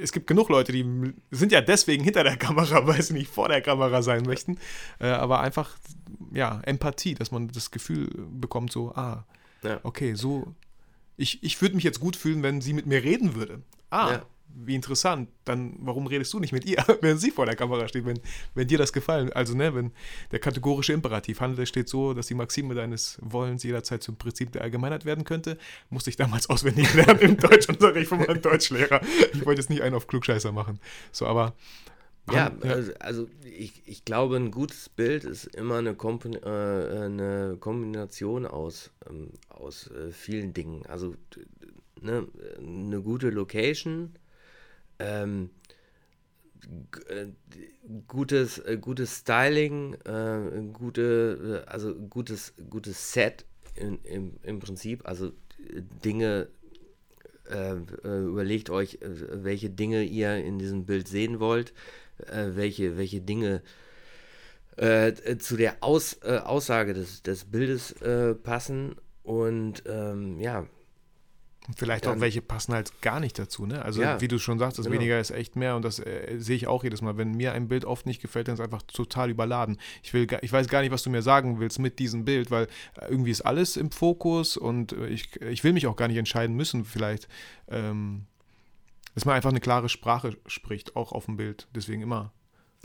[0.00, 3.48] es gibt genug Leute, die sind ja deswegen hinter der Kamera, weil sie nicht vor
[3.48, 4.58] der Kamera sein möchten.
[4.98, 5.76] Äh, aber einfach,
[6.32, 9.24] ja, Empathie, dass man das Gefühl bekommt, so, ah,
[9.62, 9.80] ja.
[9.82, 10.54] okay, so,
[11.20, 13.62] ich, ich würde mich jetzt gut fühlen, wenn sie mit mir reden würde.
[13.90, 17.56] Ah, ja wie interessant, dann warum redest du nicht mit ihr, wenn sie vor der
[17.56, 18.20] Kamera steht, wenn,
[18.54, 19.32] wenn dir das gefallen?
[19.32, 19.92] Also, ne, wenn
[20.32, 24.62] der kategorische Imperativ handelt, steht so, dass die Maxime deines Wollens jederzeit zum Prinzip der
[24.62, 29.00] Allgemeinheit werden könnte, musste ich damals auswendig lernen im Deutschunterricht von meinem Deutschlehrer.
[29.32, 30.78] Ich wollte jetzt nicht einen auf Klugscheißer machen.
[31.12, 31.54] So, aber.
[32.32, 32.52] Ja.
[32.62, 38.46] Also, also, ich, ich glaube, ein gutes Bild ist immer eine, Kompon äh, eine Kombination
[38.46, 40.86] aus, ähm, aus äh, vielen Dingen.
[40.86, 41.14] Also
[42.00, 42.26] ne,
[42.58, 44.14] eine gute Location,
[44.98, 45.50] ähm,
[47.08, 47.26] äh,
[48.06, 53.44] gutes, äh, gutes Styling, äh, gute, äh, also gutes, gutes Set
[53.74, 55.32] in, im, im Prinzip, also
[56.04, 56.48] Dinge,
[58.04, 61.74] überlegt euch, welche Dinge ihr in diesem Bild sehen wollt,
[62.28, 63.62] welche, welche Dinge
[64.76, 67.94] zu der Aus, Aussage des, des Bildes
[68.42, 70.66] passen und ähm, ja,
[71.76, 73.84] Vielleicht auch welche passen halt gar nicht dazu, ne?
[73.84, 74.98] Also ja, wie du schon sagst, das genau.
[74.98, 77.16] weniger ist echt mehr und das äh, sehe ich auch jedes Mal.
[77.16, 79.78] Wenn mir ein Bild oft nicht gefällt, dann ist es einfach total überladen.
[80.02, 82.64] Ich will, ich weiß gar nicht, was du mir sagen willst mit diesem Bild, weil
[82.96, 86.16] äh, irgendwie ist alles im Fokus und äh, ich, ich will mich auch gar nicht
[86.16, 87.28] entscheiden müssen, vielleicht.
[87.68, 88.26] Ähm,
[89.14, 91.68] dass man einfach eine klare Sprache spricht, auch auf dem Bild.
[91.74, 92.32] Deswegen immer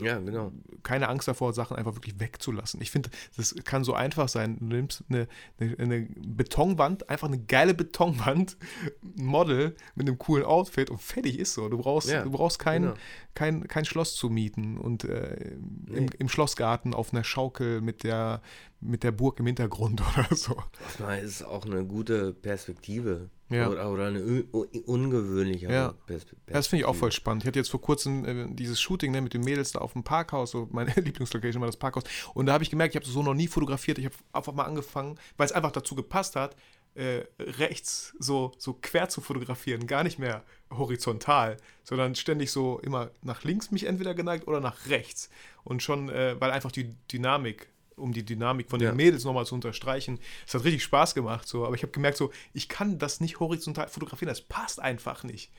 [0.00, 0.52] ja, genau.
[0.82, 2.80] Keine Angst davor, Sachen einfach wirklich wegzulassen.
[2.82, 4.58] Ich finde, das kann so einfach sein.
[4.58, 5.26] Du nimmst eine,
[5.58, 8.58] eine, eine, Betonwand, einfach eine geile Betonwand,
[9.02, 11.68] ein Model mit einem coolen Outfit und fertig ist so.
[11.68, 12.94] Du brauchst, ja, du brauchst kein, genau.
[13.34, 15.96] kein, kein Schloss zu mieten und äh, nee.
[15.96, 18.42] im, im, Schlossgarten auf einer Schaukel mit der,
[18.80, 20.62] mit der Burg im Hintergrund oder so.
[20.98, 23.30] Das ist auch eine gute Perspektive.
[23.48, 23.68] Ja.
[23.68, 25.92] Oder, oder eine ungewöhnliche ja.
[26.06, 26.52] Perspektive.
[26.52, 27.44] Das finde ich auch voll spannend.
[27.44, 30.02] Ich hatte jetzt vor kurzem äh, dieses Shooting ne, mit den Mädels da auf dem
[30.02, 32.02] Parkhaus, so meine Lieblingslocation war das Parkhaus.
[32.34, 33.98] Und da habe ich gemerkt, ich habe so noch nie fotografiert.
[33.98, 36.56] Ich habe einfach mal angefangen, weil es einfach dazu gepasst hat,
[36.96, 43.10] äh, rechts so, so quer zu fotografieren, gar nicht mehr horizontal, sondern ständig so immer
[43.22, 45.30] nach links mich entweder geneigt oder nach rechts.
[45.62, 48.94] Und schon, äh, weil einfach die Dynamik um die Dynamik von den ja.
[48.94, 50.18] Mädels nochmal zu unterstreichen.
[50.46, 53.40] Es hat richtig Spaß gemacht, so, aber ich habe gemerkt, so, ich kann das nicht
[53.40, 55.50] horizontal fotografieren, das passt einfach nicht.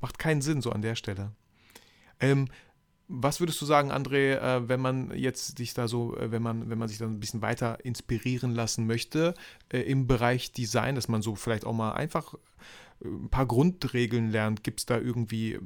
[0.00, 1.32] Macht keinen Sinn so an der Stelle.
[2.20, 2.48] Ähm,
[3.12, 6.70] was würdest du sagen, André, äh, wenn man jetzt sich da so, äh, wenn man,
[6.70, 9.34] wenn man sich dann ein bisschen weiter inspirieren lassen möchte
[9.68, 12.34] äh, im Bereich Design, dass man so vielleicht auch mal einfach
[13.04, 14.62] ein paar Grundregeln lernt?
[14.62, 15.58] Gibt es da irgendwie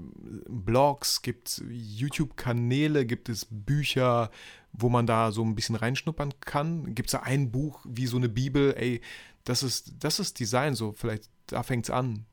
[0.48, 4.30] Blogs, gibt es YouTube-Kanäle, gibt es Bücher,
[4.76, 6.94] wo man da so ein bisschen reinschnuppern kann?
[6.94, 8.74] Gibt es da ein Buch wie so eine Bibel?
[8.76, 9.00] Ey,
[9.44, 12.26] das ist, das ist Design so, vielleicht da fängt es an.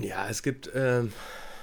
[0.00, 1.04] Ja, es gibt, äh,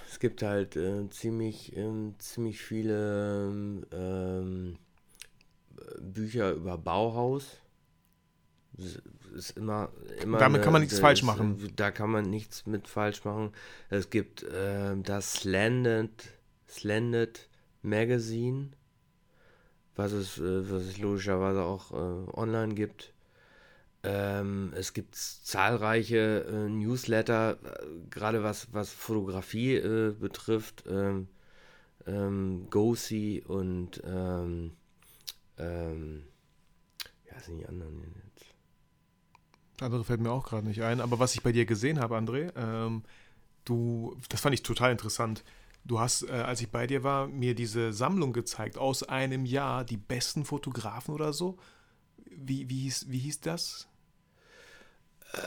[0.10, 4.78] es gibt halt äh, ziemlich, äh, ziemlich viele ähm,
[6.00, 7.58] Bücher über Bauhaus.
[9.36, 9.92] Ist immer,
[10.22, 11.72] immer Damit eine, kann man nichts falsch machen.
[11.76, 13.52] Da kann man nichts mit falsch machen.
[13.90, 16.24] Es gibt ähm, das Slanted,
[16.68, 17.50] Slanted
[17.84, 18.72] Magazine,
[19.96, 23.14] was es, äh, was es logischerweise auch äh, online gibt.
[24.06, 30.84] Ähm, es gibt zahlreiche äh, Newsletter, äh, gerade was, was Fotografie äh, betrifft.
[30.90, 31.28] Ähm,
[32.06, 34.72] ähm, GoSee und ähm,
[35.58, 36.24] ähm,
[37.30, 38.46] ja, sind die anderen jetzt?
[39.78, 41.02] Das andere fällt mir auch gerade nicht ein.
[41.02, 43.04] Aber was ich bei dir gesehen habe, André, ähm,
[43.66, 45.44] du, das fand ich total interessant.
[45.86, 49.84] Du hast, äh, als ich bei dir war, mir diese Sammlung gezeigt aus einem Jahr,
[49.84, 51.58] die besten Fotografen oder so.
[52.26, 53.88] Wie, wie, hieß, wie hieß das?
[55.34, 55.38] Äh,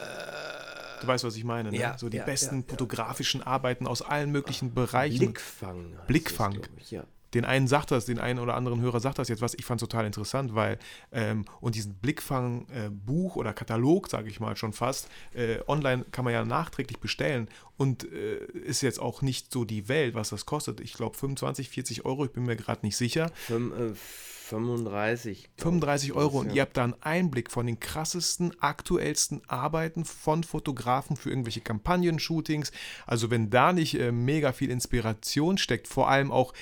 [1.00, 1.78] du weißt, was ich meine, ne?
[1.78, 5.18] Ja, so die ja, besten ja, fotografischen Arbeiten aus allen möglichen Bereichen.
[5.18, 5.96] Blickfang.
[6.06, 6.60] Blickfang.
[6.60, 7.04] Das, ich, ja
[7.36, 9.80] den einen sagt das, den einen oder anderen Hörer sagt das jetzt was, ich fand
[9.80, 10.78] es total interessant, weil,
[11.12, 16.24] ähm, und diesen Blickfang-Buch äh, oder Katalog, sage ich mal schon fast, äh, online kann
[16.24, 20.46] man ja nachträglich bestellen und äh, ist jetzt auch nicht so die Welt, was das
[20.46, 20.80] kostet.
[20.80, 23.30] Ich glaube 25, 40 Euro, ich bin mir gerade nicht sicher.
[23.34, 23.98] Fünf,
[24.46, 25.48] 35.
[25.56, 31.16] 35 Euro und ihr habt da einen Einblick von den krassesten, aktuellsten Arbeiten von Fotografen
[31.16, 32.70] für irgendwelche Kampagnen-Shootings.
[33.06, 36.56] Also wenn da nicht äh, mega viel Inspiration steckt, vor allem auch äh,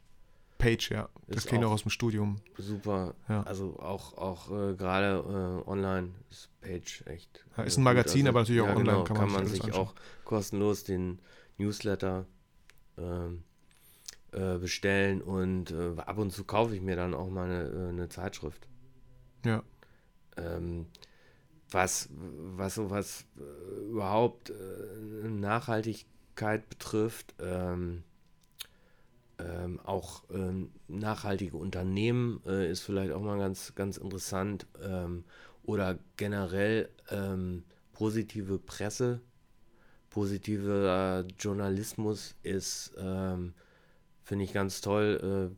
[0.61, 1.09] Page, ja.
[1.27, 2.37] Das kenne ich auch- aus dem Studium.
[2.57, 3.15] Super.
[3.27, 3.43] Ja.
[3.43, 7.45] Also auch, auch äh, gerade äh, online ist Page echt.
[7.57, 7.83] Ja, ist äh, ein gut.
[7.85, 9.87] Magazin, aber natürlich auch ja, online Genau, kann kann man man, sich anschauen.
[9.87, 11.19] auch kostenlos den
[11.57, 12.25] Newsletter
[12.97, 13.43] ähm,
[14.31, 17.89] äh, bestellen und äh, ab und zu kaufe ich mir dann auch mal eine, äh,
[17.89, 18.67] eine Zeitschrift.
[19.45, 19.63] Ja.
[20.37, 20.85] ähm,
[21.71, 28.03] was, was sowas äh, überhaupt äh, Nachhaltigkeit betrifft, ähm,
[29.41, 35.23] ähm, auch ähm, nachhaltige Unternehmen äh, ist vielleicht auch mal ganz, ganz interessant ähm,
[35.63, 37.63] oder generell ähm,
[37.93, 39.21] positive Presse,
[40.09, 43.53] positiver Journalismus ist, ähm,
[44.23, 45.55] finde ich ganz toll, äh,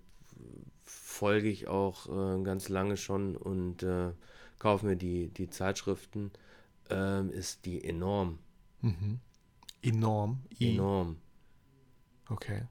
[0.84, 4.12] folge ich auch äh, ganz lange schon und äh,
[4.60, 6.32] kaufe mir die, die Zeitschriften,
[6.90, 8.40] ähm, ist die enorm,
[8.82, 9.20] Mhm.
[9.82, 10.44] Enorm.
[10.60, 10.76] I.
[10.76, 11.18] enorm.
[12.30, 12.68] Okay.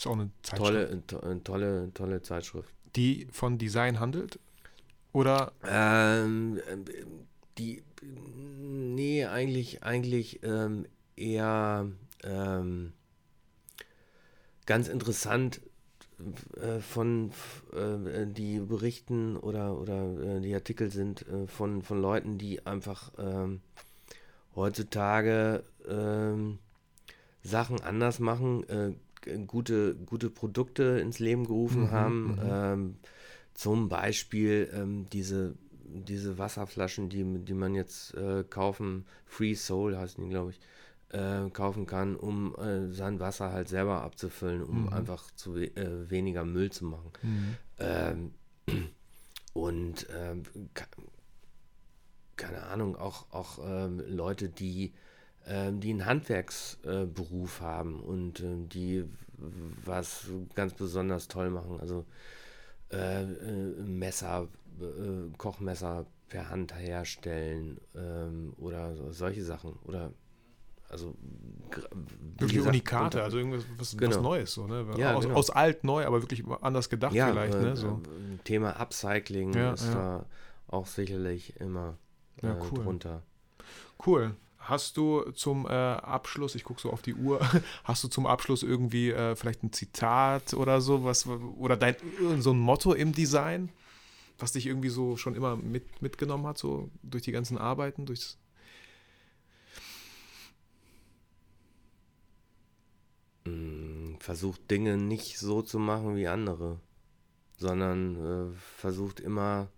[0.00, 1.08] Ist auch eine Zeitschrift.
[1.08, 2.72] Tolle, to, tolle, tolle Zeitschrift.
[2.96, 4.38] Die von Design handelt?
[5.12, 5.52] Oder?
[5.62, 6.86] Ähm, ähm,
[7.58, 10.86] die, nee, eigentlich, eigentlich ähm,
[11.16, 11.86] eher
[12.24, 12.94] ähm,
[14.64, 15.60] ganz interessant
[16.58, 17.30] äh, von
[17.74, 23.12] äh, die Berichten oder, oder äh, die Artikel sind äh, von, von Leuten, die einfach
[23.18, 23.60] ähm,
[24.56, 26.58] heutzutage ähm,
[27.42, 28.64] Sachen anders machen,
[29.46, 32.34] gute, gute Produkte ins Leben gerufen Mhm, haben.
[32.34, 32.40] mhm.
[32.40, 32.96] Ähm,
[33.54, 40.22] zum Beispiel ähm, diese, diese Wasserflaschen, die, die man jetzt äh, kaufen, Free Soul heißen
[40.24, 40.60] die, glaube ich,
[41.16, 44.90] äh, kaufen kann, um äh, sein Wasser halt selber abzufüllen, um Mhm.
[44.90, 47.12] einfach zu we äh, weniger Müll zu machen.
[47.22, 47.58] Mhm.
[47.78, 48.32] Ähm,
[49.54, 50.44] und ähm,
[50.74, 50.86] ke-
[52.36, 54.92] keine Ahnung, auch, auch ähm, Leute, die,
[55.46, 59.04] die einen Handwerksberuf äh, Beruf haben und ähm, die
[59.84, 61.80] was ganz besonders toll machen.
[61.80, 62.04] Also
[62.92, 64.48] äh, äh, Messer,
[64.80, 69.72] äh, Kochmesser per Hand herstellen ähm, oder so, solche Sachen.
[69.84, 70.12] Oder
[70.88, 71.14] also
[72.38, 74.20] Wirklich gesagt, Unikate, also irgendwas was, was Genau.
[74.22, 74.86] Neues, so, ne?
[74.96, 75.36] Ja, aus, genau.
[75.36, 77.76] aus alt neu, aber wirklich anders gedacht ja, vielleicht, äh, ne?
[77.76, 77.88] So.
[77.88, 80.26] äh, Thema Upcycling Ja, ist da
[80.66, 81.96] auch sicherlich immer
[82.42, 82.84] Ja, äh, cool.
[82.84, 83.22] drunter.
[84.04, 84.34] Cool.
[84.60, 87.40] Hast du zum äh, Abschluss, ich gucke so auf die Uhr,
[87.84, 91.96] hast du zum Abschluss irgendwie äh, vielleicht ein Zitat oder so, was, oder dein,
[92.38, 93.70] so ein Motto im Design,
[94.38, 98.38] was dich irgendwie so schon immer mit, mitgenommen hat, so durch die ganzen Arbeiten, durchs,
[103.44, 106.78] Mm, Versucht Dinge nicht so zu machen wie andere,
[107.56, 109.68] sondern äh, versucht immer,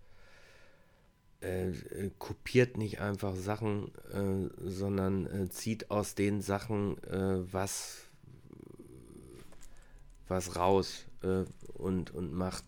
[1.43, 8.07] äh, äh, kopiert nicht einfach Sachen, äh, sondern äh, zieht aus den Sachen äh, was,
[10.27, 11.43] was raus äh,
[11.73, 12.65] und, und macht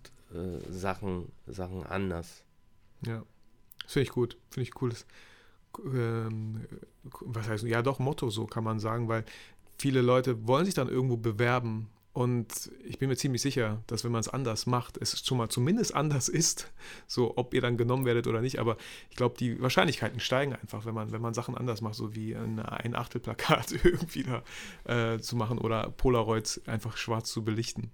[0.70, 2.44] Sachen, Sachen anders.
[3.06, 3.24] Ja,
[3.88, 4.38] finde ich gut.
[4.50, 5.06] Finde ich cooles.
[5.86, 6.66] Ähm,
[7.22, 9.24] was heißt, ja doch, Motto, so kann man sagen, weil
[9.78, 14.12] viele Leute wollen sich dann irgendwo bewerben und ich bin mir ziemlich sicher, dass wenn
[14.14, 16.72] man es anders macht, es schon mal zumindest anders ist,
[17.08, 18.78] so ob ihr dann genommen werdet oder nicht, aber
[19.10, 22.34] ich glaube, die Wahrscheinlichkeiten steigen einfach, wenn man, wenn man Sachen anders macht, so wie
[22.34, 24.44] ein, ein Achtelplakat irgendwie da
[24.86, 27.92] äh, zu machen oder Polaroids einfach schwarz zu belichten.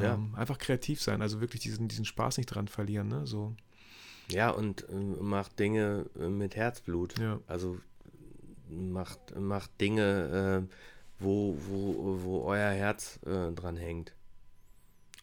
[0.00, 0.14] Ja.
[0.14, 3.26] Ähm, einfach kreativ sein, also wirklich diesen, diesen Spaß nicht dran verlieren, ne?
[3.26, 3.54] So,
[4.30, 7.18] Ja, und äh, macht Dinge äh, mit Herzblut.
[7.18, 7.38] ja.
[7.46, 7.78] Also
[8.70, 10.74] macht, macht Dinge, äh,
[11.22, 14.12] wo, wo, wo euer Herz äh, dran hängt.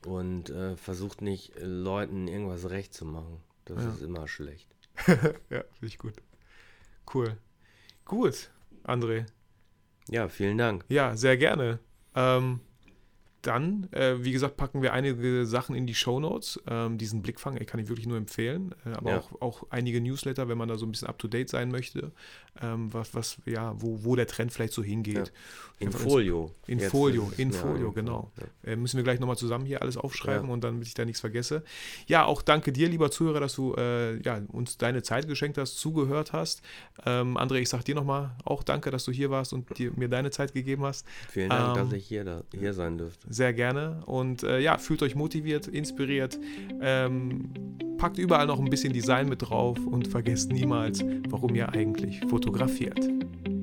[0.05, 3.41] Und äh, versucht nicht Leuten irgendwas recht zu machen.
[3.65, 3.91] Das Ja.
[3.91, 4.67] ist immer schlecht.
[5.49, 6.13] Ja, finde ich gut.
[7.13, 7.37] Cool.
[8.05, 8.49] Gut,
[8.83, 9.25] André.
[10.09, 10.85] Ja, vielen Dank.
[10.89, 11.79] Ja, sehr gerne.
[12.15, 12.59] Ähm,
[13.41, 16.61] dann, äh, wie gesagt, packen wir einige Sachen in die Shownotes.
[16.67, 18.75] Ähm, diesen Blickfang ey, kann ich wirklich nur empfehlen.
[18.85, 19.17] Äh, aber Ja.
[19.19, 22.11] auch, auch einige Newsletter, wenn man da so ein bisschen up-to-date sein möchte.
[22.61, 25.31] Ähm, was, was, ja, wo, wo der Trend vielleicht so hingeht.
[25.79, 26.51] In Einfach Folio.
[26.67, 27.93] In Jetzt Folio, in Folio, eingefallen.
[27.95, 28.31] genau.
[28.65, 28.71] Ja.
[28.71, 30.53] Äh, müssen wir gleich nochmal zusammen hier alles aufschreiben Ja.
[30.53, 31.63] und dann, damit ich da nichts vergesse.
[32.07, 35.77] Ja, auch danke dir, lieber Zuhörer, dass du äh, ja, uns deine Zeit geschenkt hast,
[35.79, 36.61] zugehört hast.
[37.05, 40.09] Ähm, André, ich sag dir nochmal auch danke, dass du hier warst und dir, mir
[40.09, 41.05] deine Zeit gegeben hast.
[41.29, 43.25] Vielen Dank, Ähm, dass ich hier, da, hier sein dürfte.
[43.33, 44.01] Sehr gerne.
[44.05, 46.37] Und äh, ja, fühlt euch motiviert, inspiriert.
[46.81, 47.53] Ähm,
[47.97, 53.58] packt überall noch ein bisschen Design mit drauf und vergesst niemals, warum ihr eigentlich fotografiert.